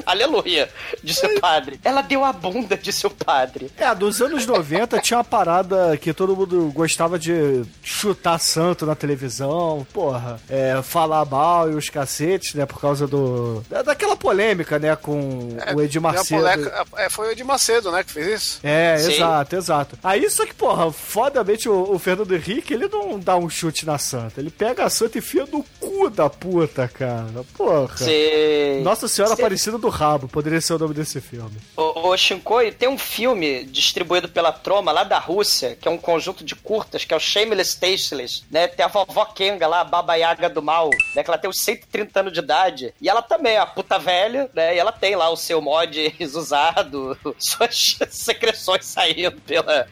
[0.04, 0.68] Aleluia,
[1.02, 1.78] disse o padre.
[1.84, 3.70] Ela deu a bunda, disse o padre.
[3.76, 8.96] É, dos anos 90 tinha uma parada que todo mundo gostava de chutar santo na
[8.96, 13.62] televisão, porra, é, falar mal e os cacetes, né, por causa do...
[13.70, 16.40] da- daquela polêmica, né, com o Edir Tem uma Macedo.
[16.42, 18.60] poleca- é, foi o Edir Macedo, né, que fez isso.
[18.64, 19.12] É, Sim.
[19.14, 19.98] exato, exato.
[20.02, 20.90] Aí, só que, porra,
[21.32, 24.38] fodamente o, o Fernando Henrique, ele não dá um chute na santa.
[24.40, 27.42] Ele pega a santa e enfia no cu da puta, cara.
[27.56, 27.96] Porra.
[27.96, 28.80] Você.
[28.84, 31.56] Nossa Senhora Cê- Aparecida do Rabo, poderia ser o nome desse filme.
[31.76, 35.96] Ô, ô Shinkoi, tem um filme distribuído pela Troma lá da Rússia, que é um
[35.96, 38.68] conjunto de curtas, que é o Shameless Tasteless, né?
[38.68, 41.22] Tem a vovó Kenga lá, a Baba Yaga do mal, né?
[41.22, 42.94] Que ela tem uns 130 anos de idade.
[43.00, 44.74] E ela também é a puta velha, né?
[44.76, 49.86] E ela tem lá o seu mod usado, suas secreções saindo pela...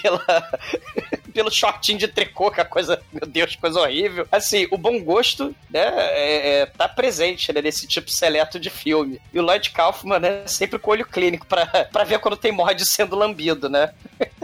[0.00, 0.60] pela...
[1.32, 4.26] pelo shortinho de tricô, que é a coisa, meu Deus, coisa horrível.
[4.30, 9.20] Assim, o bom gosto, né, é, é, tá presente né, nesse tipo seleto de filme.
[9.32, 13.16] E o Lloyd Kaufman, né, sempre com olho clínico pra, ver quando tem mod sendo
[13.16, 13.90] lambido, né?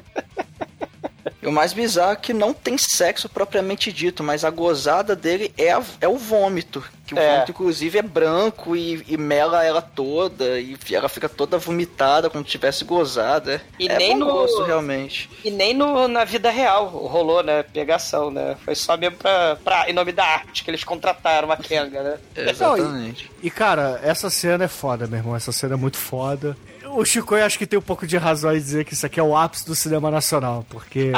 [1.43, 5.53] E o mais bizarro é que não tem sexo propriamente dito, mas a gozada dele
[5.59, 6.85] é, a- é o vômito.
[7.05, 7.33] Que o É.
[7.33, 12.45] vômito, inclusive, é branco e, e mela ela toda, e ela fica toda vomitada como
[12.45, 13.61] se tivesse gozada.
[13.77, 15.29] E é nem bom no- gosto, realmente.
[15.45, 18.57] E nem no, na vida real rolou, né, pegação, né?
[18.65, 22.19] Foi só mesmo pra, pra, em nome da arte que eles contrataram a Kenga, né?
[22.37, 23.29] Exatamente.
[23.43, 25.35] E, cara, essa cena é foda, meu irmão.
[25.35, 26.57] Essa cena é muito foda.
[26.95, 29.19] O Chico eu acho que tem um pouco de razão em dizer que isso aqui
[29.19, 31.11] é o ápice do cinema nacional, porque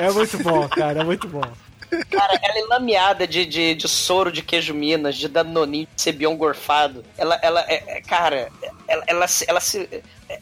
[0.00, 1.42] é muito bom, cara, é muito bom.
[2.10, 6.36] Cara, ela é lameada de, de, de soro de queijo Minas, de danoninho, de cebião
[6.36, 7.02] gorfado.
[7.16, 8.50] Ela, ela, é, é- cara,
[8.86, 9.88] ela, ela, se- ela se...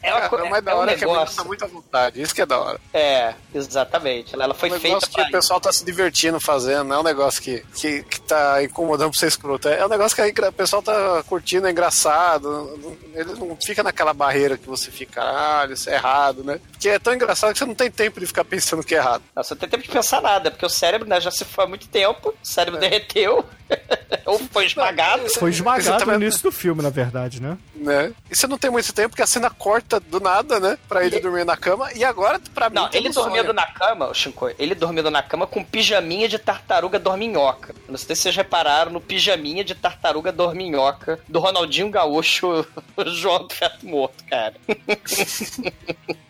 [0.03, 1.67] É, uma É, co- é da é um hora que a menina tá muito à
[1.67, 2.21] vontade.
[2.21, 2.79] Isso que é da hora.
[2.93, 4.33] É, exatamente.
[4.33, 6.97] Ela, ela foi É um feita negócio que o pessoal tá se divertindo fazendo, não
[6.97, 9.67] é um negócio que, que, que tá incomodando pra ser escroto.
[9.69, 12.77] É um negócio que o pessoal tá curtindo, é engraçado.
[12.81, 16.59] não- Ele não fica naquela barreira que você fica, caralho, isso é errado, né?
[16.71, 19.23] Porque é tão engraçado que você não tem tempo de ficar pensando que é errado.
[19.35, 21.63] Não, você não tem tempo de pensar nada, porque o cérebro né, já se foi
[21.63, 23.43] há muito tempo, o cérebro derreteu,
[24.25, 25.27] ou foi esmagado.
[25.29, 26.17] Foi esmagado Exatamente.
[26.19, 27.57] no início do filme, na verdade, né?
[27.75, 28.13] Né?
[28.29, 29.76] E você não tem muito tempo porque a cena corta
[30.09, 30.77] do nada, né?
[30.87, 31.91] Pra ele dormir na cama.
[31.93, 35.21] E agora, pra mim, Não, ele um dormindo na cama, o Shinko, ele dormindo na
[35.23, 37.73] cama com pijaminha de tartaruga dorminhoca.
[37.87, 42.65] Não sei se vocês repararam no pijaminha de tartaruga dorminhoca do Ronaldinho Gaúcho,
[42.95, 44.55] o João do Feto Morto, cara.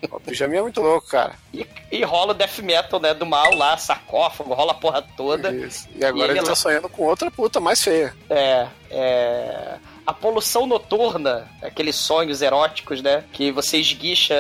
[0.09, 1.33] O pijaminha é muito louco, cara.
[1.53, 5.51] E, e rola o death metal, né, do mal lá, sarcófago, rola a porra toda.
[5.53, 5.87] Isso.
[5.95, 8.15] E agora E ele ele tá lá- sonhando com outra puta mais feia.
[8.29, 9.75] É, é.
[10.07, 13.25] A poluição noturna, aqueles sonhos eróticos, né?
[13.33, 14.33] Que você esguicha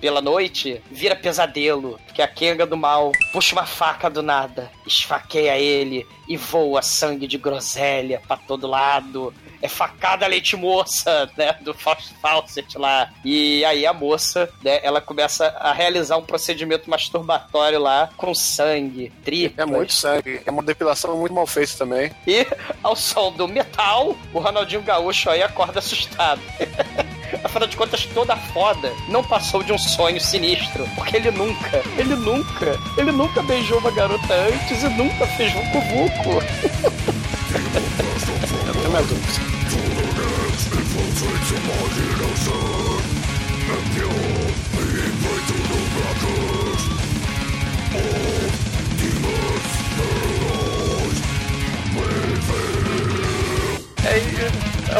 [0.00, 2.00] pela noite, vira pesadelo.
[2.06, 7.26] Porque a Kenga do mal puxa uma faca do nada, esfaqueia ele e voa sangue
[7.26, 9.34] de groselha pra todo lado.
[9.60, 11.54] É facada leite moça, né?
[11.60, 13.10] Do Faust Fawcett lá.
[13.24, 14.80] E aí a moça, né?
[14.82, 19.66] Ela começa a realizar um procedimento masturbatório lá com sangue, É tripas.
[19.66, 20.40] muito sangue.
[20.44, 22.10] É uma depilação muito mal feita também.
[22.26, 22.46] E
[22.82, 26.40] ao som do metal, o Ronaldinho Gaúcho aí acorda assustado.
[27.42, 30.88] Afinal de contas, toda a foda não passou de um sonho sinistro.
[30.94, 36.42] Porque ele nunca, ele nunca, ele nunca beijou uma garota antes e nunca fez vucu-vucu.
[43.72, 44.41] Eu tenho minha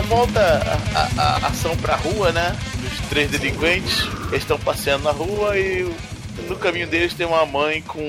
[0.00, 0.40] volta
[0.94, 2.56] a, a- a ação pra rua, né?
[2.90, 5.84] Os três delinquentes eles estão passeando na rua e
[6.48, 8.00] no caminho deles tem uma mãe com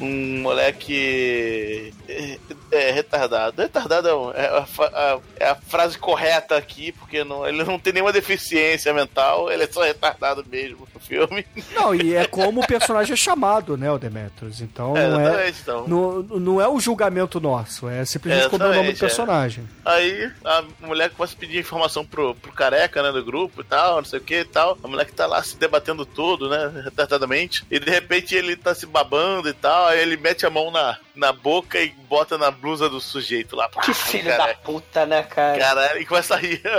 [0.00, 2.36] um moleque é,
[2.72, 3.62] é, retardado.
[3.62, 8.12] Retardado é, a, a- é a frase correta aqui, porque não, ele não tem nenhuma
[8.12, 11.44] deficiência mental, ele é só retardado mesmo filme.
[11.74, 14.60] Não, e é como o personagem é chamado, né, o Demetrius.
[14.60, 15.88] Então É, não é, então.
[15.88, 19.00] não, não é o julgamento nosso, é simplesmente como é o nome do é.
[19.00, 19.68] personagem.
[19.84, 23.96] Aí a mulher começa a pedir informação pro, pro careca, né, do grupo e tal,
[23.96, 24.78] não sei o que e tal.
[24.82, 27.64] A mulher que tá lá se debatendo tudo, né, retardadamente.
[27.70, 30.98] E de repente ele tá se babando e tal, aí ele mete a mão na,
[31.14, 33.68] na boca e bota na blusa do sujeito lá.
[33.68, 35.58] Que filho da puta, né, cara?
[35.58, 36.60] Caralho, e começa a rir.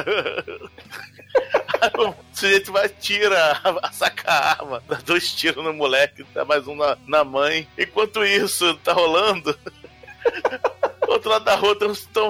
[1.98, 6.68] O sujeito vai, tira, a- saca a arma, dá dois tiros no moleque, dá mais
[6.68, 7.68] um na, na mãe.
[7.78, 12.24] Enquanto isso tá rolando, do outro lado da rua tem uns, tem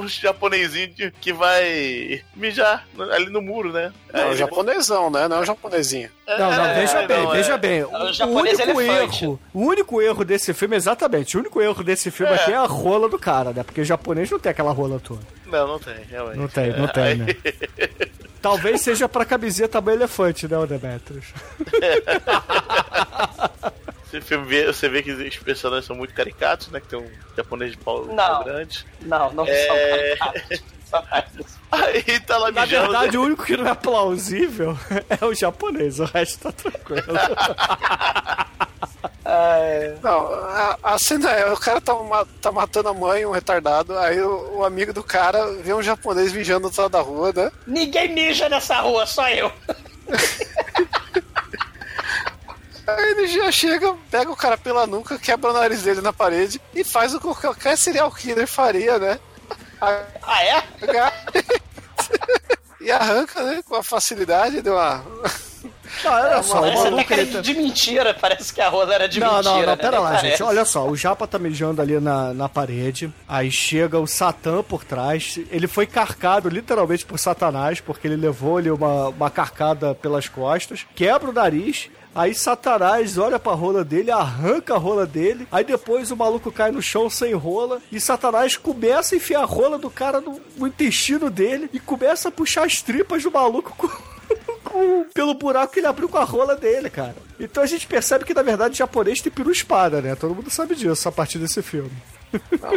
[0.87, 3.93] de- que vai mijar ali no muro, né?
[4.13, 5.27] É um japonesão, né?
[5.27, 6.09] Não é um japonesinho.
[6.27, 7.57] Não, não, É, veja bem, não, veja é.
[7.57, 7.83] bem.
[7.83, 9.23] o O, japonês único elefante.
[9.25, 12.35] erro, o único erro desse filme, exatamente, o único erro desse filme É.
[12.35, 13.63] aqui é a rola do cara, né?
[13.63, 15.21] Porque o japonês não tem aquela rola toda.
[15.45, 16.37] Não, não tem, realmente.
[16.37, 17.27] Não tem, não É, tem, né?
[18.41, 21.25] Talvez seja pra camiseta tamanho elefante, né, o Demetrius?
[24.09, 26.81] Você vê, você vê que os personagens são muito caricatos, né?
[26.81, 28.43] Que tem um japonês de pau, Não.
[28.43, 28.85] grande.
[29.01, 30.15] Não, não É.
[30.87, 31.60] são caricatos.
[31.71, 32.91] Aí tá lá Na mijando.
[32.91, 34.77] verdade, o único que não é plausível
[35.09, 37.03] é o japonês, o resto tá tranquilo.
[40.03, 41.93] Não, a, a cena é, o cara tá,
[42.41, 46.33] tá matando a mãe, um retardado, aí o, o amigo do cara vê um japonês
[46.33, 47.49] mijando do outro lado da rua, né?
[47.65, 49.49] Ninguém mija nessa rua, só eu.
[52.87, 56.59] Aí ele já chega, pega o cara pela nuca, quebra o nariz dele na parede
[56.73, 59.19] e faz o que qualquer serial killer faria, né?
[59.81, 60.63] Ah, é?
[62.81, 63.61] E arranca, né?
[63.63, 65.03] Com a facilidade de uma.
[66.03, 67.39] Não, olha só, o maluco ele que tá...
[67.39, 69.51] é de mentira, parece que a rola era de Não, mentira.
[69.51, 69.75] não, não, né?
[69.75, 70.27] pera Nem lá, parece.
[70.29, 70.43] gente.
[70.43, 73.13] Olha só, o Japa tá mijando ali na, na parede.
[73.27, 75.39] Aí chega o Satã por trás.
[75.51, 80.87] Ele foi carcado literalmente por Satanás, porque ele levou ali uma, uma carcada pelas costas,
[80.95, 81.89] quebra o nariz.
[82.13, 85.47] Aí Satanás olha pra rola dele, arranca a rola dele.
[85.51, 87.81] Aí depois o maluco cai no chão sem rola.
[87.91, 92.27] E Satanás começa a enfiar a rola do cara no, no intestino dele e começa
[92.27, 93.87] a puxar as tripas do maluco com,
[95.13, 97.15] pelo buraco que ele abriu com a rola dele, cara.
[97.39, 100.13] Então a gente percebe que, na verdade, o japonês tem peru espada, né?
[100.15, 101.91] Todo mundo sabe disso a partir desse filme.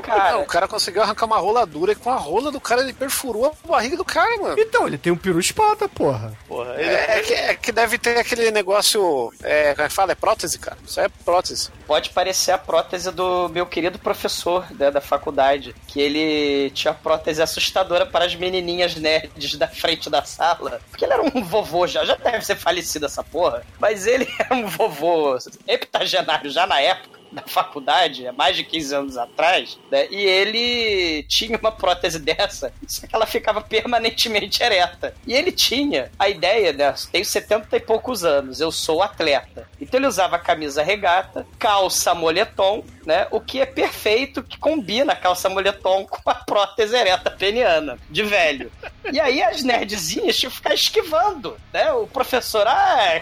[0.03, 2.83] Cara, Não, o cara conseguiu arrancar uma rola dura e com a rola do cara
[2.83, 4.57] ele perfurou a barriga do cara, mano.
[4.59, 6.33] Então, ele tem um peru espada, porra.
[6.49, 9.33] Porra, ele, É, é que, é que deve ter aquele negócio.
[9.43, 10.13] É, como é que fala?
[10.13, 10.77] É prótese, cara.
[10.87, 11.71] Isso é prótese.
[11.87, 17.43] pode parecer a prótese do meu querido professor né, da faculdade, que ele tinha prótese
[17.43, 22.05] assustadora para as menininhas nerds da frente da sala, porque ele era um vovô já,
[22.05, 25.37] já deve ser falecido essa porra, mas ele era um vovô
[25.67, 31.25] heptagenário já na época da faculdade, há mais de 15 anos atrás, né, e ele
[31.25, 35.15] tinha uma prótese dessa, só que ela ficava permanentemente ereta.
[35.27, 39.69] E ele tinha a ideia, né, tenho 70 e poucos anos, eu sou atleta.
[39.81, 45.17] Então ele usava camisa regata, calça moletom, né, o que é perfeito, que combina a
[45.17, 48.71] calça moletom com a prótese ereta peniana, de velho.
[49.13, 53.21] E aí as nerdzinhas tinham que ficar esquivando, né, o professor, ah,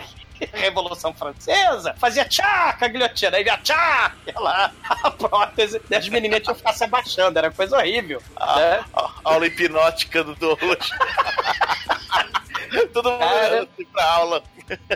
[0.52, 4.72] Revolução Francesa, fazia tchá com a guilhotina, aí via tchá, ia lá,
[5.02, 8.22] a prótese, e as menininhas tinham que ficar se abaixando, era coisa horrível.
[8.38, 8.84] né?
[8.94, 10.90] a, a aula hipnótica do Douglas.
[12.92, 13.62] Todo mundo Cara.
[13.62, 14.42] assim pra aula.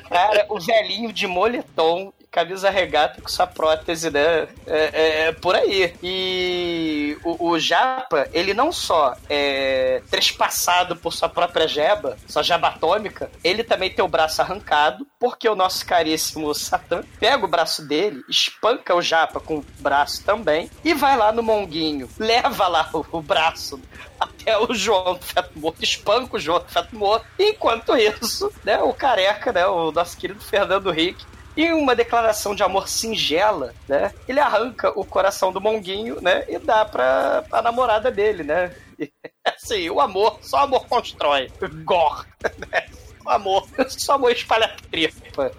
[0.08, 4.46] Cara, o velhinho de moletom, camisa regata com sua prótese, né?
[4.66, 5.94] É, é- é por aí.
[6.02, 12.68] E o, o Japa, ele não só é trespassado por sua própria jeba, sua jeba
[12.68, 17.86] atômica, ele também tem o braço arrancado, porque o nosso caríssimo Satã pega o braço
[17.88, 22.86] dele, espanca o Japa com o braço também, e vai lá no Monguinho, leva lá
[22.92, 23.80] o, o braço
[24.20, 27.24] até o João do Feto Morto, espanca o João do Feto Morto.
[27.38, 31.24] Enquanto isso, né, o careca, né, o nosso querido Fernando Henrique,
[31.56, 36.58] em uma declaração de amor singela, né, ele arranca o coração do Monguinho, né, e
[36.58, 38.74] dá pra, pra namorada dele, né.
[38.98, 39.10] E,
[39.44, 41.50] assim, o amor, só o amor constrói.
[41.84, 42.26] Gor,
[42.70, 42.86] né.
[43.24, 45.50] O amor, só amor espalha tripa.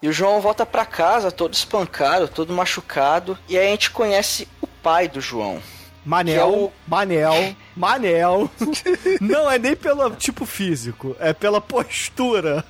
[0.00, 3.36] E o João volta pra casa todo espancado, todo machucado.
[3.48, 5.60] E aí a gente conhece o pai do João.
[6.04, 8.50] Manel, Que é o- Manel, Manel.
[9.20, 12.64] Não é nem pelo tipo físico, é pela postura.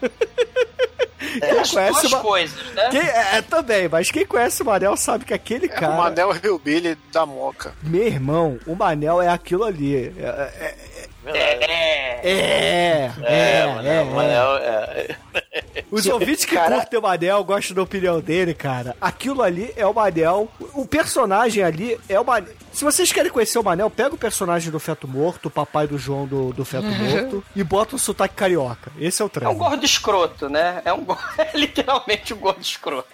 [1.38, 2.88] Quem As conhece duas uma- coisas, né?
[2.90, 5.92] Quem, é, é, também, mas quem conhece o Manel sabe que aquele É cara.
[5.92, 7.72] o Manel Hillbilly da Moca.
[7.82, 10.12] Meu irmão, o Manel é aquilo ali.
[10.18, 10.74] É,
[11.26, 15.16] É, é, é, é, é, Manel, é,
[15.90, 18.96] Os ouvintes que Cara- curtem o Manel gostam da opinião dele, cara.
[19.00, 20.48] Aquilo ali é o Manel.
[20.74, 22.54] O personagem ali é o Manel.
[22.72, 25.98] Se vocês querem conhecer o Manel, pega o personagem do Feto Morto, o papai do
[25.98, 28.92] João do, do Feto Morto, e bota um sotaque carioca.
[28.98, 30.80] Esse é o É um gordo escroto, né?
[30.84, 31.04] É um
[31.36, 33.08] é literalmente um gordo escroto.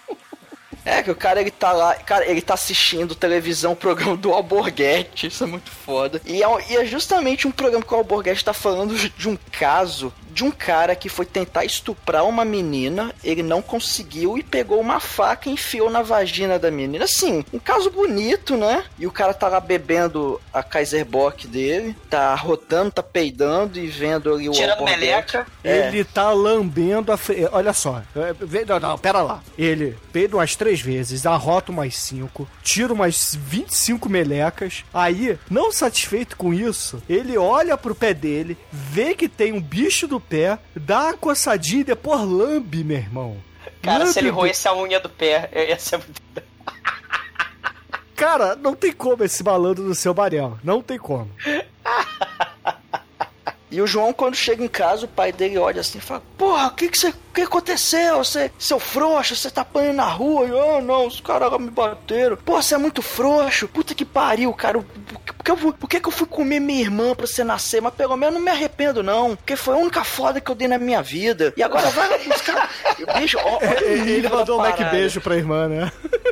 [0.85, 4.33] É, que o cara ele tá lá, cara, ele tá assistindo televisão, o programa do
[4.33, 6.23] Alborguete, isso é muito foda.
[6.25, 10.13] E é, e é justamente um programa que o Alborguete tá falando de um caso
[10.37, 15.01] de um cara que foi tentar estuprar uma menina, ele não conseguiu e pegou uma
[15.01, 17.05] faca e enfiou na vagina da menina.
[17.07, 18.85] Assim, um caso bonito, né?
[18.99, 23.87] E o cara tá lá bebendo a Kaiser Bock dele, tá rotando, tá peidando e
[23.87, 25.47] vendo ali o Tirando meleca.
[25.65, 25.89] É.
[25.89, 27.17] Ele tá lambendo a.
[27.17, 28.03] fre- Olha só.
[28.43, 29.43] vê- Não, não, pera lá.
[29.57, 34.85] Ele peida umas três vezes, arrota umas cinco, tira umas 25 melecas.
[34.93, 40.07] Aí, não satisfeito com isso, ele olha pro pé dele, vê que tem um bicho
[40.07, 43.37] do pé, dá uma coçadinha e depois lambe, meu irmão.
[43.83, 46.23] Cara, Lambe se ele roesse a unha do pé, ia ser muito.
[48.17, 50.59] Cara, não tem como esse malandro do seu Manel.
[50.65, 51.31] Não tem como.
[53.71, 56.69] E o João, quando chega em casa, o pai dele olha assim e fala: Porra,
[56.69, 58.19] o que que, você, o que aconteceu?
[58.19, 60.47] Você, seu frouxo, você tá apanhando na rua?
[60.47, 62.37] E, oh, não, os caras me bateram.
[62.37, 63.67] Pô, você é muito frouxo.
[63.67, 64.79] Puta que pariu, cara.
[64.81, 67.81] Por que, eu, fui- por que, que eu fui comer minha irmã pra você nascer?
[67.83, 69.35] Mas pelo menos eu não me arrependo, não.
[69.35, 71.53] Porque foi a única foda que eu dei na minha vida.
[71.57, 72.71] E agora vai lá buscar.
[73.19, 75.91] Bicho, ó, olha o Ele mandou um Mac beijo pra irmã, né?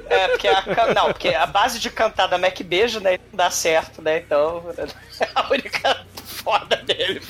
[0.09, 0.63] É, porque a,
[0.95, 4.19] não, porque a base de cantar da Mac Beijo, né, não dá certo, né?
[4.19, 4.63] Então,
[5.21, 6.05] é a única
[6.45, 7.21] foda dele.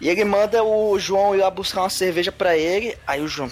[0.00, 2.96] E ele manda o João ir lá buscar uma cerveja pra ele.
[3.06, 3.50] Aí o João.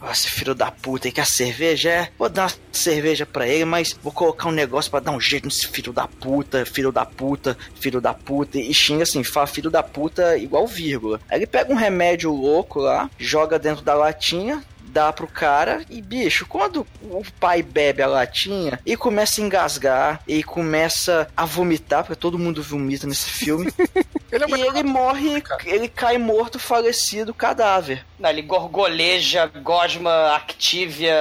[0.00, 1.88] Nossa, filho da puta, ele quer cerveja?
[1.88, 5.20] É, vou dar uma cerveja pra ele, mas vou colocar um negócio pra dar um
[5.20, 8.58] jeito nesse filho da puta, filho da puta, filho da puta.
[8.58, 11.18] E xinga assim, fala filho da puta igual vírgula.
[11.30, 14.62] Aí ele pega um remédio louco lá, joga dentro da latinha,
[14.94, 20.20] dá pro cara e, bicho, quando o pai bebe a latinha e começa a engasgar
[20.26, 23.72] e começa a vomitar, porque todo mundo vomita nesse filme,
[24.34, 28.04] Ele é e ele morre, ele cai morto, falecido, cadáver.
[28.18, 31.14] Não, ele gorgoleja, gosma, Activia,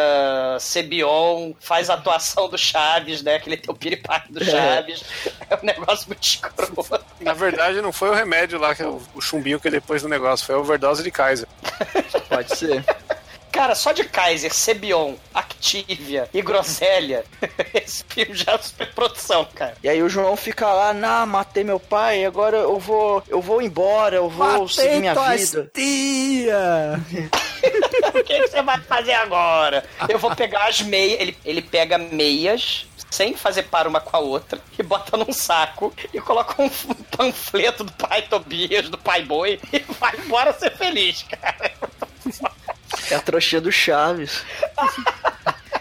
[0.60, 3.36] Cebion, faz a atuação do Chaves, né?
[3.36, 5.04] Aquele teu piripaque do Chaves.
[5.50, 7.06] É um negócio muito escroto.
[7.20, 10.02] Na verdade, não foi o remédio lá, que é o, o chumbinho que ele pôs
[10.02, 11.48] no negócio, foi a overdose de Kaiser.
[12.30, 12.84] Pode ser.
[13.54, 17.24] Cara, só de Kaiser, Cebion, Activia e Groselha,
[17.72, 19.78] esse filme já é superprodução, cara.
[19.84, 23.62] E aí o João fica lá, nah, matei meu pai, agora eu vou, eu vou
[23.62, 25.72] embora, eu vou seguir minha vida.
[25.72, 27.00] tia!
[28.04, 29.86] O que, que você vai fazer agora?
[30.10, 31.22] Eu vou pegar as meias.
[31.22, 35.94] Ele, ele pega meias sem fazer par uma com a outra e bota num saco
[36.14, 36.70] e coloca um
[37.16, 41.72] panfleto do pai Tobias, do pai Boi e vai embora ser feliz, cara.
[43.12, 44.44] É a trouxinha do Chaves.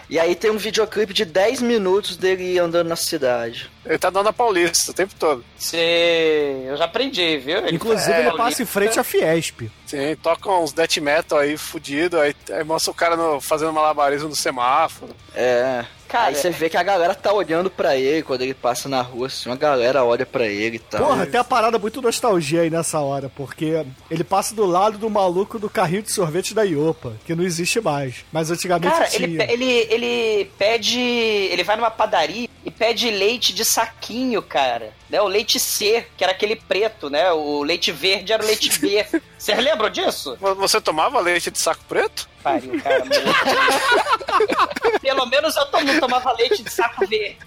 [0.09, 3.71] E aí tem um videoclipe de 10 minutos dele andando na cidade.
[3.83, 5.43] Ele tá dando a Paulista o tempo todo.
[5.57, 6.63] Você...
[6.67, 7.57] Eu já aprendi, viu?
[7.59, 9.71] Ele Inclusive, é, ele passa em frente à Fiesp.
[9.87, 14.29] Sim, toca uns death metal aí fudido, aí, aí mostra o cara no- fazendo malabarismo
[14.29, 15.15] no semáforo.
[15.33, 15.83] É.
[16.13, 19.01] Cara, aí você vê que a galera tá olhando pra ele quando ele passa na
[19.01, 21.07] rua, assim, uma galera olha pra ele e tal.
[21.07, 25.09] Porra, tem a parada muito nostalgia aí nessa hora, porque ele passa do lado do
[25.09, 28.23] maluco do carrinho de sorvete da Iopa, que não existe mais.
[28.31, 29.25] Mas antigamente Cara, tinha.
[29.25, 30.99] ele, ele, ele pede.
[30.99, 32.47] Ele vai numa padaria
[32.77, 34.93] pede leite de saquinho, cara.
[35.09, 35.21] Né?
[35.21, 37.31] O leite C, que era aquele preto, né?
[37.31, 39.05] O leite verde era o leite B.
[39.37, 40.37] Vocês lembram disso?
[40.39, 42.27] Você tomava leite de saco preto?
[42.41, 43.03] Pariu, cara.
[45.01, 47.37] Pelo menos eu não tomava leite de saco V.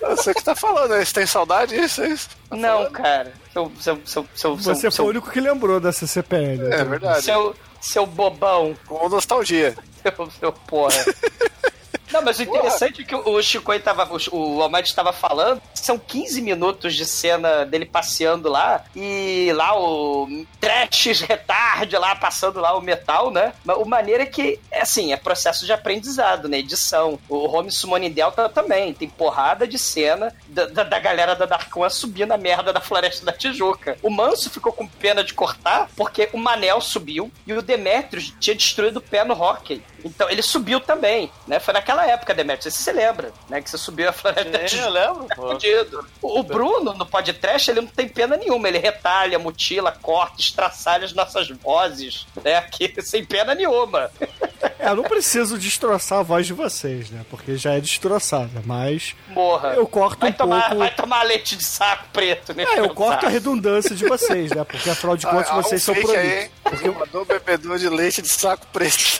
[0.00, 1.04] Você que tá falando, né?
[1.04, 2.02] Você tem saudade disso?
[2.02, 2.28] É isso?
[2.50, 3.32] Não, cara.
[3.52, 6.72] Seu, seu, seu, seu, Você seu, foi o único que lembrou da CCPL.
[6.72, 7.24] É verdade.
[7.24, 8.76] seu, seu bobão.
[8.86, 9.76] Com nostalgia.
[9.98, 10.94] Seu, seu porra.
[12.12, 14.08] Não, mas o interessante é que o Chico tava.
[14.32, 15.60] O, Almighty tava falando.
[15.74, 18.84] São 15 minutos de cena dele passeando lá.
[18.94, 20.28] E lá o
[20.60, 23.52] Trash Retard lá, passando lá o metal, né?
[23.64, 26.58] Mas o maneiro é que, é assim, é processo de aprendizado, né?
[26.58, 27.18] Edição.
[27.28, 28.94] O Home Summoning Delta também.
[28.94, 32.80] Tem porrada de cena da, da, da galera da Dark One subindo a merda da
[32.80, 33.96] Floresta da Tijuca.
[34.02, 38.54] O Manso ficou com pena de cortar porque o Manel subiu e o Demetrius tinha
[38.54, 39.82] destruído o pé no hockey.
[40.04, 41.60] Então ele subiu também, né?
[41.60, 43.60] Foi naquela época, Demetrius, você se lembra, né?
[43.60, 45.26] Que você subiu a Floresta Sim, eu lembro.
[46.22, 48.68] O o Bruno, no podcast, ele não tem pena nenhuma.
[48.68, 52.56] Ele retalha, mutila, corta, estraçalha as nossas vozes, né?
[52.56, 54.10] Aqui, sem pena nenhuma.
[54.78, 57.24] É, eu não preciso destroçar a voz de vocês, né?
[57.30, 59.14] Porque já é destroçada, mas.
[59.28, 59.74] Morra.
[59.74, 60.78] Eu corto vai um tomar, pouco.
[60.78, 62.64] Vai tomar leite de saco preto, né?
[62.64, 64.64] É, eu corto a redundância de vocês, né?
[64.64, 66.20] Porque afinal de contas Ah, ah, vocês um são produtos.
[66.20, 69.18] aí, Exumador bebedor de leite de saco preto.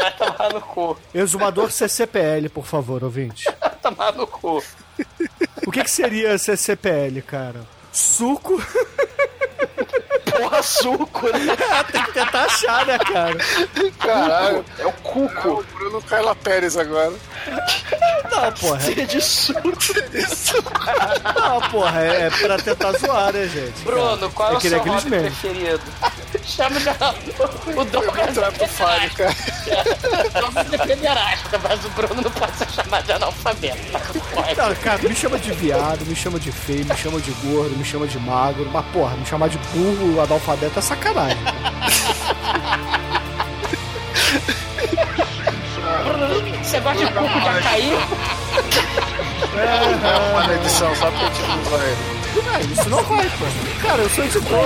[0.00, 0.96] Vai tomar no cu.
[1.14, 3.44] Exumador CCPL, por favor, ouvinte.
[3.60, 4.62] Vai tomar no cu.
[5.66, 7.60] O que, que seria CCPL, cara?
[7.92, 8.62] Suco.
[10.30, 11.56] Porra, suco, né?
[11.92, 13.36] Tem que tentar achar, né, cara?
[13.98, 14.64] Caralho.
[14.78, 15.48] É o cuco.
[15.48, 17.12] O Bruno Carla Pérez agora.
[18.30, 18.80] Não, porra.
[18.80, 19.60] Ser de suco.
[21.34, 23.82] Não, porra, é, é pra tentar zoar, né, gente?
[23.82, 25.82] Bruno, qual é Eu o queria seu hobby preferido?
[26.50, 26.88] Chama de...
[27.78, 29.34] O Douglas pro Fábio, cara.
[30.72, 33.78] é pederasta, mas o Bruno não pode ser chamado de analfabeto.
[34.34, 34.56] Pode.
[34.56, 37.84] Não, cara, me chama de viado, me chama de feio, me chama de gordo, me
[37.84, 41.38] chama de magro, mas porra, me chamar de burro, analfabeto é sacanagem.
[46.04, 47.92] Bruno, você gosta de cuco de acaí?
[49.56, 53.46] É uma edição, só porque a gente Não, isso não vai, pô.
[53.82, 54.56] Cara, eu sou editor, pô.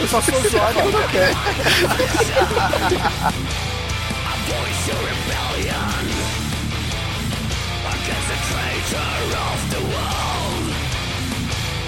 [0.00, 1.36] Eu só sou quando eu quero.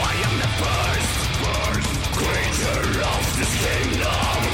[0.03, 4.50] I am the first, first creature of this kingdom.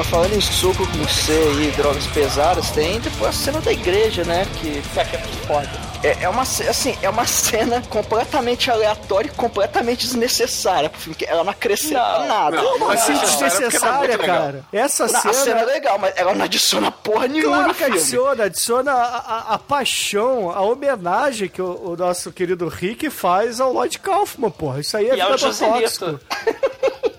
[0.00, 1.30] Mas falando em suco com C
[1.60, 4.46] e drogas pesadas, tem depois a cena da igreja, né?
[4.58, 5.68] Que Isso aqui é muito foda.
[6.02, 11.26] é, é uma assim, é uma cena completamente aleatória e completamente desnecessária pro filme, que
[11.26, 12.56] ela não acrescenta Não, nada.
[12.56, 14.36] não, Como assim Essa cena desnecessária, era muito legal.
[14.38, 14.64] cara?
[14.72, 15.62] Essa Não, a cena é cena.
[15.64, 17.96] legal, mas ela não adiciona porra nenhuma Claro que filme.
[17.98, 23.60] adiciona, adiciona a, a- a paixão, a homenagem que o, o nosso querido Rick faz
[23.60, 24.80] ao Lloyd Kaufman, porra.
[24.80, 26.18] Isso aí é E vida Joselito.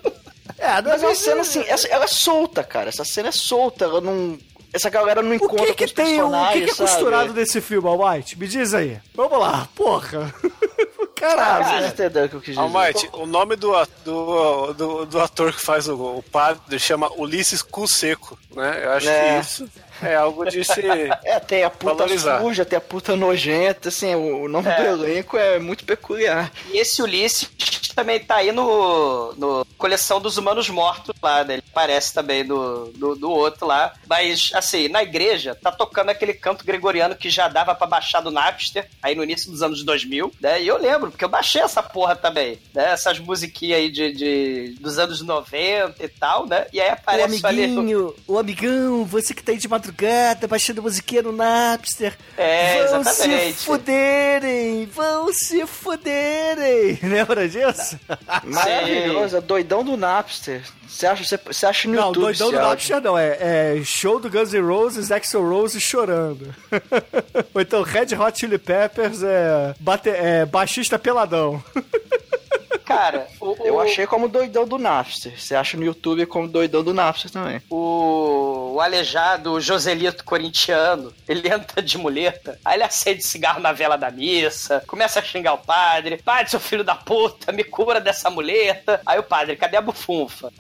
[0.62, 2.90] É, Mas é uma é cena assim, essa- ela é solta, cara.
[2.90, 4.38] Essa cena é solta, ela não.
[4.74, 6.90] Essa galera não O encontra que com que os tem, o que, que é sabe?
[6.90, 8.38] costurado nesse filme, Almighty?
[8.40, 9.00] Me diz aí.
[9.16, 10.34] Vamos lá, porra.
[11.24, 11.86] Ah, Caralho.
[11.86, 12.60] entenderam o que eu quis dizer.
[12.62, 13.72] Almighty, o nome do,
[14.04, 18.82] do, do, do ator que faz o, o padre chama Ulisses Cuseco, né?
[18.84, 19.36] Eu acho É.
[19.36, 19.70] que isso
[20.04, 20.82] é algo de se...
[21.24, 22.42] É, tem a puta Valorizar.
[22.42, 24.96] suja, tem a puta nojenta, assim, o o nome É.
[24.96, 26.52] do elenco é muito peculiar.
[26.72, 27.50] E esse Ulisses
[27.96, 31.56] também tá aí no, no coleção dos humanos mortos lá, né?
[31.56, 33.94] Ele aparece também no, no, no outro lá.
[34.08, 38.32] Mas, assim, na igreja, tá tocando aquele canto gregoriano que já dava pra baixar do
[38.32, 40.62] Napster, aí no início dos anos 2000, né?
[40.62, 42.92] E eu lembro, porque eu baixei essa porra também, né?
[42.92, 46.66] Essas musiquinhas aí de, de, dos anos 90 e tal, né?
[46.72, 47.66] E aí O aparece ali...
[47.66, 49.91] amiguinho, o amigão, você que tá aí de madrugada
[50.48, 52.18] baixando musiquinha no Napster.
[52.38, 53.58] É, vão exatamente.
[53.58, 57.00] se fuderem, vão se fuderem.
[57.04, 58.00] Lembra disso?
[58.44, 60.64] Maravilhoso, é doidão do Napster.
[60.88, 62.70] Você acha, você, você acha no Não, YouTube doidão esse do áudio.
[62.70, 63.38] Napster não, é,
[63.78, 66.54] é show do Guns N' Roses, Axl Rose chorando.
[67.54, 71.64] Ou então Red Hot Chili Peppers é, bate, é baixista peladão.
[72.96, 75.40] Cara, o, Eu achei como doidão do Napster.
[75.40, 77.62] Você acha no YouTube como doidão do Napster também.
[77.70, 83.98] o, o aleijado Joselito corintiano, ele entra de muleta, aí ele acende cigarro na vela
[83.98, 88.30] da missa, começa a xingar o padre, padre, seu filho da puta, me cura dessa
[88.30, 89.02] muleta.
[89.06, 90.52] Aí o padre, cadê a bufunfa?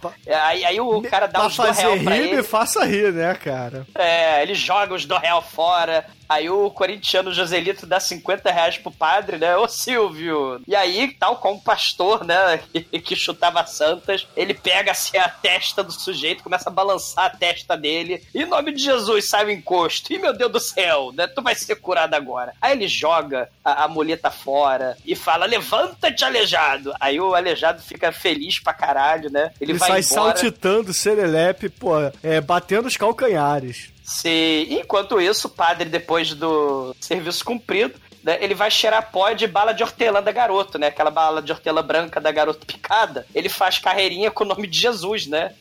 [0.43, 2.35] Aí, aí o cara dá pra uns do fazer réu pra rir, ele.
[2.37, 3.85] me faça rir, né, cara?
[3.95, 6.05] É, ele joga os do real fora.
[6.31, 9.57] Aí o corintiano Joselito dá 50 reais pro padre, né?
[9.57, 10.61] Ô Silvio!
[10.65, 12.61] E aí, tal como o pastor, né?
[13.01, 17.75] Que, chutava santas, ele pega assim a testa do sujeito, começa a balançar a testa
[17.75, 18.23] dele.
[18.33, 20.13] Em nome de Jesus, sai o encosto.
[20.13, 21.27] E meu Deus do céu, né?
[21.27, 22.53] Tu vai ser curado agora.
[22.61, 26.93] Aí ele joga a, a muleta fora e fala: Levanta-te, aleijado!
[26.99, 29.51] Aí o aleijado fica feliz pra caralho, né?
[29.59, 30.37] Ele, Ele vai sai embora.
[30.37, 33.90] saltitando, serelepe, pô, é, batendo os calcanhares.
[34.11, 39.47] Se, enquanto isso, o padre, depois do serviço cumprido, né, ele vai cheirar pó de
[39.47, 40.87] bala de hortelã da garoto, né?
[40.87, 43.25] Aquela bala de hortelã branca da garota picada.
[43.33, 45.53] Ele faz carreirinha com o nome de Jesus, né?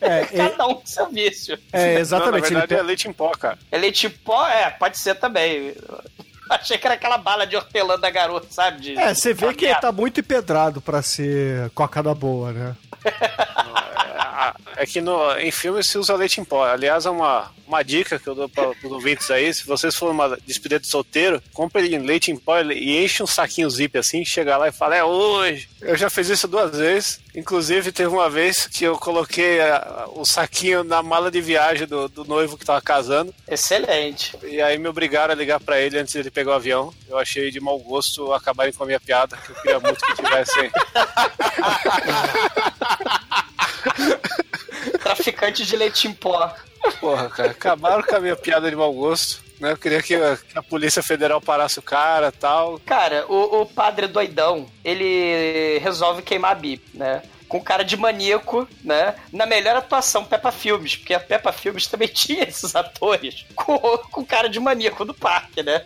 [0.00, 1.58] É, Cada um com seu vício.
[1.72, 2.36] É, Não, na exatamente.
[2.46, 3.58] ele verdade pe- é leite em pó, cara.
[3.70, 4.44] É leite em pó?
[4.48, 5.74] É, pode ser também.
[6.50, 8.80] Achei que era aquela bala de hortelã da garota, sabe?
[8.80, 12.76] De- É, você vê que ele tá muito empedrado pra ser cocada boa, né?
[14.76, 16.64] É que no, em filme se usa leite em pó.
[16.64, 19.52] Aliás, é uma, uma dica que eu dou para os ouvintes aí.
[19.52, 23.68] Se vocês forem uma despedida de solteiro, compre leite em pó e enche um saquinho
[23.68, 25.68] zip assim, chega lá e fala, é hoje.
[25.80, 27.20] Eu já fiz isso duas vezes.
[27.34, 32.08] Inclusive, teve uma vez que eu coloquei a- o saquinho na mala de viagem do,
[32.08, 33.32] do noivo que tava casando.
[33.48, 34.36] Excelente.
[34.42, 36.92] E aí me obrigaram a ligar para ele antes dele pegar o avião.
[37.08, 40.14] Eu achei de mau gosto acabarem com a minha piada, que eu queria muito que
[40.14, 40.70] tivessem.
[45.02, 46.52] Traficante de leite em pó.
[47.00, 49.42] Porra, cara, acabaram com a minha piada de mau gosto.
[49.60, 49.72] Né?
[49.72, 52.80] Eu queria que a, que a Polícia Federal parasse o cara e tal.
[52.86, 57.22] Cara, o, o padre doidão, ele resolve queimar a bip, né?
[57.50, 59.16] Com cara de maníaco, né?
[59.32, 64.24] Na melhor atuação Peppa Filmes, porque a Peppa Filmes também tinha esses atores com, com
[64.24, 65.84] cara de maníaco do parque, né?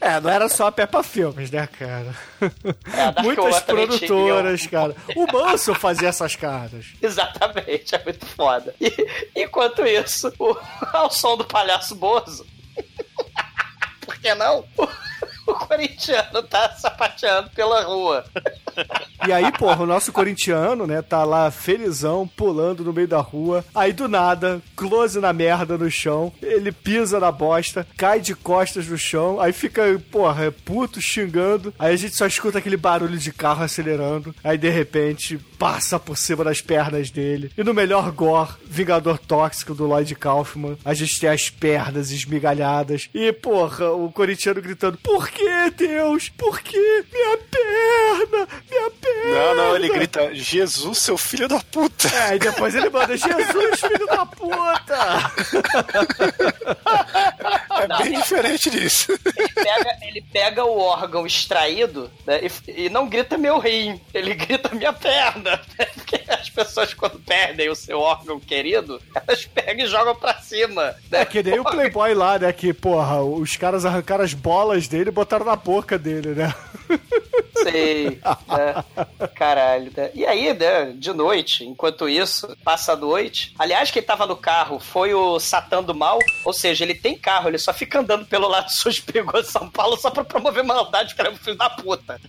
[0.00, 2.14] É, não era só a Peppa Filmes, né, cara?
[2.40, 4.96] É, Muitas produtoras, cara.
[5.14, 6.86] O Manso fazia essas caras.
[7.00, 8.74] Exatamente, é muito foda.
[8.80, 8.90] E,
[9.36, 10.56] enquanto isso, o,
[10.92, 12.46] ao som do palhaço Bozo.
[14.00, 14.64] Por que não?
[14.76, 14.88] O,
[15.46, 18.24] o corintiano tá sapateando pela rua.
[19.26, 23.64] E aí, porra, o nosso corintiano, né, tá lá felizão, pulando no meio da rua.
[23.74, 26.32] Aí do nada, close na merda no chão.
[26.42, 29.40] Ele pisa na bosta, cai de costas no chão.
[29.40, 31.72] Aí fica, porra, puto, xingando.
[31.78, 34.34] Aí a gente só escuta aquele barulho de carro acelerando.
[34.42, 37.50] Aí de repente, passa por cima das pernas dele.
[37.56, 43.08] E no melhor gore, Vingador Tóxico do Lloyd Kaufman, a gente tem as pernas esmigalhadas.
[43.14, 46.28] E, porra, o corintiano gritando: Por que, Deus?
[46.30, 47.04] Por que?
[47.12, 48.48] Minha perna!
[48.70, 49.34] Minha perna!
[49.34, 52.08] Não, não, ele grita: Jesus, seu filho da puta.
[52.08, 54.94] É, e depois ele manda: Jesus, filho da puta!
[57.74, 59.12] É bem diferente disso.
[59.36, 64.00] Ele pega, ele ele pega o órgão extraído né, e, e não grita meu rim,
[64.12, 65.60] ele grita minha perna.
[65.76, 65.86] né?
[65.94, 70.94] Porque as pessoas, quando perdem o seu órgão querido, elas pegam e jogam pra cima.
[71.10, 71.22] né?
[71.22, 72.52] É que nem o Playboy lá, né?
[72.52, 76.54] Que, porra, os caras arrancaram as bolas dele e botaram na boca dele, né?
[77.62, 78.20] Sei.
[78.46, 79.28] né?
[79.34, 80.10] Caralho, né?
[80.14, 83.54] E aí, né, de noite, enquanto isso, passa a noite.
[83.58, 87.48] Aliás, quem tava no carro foi o Satã do Mal, ou seja, ele tem carro,
[87.48, 89.02] ele só fica andando pelo lado sul de
[89.44, 92.20] São Paulo só pra promover maldade, cara, filho da puta.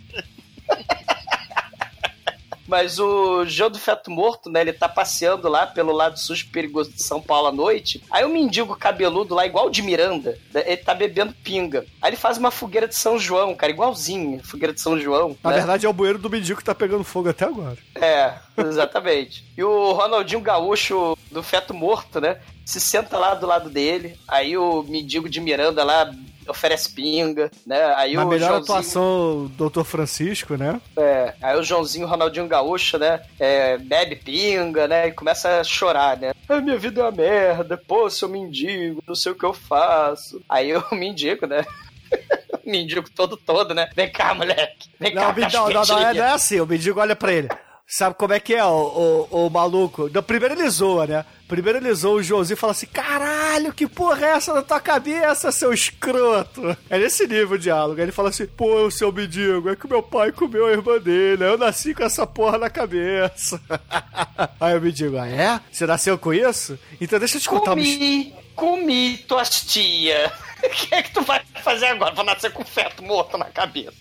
[2.68, 4.61] Mas o João do Feto Morto, né?
[4.61, 8.03] Ele tá passeando lá pelo lado sul perigoso de São Paulo à noite.
[8.11, 11.86] Aí o mendigo cabeludo lá, igual o de Miranda, né, ele tá bebendo pinga.
[12.01, 14.41] Aí ele faz uma fogueira de São João, cara, igualzinho.
[14.43, 15.38] Fogueira de São João.
[15.43, 15.57] Na né?
[15.57, 17.78] verdade, é o bueiro do mendigo que tá pegando fogo até agora.
[17.95, 19.45] É, exatamente.
[19.57, 22.39] e o Ronaldinho Gaúcho do Feto Morto, né?
[22.66, 24.18] Se senta lá do lado dele.
[24.28, 26.11] Aí o mendigo de Miranda lá
[26.48, 27.93] oferece pinga, né?
[27.96, 29.84] Aí Na o melhor Joãozinho- atuação, Dr.
[29.84, 30.80] Francisco, né?
[30.98, 33.22] É, aí o Joãozinho Ronaldinho Gaúcho, né?
[33.39, 35.08] é, bebe pinga, né?
[35.08, 36.34] E começa a chorar, né?
[36.48, 40.41] A minha vida é uma merda, pô, seu mendigo, não sei o que eu faço.
[40.48, 41.66] Aí o mendigo, né?
[42.66, 43.89] mendigo todo todo, né?
[43.96, 44.89] Vem cá, moleque.
[45.00, 46.60] Vem Não, cá, mendigo- não, não, não, é, não é assim.
[46.60, 47.50] O mendigo olha pra ele.
[47.88, 50.10] Sabe como é que é, o, o, o maluco?
[50.24, 51.26] Primeiro ele zoa, né?
[51.48, 54.80] Primeiro ele zoa o Joãozinho e fala assim: Caralho, que porra é essa na tua
[54.80, 56.76] cabeça, seu escroto?
[56.89, 58.00] É nesse nível o diálogo.
[58.00, 61.43] Aí ele fala assim: Pô, seu mendigo, é que meu pai comeu a irmã dele.
[61.43, 63.62] Eu nasci com essa porra na cabeça.
[64.60, 65.60] Aí o mendigo: Ah, é?
[65.72, 66.80] Você nasceu com isso?
[67.00, 70.32] Então deixa eu te contar uma Comi, comi tuas tia.
[70.66, 72.16] O que é que tu vai fazer agora?
[72.16, 73.93] Vou nascer com feto morto na cabeça.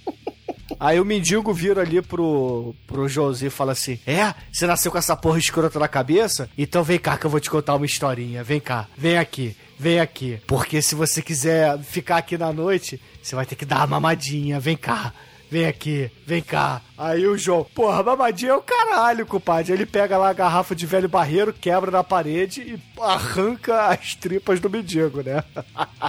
[0.79, 4.35] Aí o mendigo vira ali pro, pro Josi e fala assim: É?
[4.53, 6.49] Você nasceu com essa porra escrota na cabeça?
[6.57, 8.45] Então vem cá que eu vou te contar uma historinha.
[8.45, 10.41] Vem cá, vem aqui, vem aqui.
[10.47, 14.61] Porque se você quiser ficar aqui na noite, você vai ter que dar uma mamadinha.
[14.61, 15.13] Vem cá.
[15.51, 16.81] Vem aqui, vem cá.
[16.99, 19.73] Aí o João, porra, mamadinha é o caralho, compadre.
[19.73, 24.59] Ele pega lá a garrafa de velho barreiro, quebra na parede e arranca as tripas
[24.59, 25.45] do mendigo, né?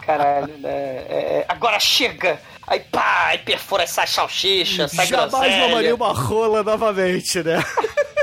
[0.01, 0.69] Caralho, né?
[0.69, 2.39] É, é, agora chega!
[2.67, 5.67] Aí pá, aí perfura essa salsicha, sai Jamais groselha.
[5.67, 7.63] mamaria uma rola novamente, né?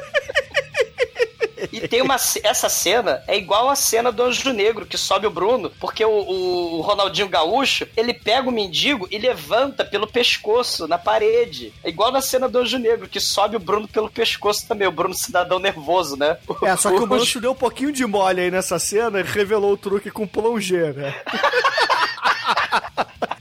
[1.70, 2.16] E tem uma.
[2.42, 6.10] Essa cena é igual a cena do Anjo Negro, que sobe o Bruno, porque o,
[6.10, 11.72] o Ronaldinho Gaúcho, ele pega o mendigo e levanta pelo pescoço na parede.
[11.84, 14.92] É igual na cena do Anjo Negro, que sobe o Bruno pelo pescoço também, o
[14.92, 16.38] Bruno cidadão nervoso, né?
[16.62, 19.22] É, só que o o Mancho deu um pouquinho de mole aí nessa cena e
[19.22, 21.14] revelou o truque com plongé, né?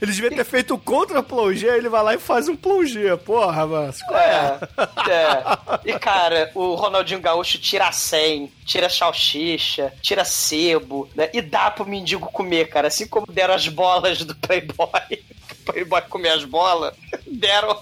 [0.02, 3.16] Ele devia ter feito contra plongé, ele vai lá e faz um plongé.
[3.16, 4.58] Porra, é?
[5.08, 5.42] É, é.
[5.84, 11.30] E cara, o Ronaldinho Gaúcho tira a 100, tira salsicha, tira sebo, né?
[11.32, 12.88] E dá pro mendigo comer, cara.
[12.88, 14.88] Assim como deram as bolas do Playboy.
[15.52, 16.92] O Playboy comer as bolas,
[17.24, 17.80] deram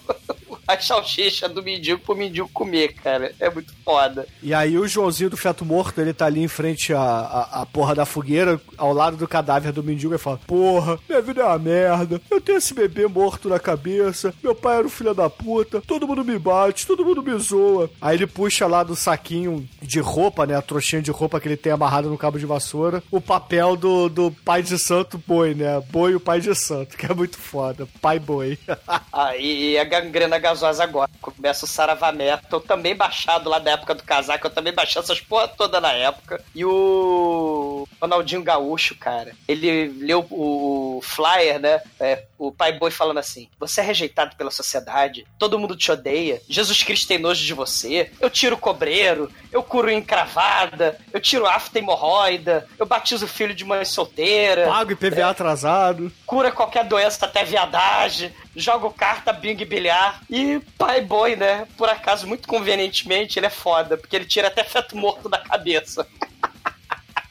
[0.75, 3.33] a salsicha do mendigo pro mendigo comer, cara.
[3.39, 4.27] É muito foda.
[4.43, 7.67] E aí o Joãozinho do feto morto, ele tá ali em frente à, à, à
[7.67, 11.45] porra da fogueira, ao lado do cadáver do mendigo, e fala, porra, minha vida é
[11.45, 15.29] uma merda, eu tenho esse bebê morto na cabeça, meu pai era um filho da
[15.29, 17.91] puta, todo mundo me bate, todo mundo me zoa.
[18.01, 21.57] Aí ele puxa lá do saquinho de roupa, né, a trouxinha de roupa que ele
[21.57, 25.81] tem amarrado no cabo de vassoura, o papel do, do pai de santo boi, né,
[25.91, 28.59] boi o pai de santo, que é muito foda, pai boi.
[29.13, 31.11] Aí a gangrena gasosa agora.
[31.21, 34.47] Começa o Saravá Metal, também baixado lá da época do casaco.
[34.47, 36.43] Eu também baixei essas porra toda na época.
[36.55, 41.83] E o Ronaldinho Gaúcho, cara, ele leu o flyer, né?
[41.99, 46.41] É, o pai boi falando assim: Você é rejeitado pela sociedade, todo mundo te odeia,
[46.49, 51.47] Jesus Cristo tem nojo de você, eu tiro o cobreiro, eu curo encravada, eu tiro
[51.47, 56.11] afta hemorroida, eu batizo filho de mãe solteira Pago IPVA atrasado.
[56.25, 60.23] cura qualquer doença, até viadagem, joga carta, bingo e bilhar.
[60.31, 61.67] E pai boi, né?
[61.77, 66.07] Por acaso, muito convenientemente, ele é foda, porque ele tira até feto morto da cabeça.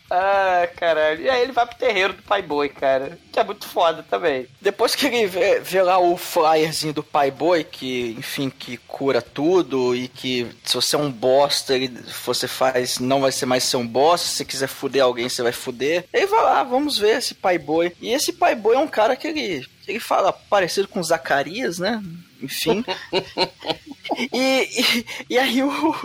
[0.09, 1.21] Ah, caralho.
[1.21, 3.17] E aí ele vai pro terreiro do pai boi, cara.
[3.31, 4.47] Que é muito foda também.
[4.59, 9.21] Depois que ele vê, vê lá o flyerzinho do Pai Boi, que, enfim, que cura
[9.21, 11.87] tudo e que se você é um bosta, ele,
[12.25, 14.27] você faz, não vai ser mais ser um bosta.
[14.27, 16.05] Se você quiser fuder alguém, você vai fuder.
[16.11, 17.93] Ele vai lá, vamos ver esse Pai Boi.
[18.01, 22.01] E esse Pai Boi é um cara que ele, ele fala parecido com Zacarias, né?
[22.41, 22.83] Enfim.
[24.31, 25.95] E, e, e aí o,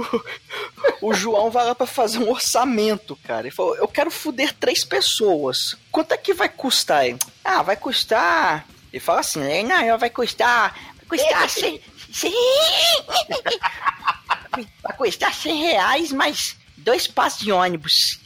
[1.00, 3.42] o João vai lá pra fazer um orçamento, cara.
[3.42, 5.76] Ele falou, eu quero fuder três pessoas.
[5.90, 7.06] Quanto é que vai custar?
[7.06, 8.66] Ele, ah, vai custar...
[8.92, 10.78] Ele fala assim, "É, não, vai custar...
[11.06, 11.80] Vai custar 100...
[12.12, 12.32] 100...
[14.82, 18.20] Vai custar 100 reais, mais dois passos de ônibus.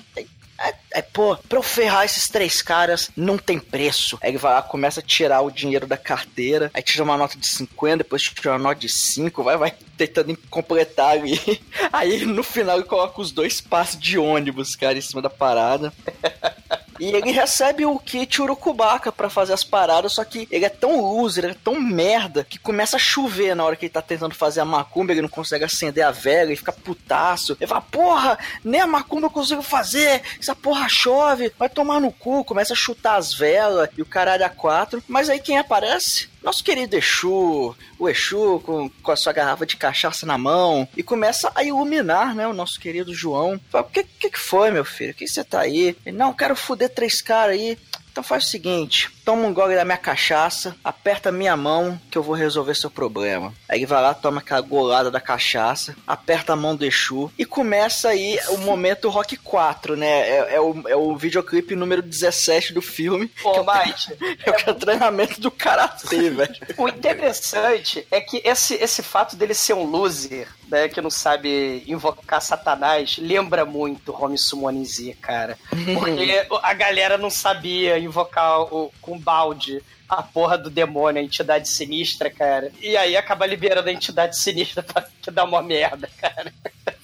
[0.59, 4.19] Aí, aí, pô, pra eu ferrar esses três caras, não tem preço.
[4.21, 7.39] Aí ele vai lá, começa a tirar o dinheiro da carteira, aí tira uma nota
[7.39, 11.39] de 50, depois tira uma nota de 5, vai, vai tentando completar ali.
[11.93, 15.93] Aí no final ele coloca os dois passos de ônibus, cara, em cima da parada.
[16.99, 21.01] E ele recebe o kit Urucubaca pra fazer as paradas, só que ele é tão
[21.01, 24.34] loser, ele é tão merda, que começa a chover na hora que ele tá tentando
[24.34, 27.57] fazer a macumba, ele não consegue acender a vela, ele fica putaço.
[27.61, 32.12] Ele fala, porra, nem a macumba eu consigo fazer, essa porra chove, vai tomar no
[32.12, 35.03] cu, começa a chutar as velas e o caralho a quatro.
[35.07, 36.28] Mas aí quem aparece?
[36.49, 41.03] Nosso querido Exu, o Exu com, com a sua garrafa de cachaça na mão e
[41.03, 43.61] começa a iluminar, né, o nosso querido João.
[43.70, 45.11] Fala, o que, que, foi, meu filho?
[45.11, 45.94] O que você tá aí?
[46.07, 47.76] Ele, não, quero fuder três caras aí.
[48.11, 52.22] Então faz o seguinte, toma um gole da minha cachaça, aperta minha mão que eu
[52.22, 53.53] vou resolver seu problema.
[53.68, 57.45] Aí ele vai lá, toma aquela golada da cachaça, aperta a mão do Exu e
[57.45, 60.07] começa aí o momento Rock 4, né?
[60.07, 63.29] É, é o, é o videoclipe número 17 do filme.
[63.43, 63.53] Pô.
[63.55, 66.57] É o, é o treinamento do Karatê, velho.
[66.79, 71.83] O interessante é que esse, esse fato dele ser um loser, né, que não sabe
[71.87, 75.59] invocar Satanás, lembra muito Home Summon Z, cara.
[75.99, 81.69] Porque a galera não sabia invocar o, com balde a porra do demônio, a entidade
[81.69, 82.73] sinistra, cara.
[82.81, 86.53] E aí acaba liberando a entidade sinistra pra que dá uma merda, cara.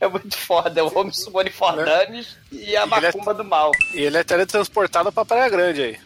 [0.00, 3.70] É muito foda, é o Home Summon Fordames e a macumba é, do mal.
[3.94, 6.00] E ele é teletransportado pra Praia Grande aí.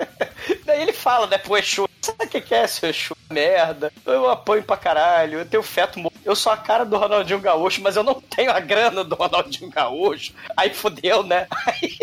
[0.64, 3.14] Daí ele fala, né, pro Exu, sabe o que, que é, seu Exu?
[3.30, 6.16] Merda, eu apanho pra caralho, eu tenho feto morto.
[6.24, 9.70] Eu sou a cara do Ronaldinho Gaúcho, mas eu não tenho a grana do Ronaldinho
[9.70, 10.32] Gaúcho.
[10.56, 11.46] Aí fudeu, né?
[11.66, 11.98] Aí...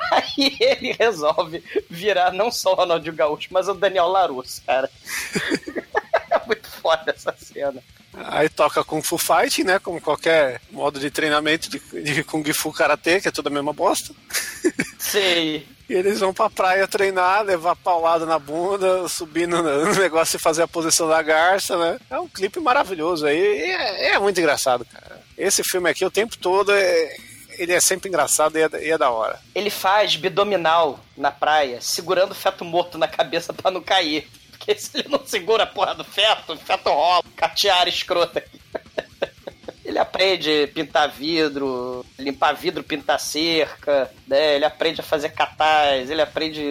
[0.10, 4.90] Aí ele resolve virar não só o Ronaldinho Gaúcho, mas o Daniel Larusso, cara.
[6.30, 7.82] é muito foda essa cena.
[8.12, 9.78] Aí toca Kung Fu Fight, né?
[9.78, 13.72] Como qualquer modo de treinamento de, de Kung Fu Karate, que é tudo a mesma
[13.72, 14.12] bosta.
[14.98, 15.66] Sei.
[15.88, 20.40] E eles vão pra praia treinar, levar paulada na bunda, subir no, no negócio e
[20.40, 21.98] fazer a posição da garça, né?
[22.08, 23.40] É um clipe maravilhoso aí.
[23.40, 25.20] É, é, muito engraçado, cara.
[25.36, 27.16] Esse filme aqui, o tempo todo, é,
[27.60, 29.38] ele é sempre engraçado e é, e é, da hora.
[29.54, 34.26] Ele faz bidominal na praia, segurando o feto morto na cabeça para não cair.
[34.50, 38.60] Porque se ele não segura a porra do feto, o feto rola, catear escrota aqui.
[40.00, 44.56] Aprende pintar vidro, limpar vidro, pintar cerca, né?
[44.56, 46.62] Ele aprende a fazer catais, ele aprende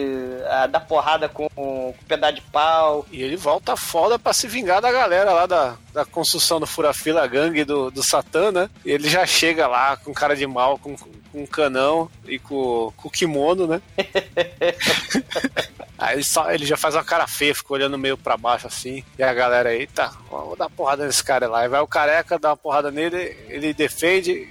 [0.48, 3.06] a dar porrada com, com pedaço de pau.
[3.12, 7.26] E ele volta foda pra se vingar da galera lá da, da construção do Furafila
[7.26, 8.68] Gangue do, do Satã, né?
[8.84, 12.92] E ele já chega lá com cara de mal, com, com um canão e com,
[12.96, 13.82] com o kimono, né?
[15.98, 19.04] Aí ele, só, ele já faz uma cara feia, fica olhando meio pra baixo assim.
[19.18, 21.64] E a galera, eita, vou dar uma porrada nesse cara lá.
[21.64, 24.48] E vai o careca, dá uma porrada nele, ele defende,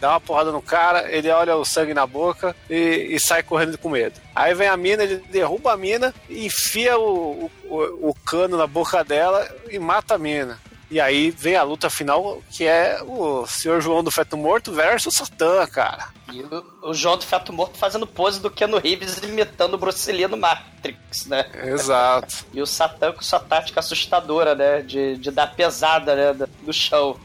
[0.00, 3.76] dá uma porrada no cara, ele olha o sangue na boca e, e sai correndo
[3.78, 4.20] com medo.
[4.34, 9.02] Aí vem a mina, ele derruba a mina, enfia o, o, o cano na boca
[9.02, 10.60] dela e mata a mina.
[10.92, 15.14] E aí vem a luta final, que é o Senhor João do Feto Morto versus
[15.14, 16.08] Satã, cara.
[16.30, 20.12] E o, o João do Feto Morto fazendo pose do Keanu Reeves imitando o Bruce
[20.12, 21.46] Lee no Matrix, né?
[21.64, 22.44] Exato.
[22.52, 24.82] e o Satã com sua tática assustadora, né?
[24.82, 26.46] De, de dar pesada, né?
[26.60, 27.18] Do chão.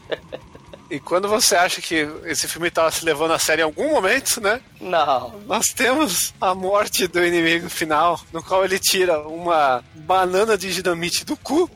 [0.90, 4.40] E quando você acha que esse filme estava se levando a sério em algum momento,
[4.40, 4.60] né?
[4.80, 5.38] Não.
[5.46, 11.24] Nós temos a morte do inimigo final, no qual ele tira uma banana de dinamite
[11.24, 11.70] do cu.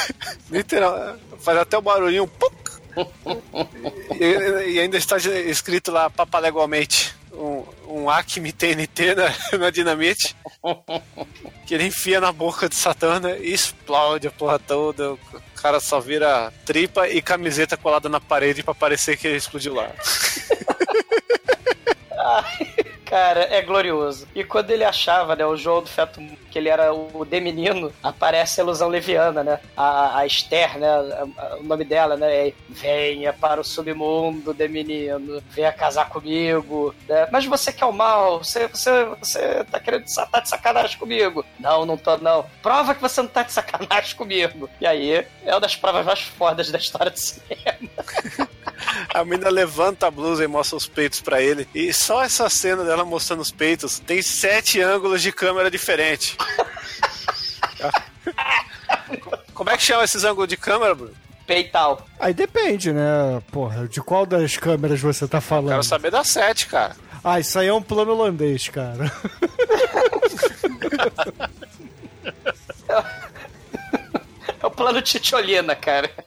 [0.50, 2.26] Literal, faz até o barulhinho.
[2.26, 2.50] Pum,
[4.20, 10.36] e, e, ainda está escrito lá papalegualmente um, um Acme TNT na, na dinamite
[11.66, 15.12] que ele enfia na boca de Satana e explode a porra toda.
[15.12, 15.18] O
[15.54, 19.90] cara só vira tripa e camiseta colada na parede para parecer que ele explodiu lá.
[22.18, 22.88] Ai.
[23.08, 24.28] Cara, é glorioso.
[24.34, 27.90] E quando ele achava, né, o João do Feto, que ele era o de menino,
[28.02, 29.60] aparece a ilusão leviana, né?
[29.74, 30.88] A, a Esther, né?
[31.58, 32.48] O nome dela, né?
[32.48, 36.94] É, venha para o submundo de menino, venha casar comigo.
[37.08, 37.26] Né?
[37.32, 41.42] Mas você quer o mal, você, você, você tá querendo tá de sacanagem comigo.
[41.58, 42.44] Não, não tô, não.
[42.62, 44.68] Prova que você não tá de sacanagem comigo.
[44.82, 47.88] E aí, é uma das provas mais fodas da história do cinema.
[49.18, 51.66] A menina levanta a blusa e mostra os peitos para ele.
[51.74, 56.36] E só essa cena dela mostrando os peitos tem sete ângulos de câmera diferentes.
[59.52, 61.14] Como é que chama esses ângulos de câmera, Bruno?
[61.46, 62.06] Peital.
[62.20, 63.42] Aí depende, né?
[63.50, 65.70] Porra, de qual das câmeras você tá falando?
[65.70, 66.94] Quero saber da sete, cara.
[67.24, 69.10] Ah, isso aí é um plano holandês, cara.
[74.78, 76.08] Plano Titiolina, cara.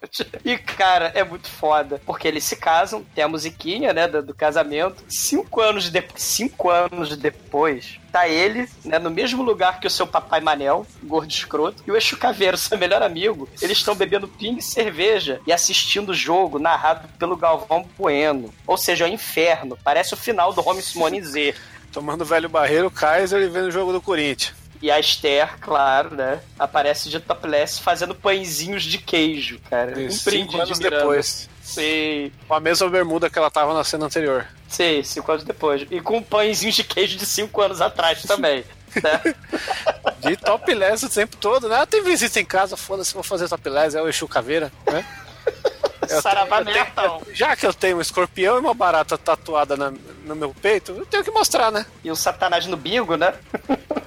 [0.44, 2.02] E, cara, é muito foda.
[2.06, 5.04] Porque eles se casam, tem a musiquinha, né, do, do casamento.
[5.08, 10.06] Cinco anos, de, cinco anos depois, tá ele, né, no mesmo lugar que o seu
[10.06, 13.48] papai Manel, gordo escroto, e o Exu Caveiro, seu melhor amigo.
[13.62, 18.54] Eles estão bebendo pinga e cerveja e assistindo o jogo narrado pelo Galvão Bueno.
[18.68, 19.78] Ou seja, é o inferno.
[19.82, 21.56] Parece o final do Home Simone Z.
[21.94, 24.61] Tomando velho barreiro, Kaiser e vendo o jogo do Corinthians.
[24.82, 26.40] E a Esther, claro, né?
[26.58, 29.98] Aparece de topless fazendo pãezinhos de queijo, cara.
[30.00, 31.48] Um cinco anos de depois.
[31.62, 34.48] Sim, Com a mesma bermuda que ela tava na cena anterior.
[34.68, 35.86] sim, cinco anos depois.
[35.92, 38.64] E com pãezinhos de queijo de cinco anos atrás também.
[38.96, 39.36] né?
[40.22, 41.78] De topless o tempo todo, né?
[41.82, 45.04] Ah, tem visita em casa, foda-se, vou fazer topless, é o Exu Caveira, né?
[46.10, 47.22] Eu Saravá tenho- eu tenho-.
[47.36, 49.94] Já que eu tenho um escorpião e uma barata tatuada na-
[50.26, 51.86] no meu peito, eu tenho que mostrar, né?
[52.04, 53.34] E o Satanás no bingo, né?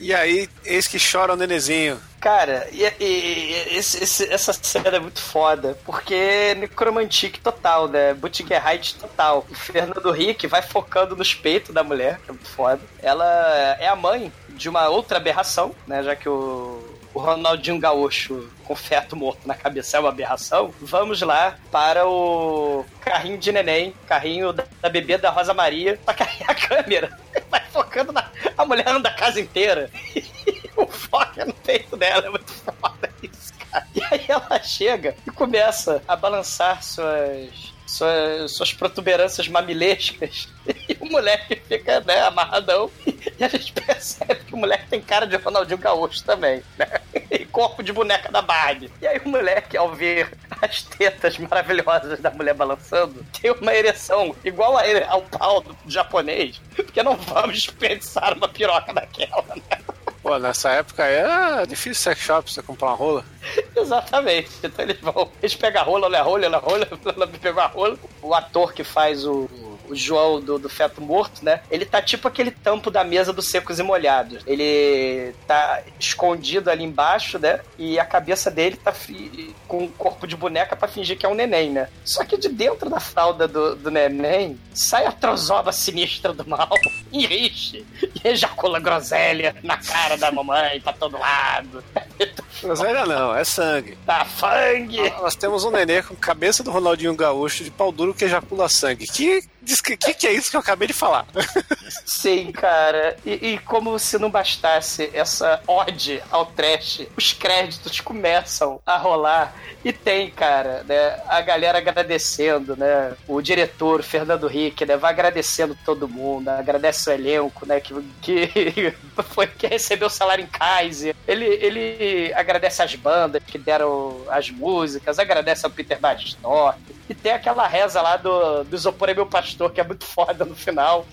[0.00, 2.00] E aí, eis que chora o nenezinho.
[2.20, 8.14] Cara, e, e- esse- esse- essa cena é muito foda, porque é necromantique total, né?
[8.14, 9.46] Buttigerite total.
[9.50, 12.80] O Fernando Henrique vai focando nos peitos da mulher, que é muito foda.
[13.02, 16.02] Ela é a mãe de uma outra aberração, né?
[16.02, 20.72] Já que o, o Ronaldinho Gaúcho com feto morto na cabeça é uma aberração.
[20.80, 26.14] Vamos lá para o carrinho de neném, carrinho da, da bebê da Rosa Maria, pra
[26.14, 27.18] carregar a câmera.
[27.50, 28.30] Vai focando na.
[28.56, 29.90] A mulher anda a casa inteira.
[30.76, 33.86] o foco é no peito dela, é muito foda isso, cara.
[33.94, 37.71] E aí ela chega e começa a balançar suas.
[37.92, 40.48] Suas, suas protuberâncias mamilescas
[40.88, 42.90] e o moleque fica né, amarradão
[43.38, 46.86] e a gente percebe que o moleque tem cara de Ronaldinho Gaúcho também, né?
[47.30, 48.90] E corpo de boneca da Barbie.
[49.00, 54.36] E aí o moleque, ao ver as tetas maravilhosas da mulher balançando, tem uma ereção
[54.44, 59.78] igual a ao pau do japonês, porque não vamos desperdiçar uma piroca daquela, né?
[60.22, 63.24] Pô, nessa época era difícil sex shop você comprar uma rola.
[63.76, 64.50] Exatamente.
[64.62, 65.30] Então eles vão.
[65.42, 67.98] Eles pegam a rola, olha a rola, olha a rola, ela pegou a rola.
[68.22, 69.48] O ator que faz o.
[69.92, 71.60] O João do, do Feto Morto, né?
[71.70, 74.42] Ele tá tipo aquele tampo da mesa dos secos e molhados.
[74.46, 77.60] Ele tá escondido ali embaixo, né?
[77.78, 81.28] E a cabeça dele tá fi- com um corpo de boneca pra fingir que é
[81.28, 81.88] um neném, né?
[82.04, 86.70] Só que de dentro da fralda do, do neném sai a trozoba sinistra do mal
[87.12, 87.24] e.
[87.24, 87.84] E
[88.28, 91.82] ejacula groselha na cara da mamãe pra todo lado.
[92.62, 93.98] Groselha não, é sangue.
[94.06, 95.10] Tá fangue!
[95.20, 99.06] Nós temos um nenê com cabeça do Ronaldinho Gaúcho de pau duro que ejacula sangue.
[99.06, 101.26] Que, diz que, que, que é isso que eu acabei de falar?
[102.06, 103.16] Sim, cara.
[103.24, 109.54] E, e como se não bastasse essa ode ao trash, os créditos começam a rolar.
[109.84, 111.20] E tem, cara, né?
[111.26, 113.14] A galera agradecendo, né?
[113.26, 114.96] O diretor, o Fernando Henrique, né?
[114.96, 117.80] Vai agradecendo todo mundo, agradece o elenco, né?
[117.80, 118.94] Que, que
[119.30, 121.14] foi que recebeu o salário em Kaiser.
[121.26, 126.78] Ele, ele agradece as bandas que deram as músicas, agradece ao Peter Badistorff.
[127.08, 130.44] E tem aquela reza lá do, do Isopor é meu pastor, que é muito foda
[130.44, 131.06] no final.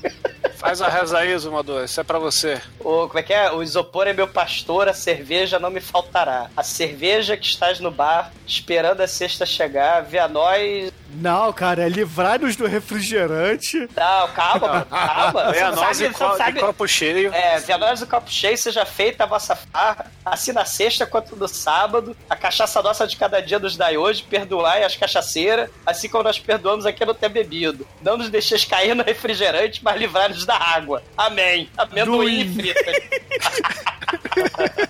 [0.59, 2.61] Faz a reza aí, Zumador, isso é pra você.
[2.79, 3.51] O, como é que é?
[3.51, 6.49] O isopor é meu pastor, a cerveja não me faltará.
[6.55, 10.91] A cerveja que estás no bar, esperando a sexta chegar, vê a nós.
[11.11, 13.77] Não, cara, é livrar-nos do refrigerante.
[13.95, 15.55] Não, calma, mano, calma.
[15.55, 17.33] É a nós co sabe- de copo cheio.
[17.33, 21.05] É, vê a nós do copo cheio, seja feita a vossa farra, assim na sexta
[21.05, 25.69] quanto no sábado, a cachaça nossa de cada dia nos dai hoje, perdoai as cachaceiras,
[25.85, 27.87] assim como nós perdoamos aqui no ter bebido.
[28.01, 31.01] Não nos deixeis cair no refrigerante, mas livrai-nos da água.
[31.17, 31.69] Amém.
[31.77, 32.91] Amendoim frita.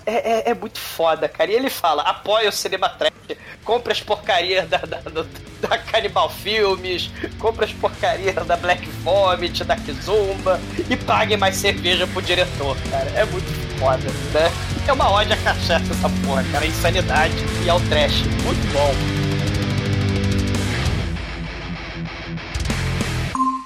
[0.06, 1.50] é, é, é muito foda, cara.
[1.50, 3.12] E ele fala: apoia o Cinema Trash,
[3.64, 5.24] compra as porcarias da, da, do-
[5.60, 10.58] da Cannibal Filmes, compra as porcarias da Black Vomit, da Kizumba
[10.88, 13.10] e pague mais cerveja pro diretor, cara.
[13.10, 14.04] É muito foda,
[14.34, 14.52] né?
[14.86, 16.64] É uma ódio à cachaça essa porra, cara.
[16.64, 17.34] A insanidade
[17.64, 18.22] e ao trash.
[18.44, 18.94] Muito bom.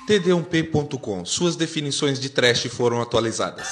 [0.07, 1.24] td1p.com.
[1.24, 3.69] Suas definições de trash foram atualizadas.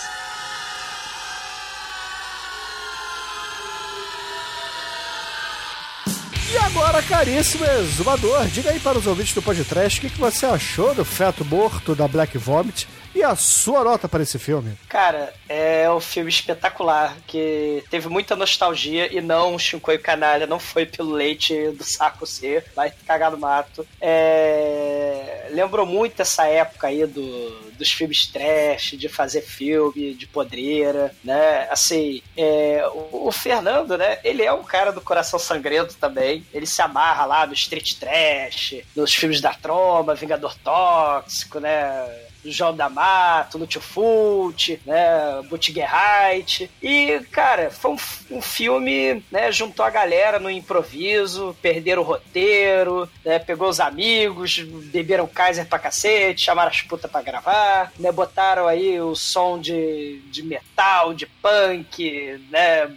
[6.50, 10.46] E agora, caríssimo exumador, diga aí para os ouvintes do podcast o que, que você
[10.46, 14.76] achou do feto morto da Black Vomit e a sua nota para esse filme.
[14.88, 20.86] Cara, é um filme espetacular, que teve muita nostalgia e não, Shinkoi Canalha, não foi
[20.86, 23.86] pelo leite do saco C, vai cagar no mato.
[24.00, 25.48] É...
[25.50, 31.68] Lembrou muito essa época aí do, dos filmes trash, de fazer filme, de podreira, né?
[31.70, 32.84] Assim, é...
[32.92, 37.24] o, o Fernando, né, ele é um cara do coração sangrento também, ele se amarra
[37.24, 42.30] lá no street trash, nos filmes da Troma, Vingador Tóxico, né?
[42.44, 49.90] João D'Amato, Lúcio Fulci, né, Buttigieg E, cara, foi um, um, filme, né, juntou a
[49.90, 56.70] galera no improviso, perderam o roteiro, né, pegou os amigos, beberam Kaiser pra cacete, chamaram
[56.70, 62.90] as putas pra gravar, né, botaram aí o som de, de metal, de punk, né,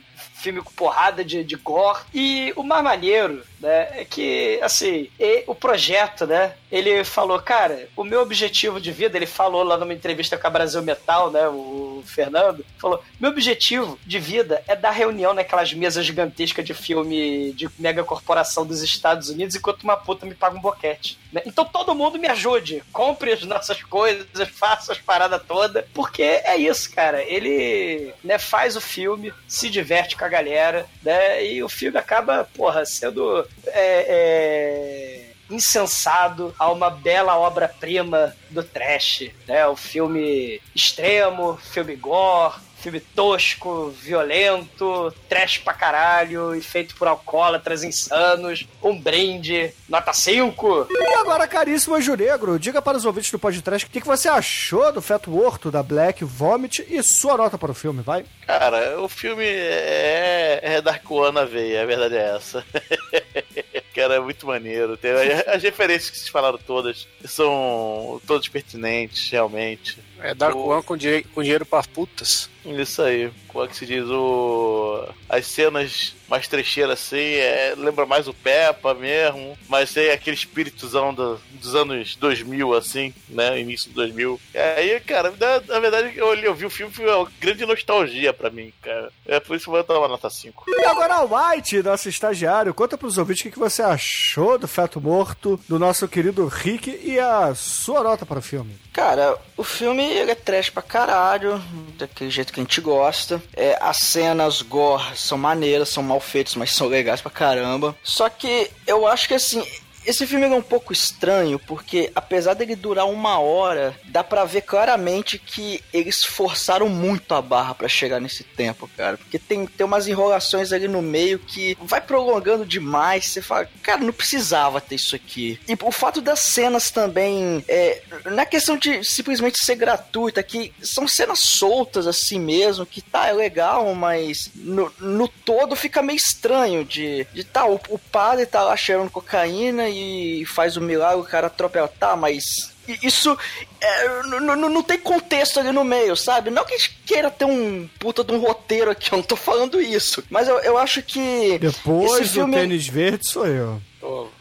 [0.46, 2.02] filme com porrada de, de gore.
[2.14, 5.10] E o mais maneiro, né, é que, assim,
[5.48, 9.94] o projeto, né, ele falou, cara, o meu objetivo de vida, ele falou lá numa
[9.94, 14.92] entrevista com a Brasil Metal, né, o Fernando, falou, meu objetivo de vida é dar
[14.92, 20.26] reunião naquelas mesas gigantescas de filme de mega corporação dos Estados Unidos enquanto uma puta
[20.26, 21.18] me paga um boquete.
[21.32, 21.42] Né?
[21.46, 26.56] Então todo mundo me ajude, compre as nossas coisas, faça as paradas todas, porque é
[26.56, 31.46] isso, cara, ele, né, faz o filme, se diverte com a galera, né?
[31.46, 39.32] E o filme acaba, porra, sendo é, é, insensado a uma bela obra-prima do trash,
[39.48, 39.66] né?
[39.68, 42.56] O filme extremo, filme gore,
[42.86, 50.88] filme tosco, violento, trash pra caralho, e feito por alcoólatras insanos, um brinde, nota 5.
[50.92, 54.30] E agora, caríssimo Anjo Negro, diga para os ouvintes do podcast o que, que você
[54.30, 58.24] achou do Feto Morto, da Black Vomit e sua nota para o filme, vai?
[58.46, 62.64] Cara, o filme é, é Dark One na veia, a verdade é essa.
[63.96, 64.96] Cara, é muito maneiro.
[64.96, 65.12] Tem,
[65.48, 69.98] as referências que vocês falaram todas são todas pertinentes, realmente.
[70.26, 70.70] É Dark o...
[70.70, 72.50] One com, dinheiro, com dinheiro para putas.
[72.66, 73.32] Isso aí.
[73.48, 74.06] Como é que se diz?
[74.06, 75.08] O...
[75.30, 77.76] As cenas mais trecheiras assim, é...
[77.78, 83.60] lembra mais o Peppa mesmo, mas tem aquele espírituzão do, dos anos 2000, assim, né?
[83.60, 84.40] Início de 2000.
[84.78, 88.50] Aí, cara, na, na verdade, eu, eu vi o filme, foi uma grande nostalgia pra
[88.50, 89.12] mim, cara.
[89.28, 90.66] É por isso que eu vou dar uma nota 5.
[90.68, 95.60] E agora, White, nosso estagiário, conta pros ouvintes o que você achou do Feto Morto,
[95.70, 98.76] do nosso querido Rick e a sua nota para o filme.
[98.92, 101.62] Cara, o filme ele é trash pra caralho,
[101.98, 103.42] daquele jeito que a gente gosta.
[103.56, 107.96] É, as cenas gore são maneiras, são mal feitas, mas são legais pra caramba.
[108.04, 109.66] Só que eu acho que assim,
[110.06, 114.62] esse filme é um pouco estranho, porque apesar dele durar uma hora, dá para ver
[114.62, 119.18] claramente que eles forçaram muito a barra para chegar nesse tempo, cara.
[119.18, 123.26] Porque tem, tem umas enrolações ali no meio que vai prolongando demais.
[123.26, 125.60] Você fala, cara, não precisava ter isso aqui.
[125.68, 130.74] E o fato das cenas também, é, na é questão de simplesmente ser gratuita, que
[130.82, 136.18] são cenas soltas assim mesmo, que tá, é legal, mas no, no todo fica meio
[136.18, 141.22] estranho de, de tá, o, o padre tá lá cheirando cocaína e faz o milagre,
[141.22, 141.88] o cara atropela.
[141.88, 143.38] Tá, mas isso
[143.82, 146.50] é, não tem contexto ali no meio, sabe?
[146.50, 149.36] Não que a gente queira ter um puta de um roteiro aqui, eu não tô
[149.36, 150.24] falando isso.
[150.30, 151.58] Mas eu, eu acho que.
[151.60, 152.56] Depois esse filme...
[152.56, 153.82] do tênis verde sou eu.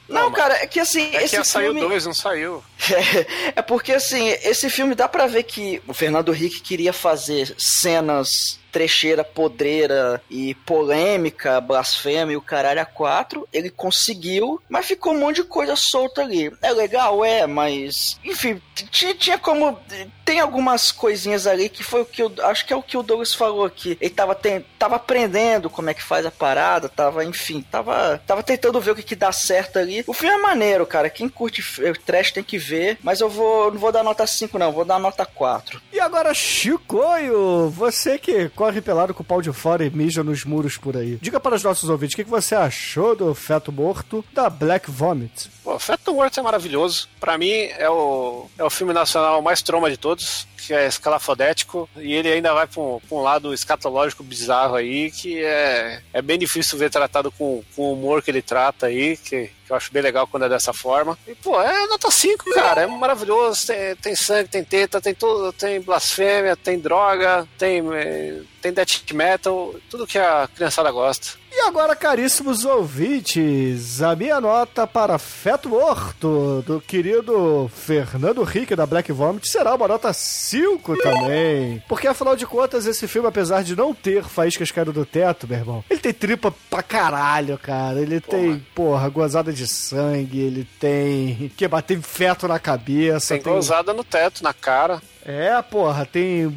[0.07, 1.15] Não, cara, é que assim.
[1.15, 1.45] É esse que filme...
[1.45, 2.63] saiu dois, não saiu.
[2.93, 7.55] É, é porque assim, esse filme dá pra ver que o Fernando Henrique queria fazer
[7.57, 15.15] cenas trecheira, podreira e polêmica, blasfêmia e o caralho a quatro, ele conseguiu, mas ficou
[15.15, 16.53] um monte de coisa solta ali.
[16.61, 18.19] É legal, é, mas.
[18.25, 18.61] Enfim,
[18.91, 19.79] tinha, como.
[20.25, 22.33] Tem algumas coisinhas ali que foi o que eu.
[22.43, 23.97] Acho que é o que o Douglas falou aqui.
[24.01, 28.43] Ele tava, tem, tava aprendendo como é que faz a parada, tava, enfim, tava, tava
[28.43, 30.03] tentando ver o que, que dá certo ali.
[30.07, 31.11] O filme é maneiro, cara.
[31.11, 31.63] Quem curte
[32.05, 33.71] trash tem que ver, mas eu vou.
[33.71, 35.81] Não vou dar nota 5, não, vou dar nota 4.
[35.93, 40.45] E agora, Chicoio, você que corre pelado com o pau de fora e mija nos
[40.45, 41.19] muros por aí.
[41.21, 45.54] Diga para os nossos ouvintes o que você achou do feto morto da Black Vomit.
[45.79, 47.09] Feto Morto é maravilhoso.
[47.19, 51.89] Para mim, é o, é o filme nacional mais troma de todos que é escalafodético,
[51.97, 56.39] e ele ainda vai para um, um, lado escatológico bizarro aí, que é, é bem
[56.39, 59.93] difícil ver tratado com, com o humor que ele trata aí, que, que eu acho
[59.93, 61.19] bem legal quando é dessa forma.
[61.27, 65.53] E, pô, é nota 5, cara, é maravilhoso, tem, tem sangue, tem teta, tem tudo,
[65.53, 71.45] tem blasfêmia, tem droga, tem, eh, tem death metal, tudo que a criançada gosta.
[71.57, 78.85] E agora, caríssimos ouvintes, a minha nota para Feto Morto, do querido Fernando Rick, da
[78.85, 81.81] Black Vomit, será uma nota 5 também.
[81.89, 85.59] Porque, afinal de contas, esse filme, apesar de não ter faíscas caindo do teto, meu
[85.59, 88.01] irmão, ele tem tripa pra caralho, cara.
[88.01, 88.39] Ele porra.
[88.43, 93.35] tem, porra, gozada de sangue, ele tem que bater feto na cabeça.
[93.35, 95.01] Tem, tem gozada no teto, na cara.
[95.25, 96.55] É, porra, tem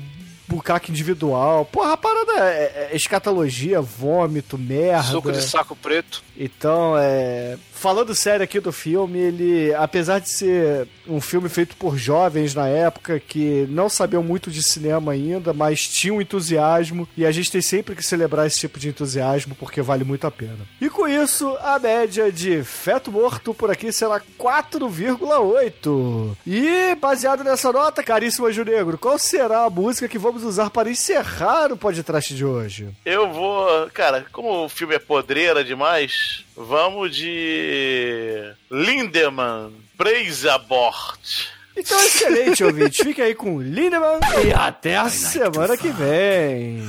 [0.48, 1.66] bucaque individual.
[1.66, 5.04] Porra, a parada é, é escatologia, vômito, merda.
[5.12, 6.24] Suco de saco preto.
[6.38, 7.58] Então, é.
[7.72, 12.68] Falando sério aqui do filme, ele, apesar de ser um filme feito por jovens na
[12.68, 17.62] época que não sabiam muito de cinema ainda, mas tinham entusiasmo e a gente tem
[17.62, 20.68] sempre que celebrar esse tipo de entusiasmo porque vale muito a pena.
[20.82, 26.36] E com isso, a média de feto morto por aqui será 4,8.
[26.46, 30.90] E baseado nessa nota, caríssimo Anjo Negro, qual será a música que vamos usar para
[30.90, 32.90] encerrar o podcast de hoje?
[33.06, 33.88] Eu vou.
[33.94, 38.54] Cara, como o filme é podreira demais, vamos de.
[38.72, 41.50] Lindemann, Praise Abort.
[41.78, 43.04] Então, excelente, ouvinte.
[43.04, 46.82] Fique aí com o Lindemann e até a semana que vem.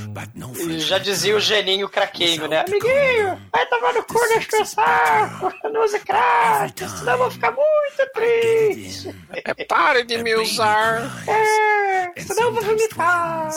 [0.78, 2.65] Já dizia o geninho craquinho, né?
[2.66, 8.12] Amiguinho, vai tomar no cu neste saco, não use crack, senão eu vou ficar muito
[8.15, 9.15] triste.
[9.31, 11.23] É, pare de me usar.
[11.28, 13.51] É, senão eu vou vomitar.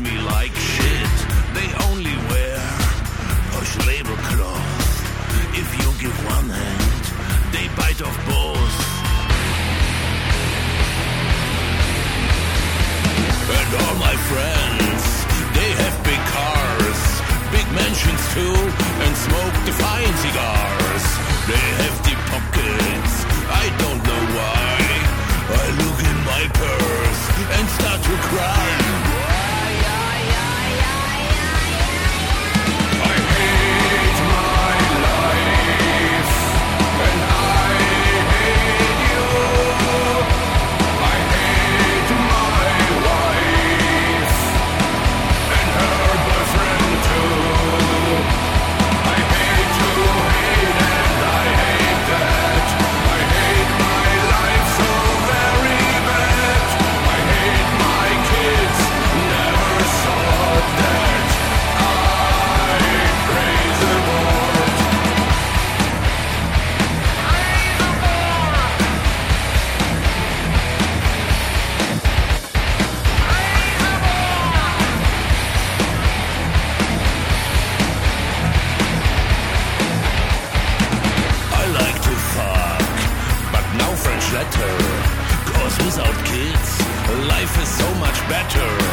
[0.00, 1.16] Me like shit.
[1.56, 2.58] They only wear
[3.52, 5.56] posh label cloth.
[5.56, 7.04] If you give one hand,
[7.54, 8.76] they bite off both.
[13.56, 15.02] And all my friends,
[15.56, 17.00] they have big cars,
[17.56, 18.56] big mansions too,
[19.04, 21.04] and smoke define cigars.
[21.48, 21.95] They have
[88.28, 88.85] better.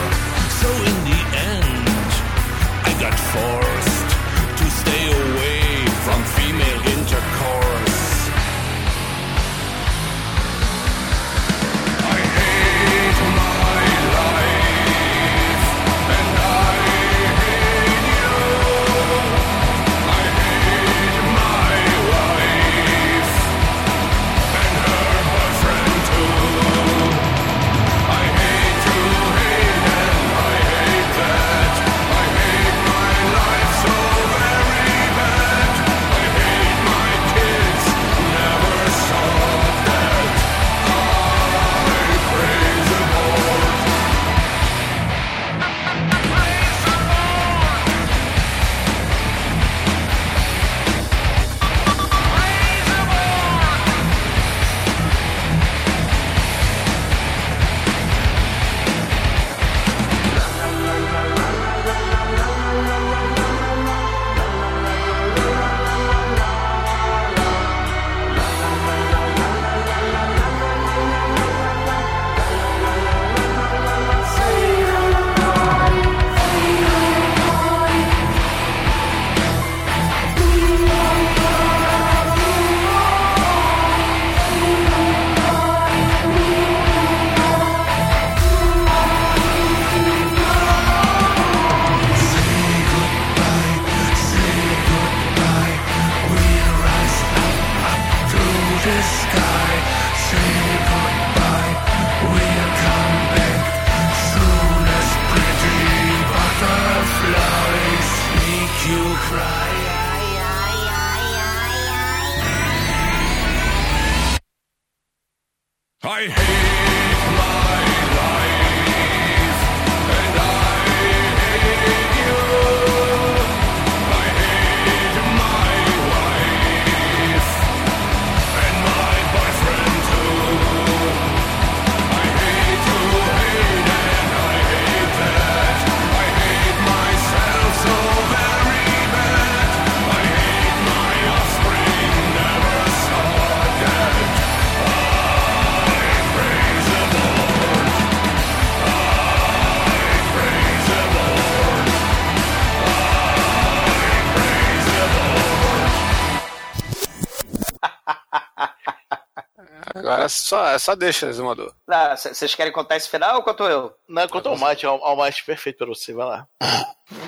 [160.24, 161.74] Agora só, é só deixa, Exumador.
[161.90, 163.94] Ah, vocês querem contar esse final ou conto eu?
[164.08, 166.48] Não, conta o mate, é o, é o mate perfeito pra você, vai lá.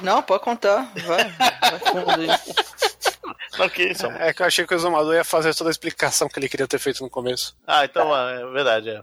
[0.02, 0.90] Não, pode contar.
[1.06, 1.24] Vai.
[3.58, 4.06] Não, que isso?
[4.08, 6.68] É que eu achei que o Exumador ia fazer toda a explicação que ele queria
[6.68, 7.56] ter feito no começo.
[7.66, 9.02] Ah, então é verdade, é.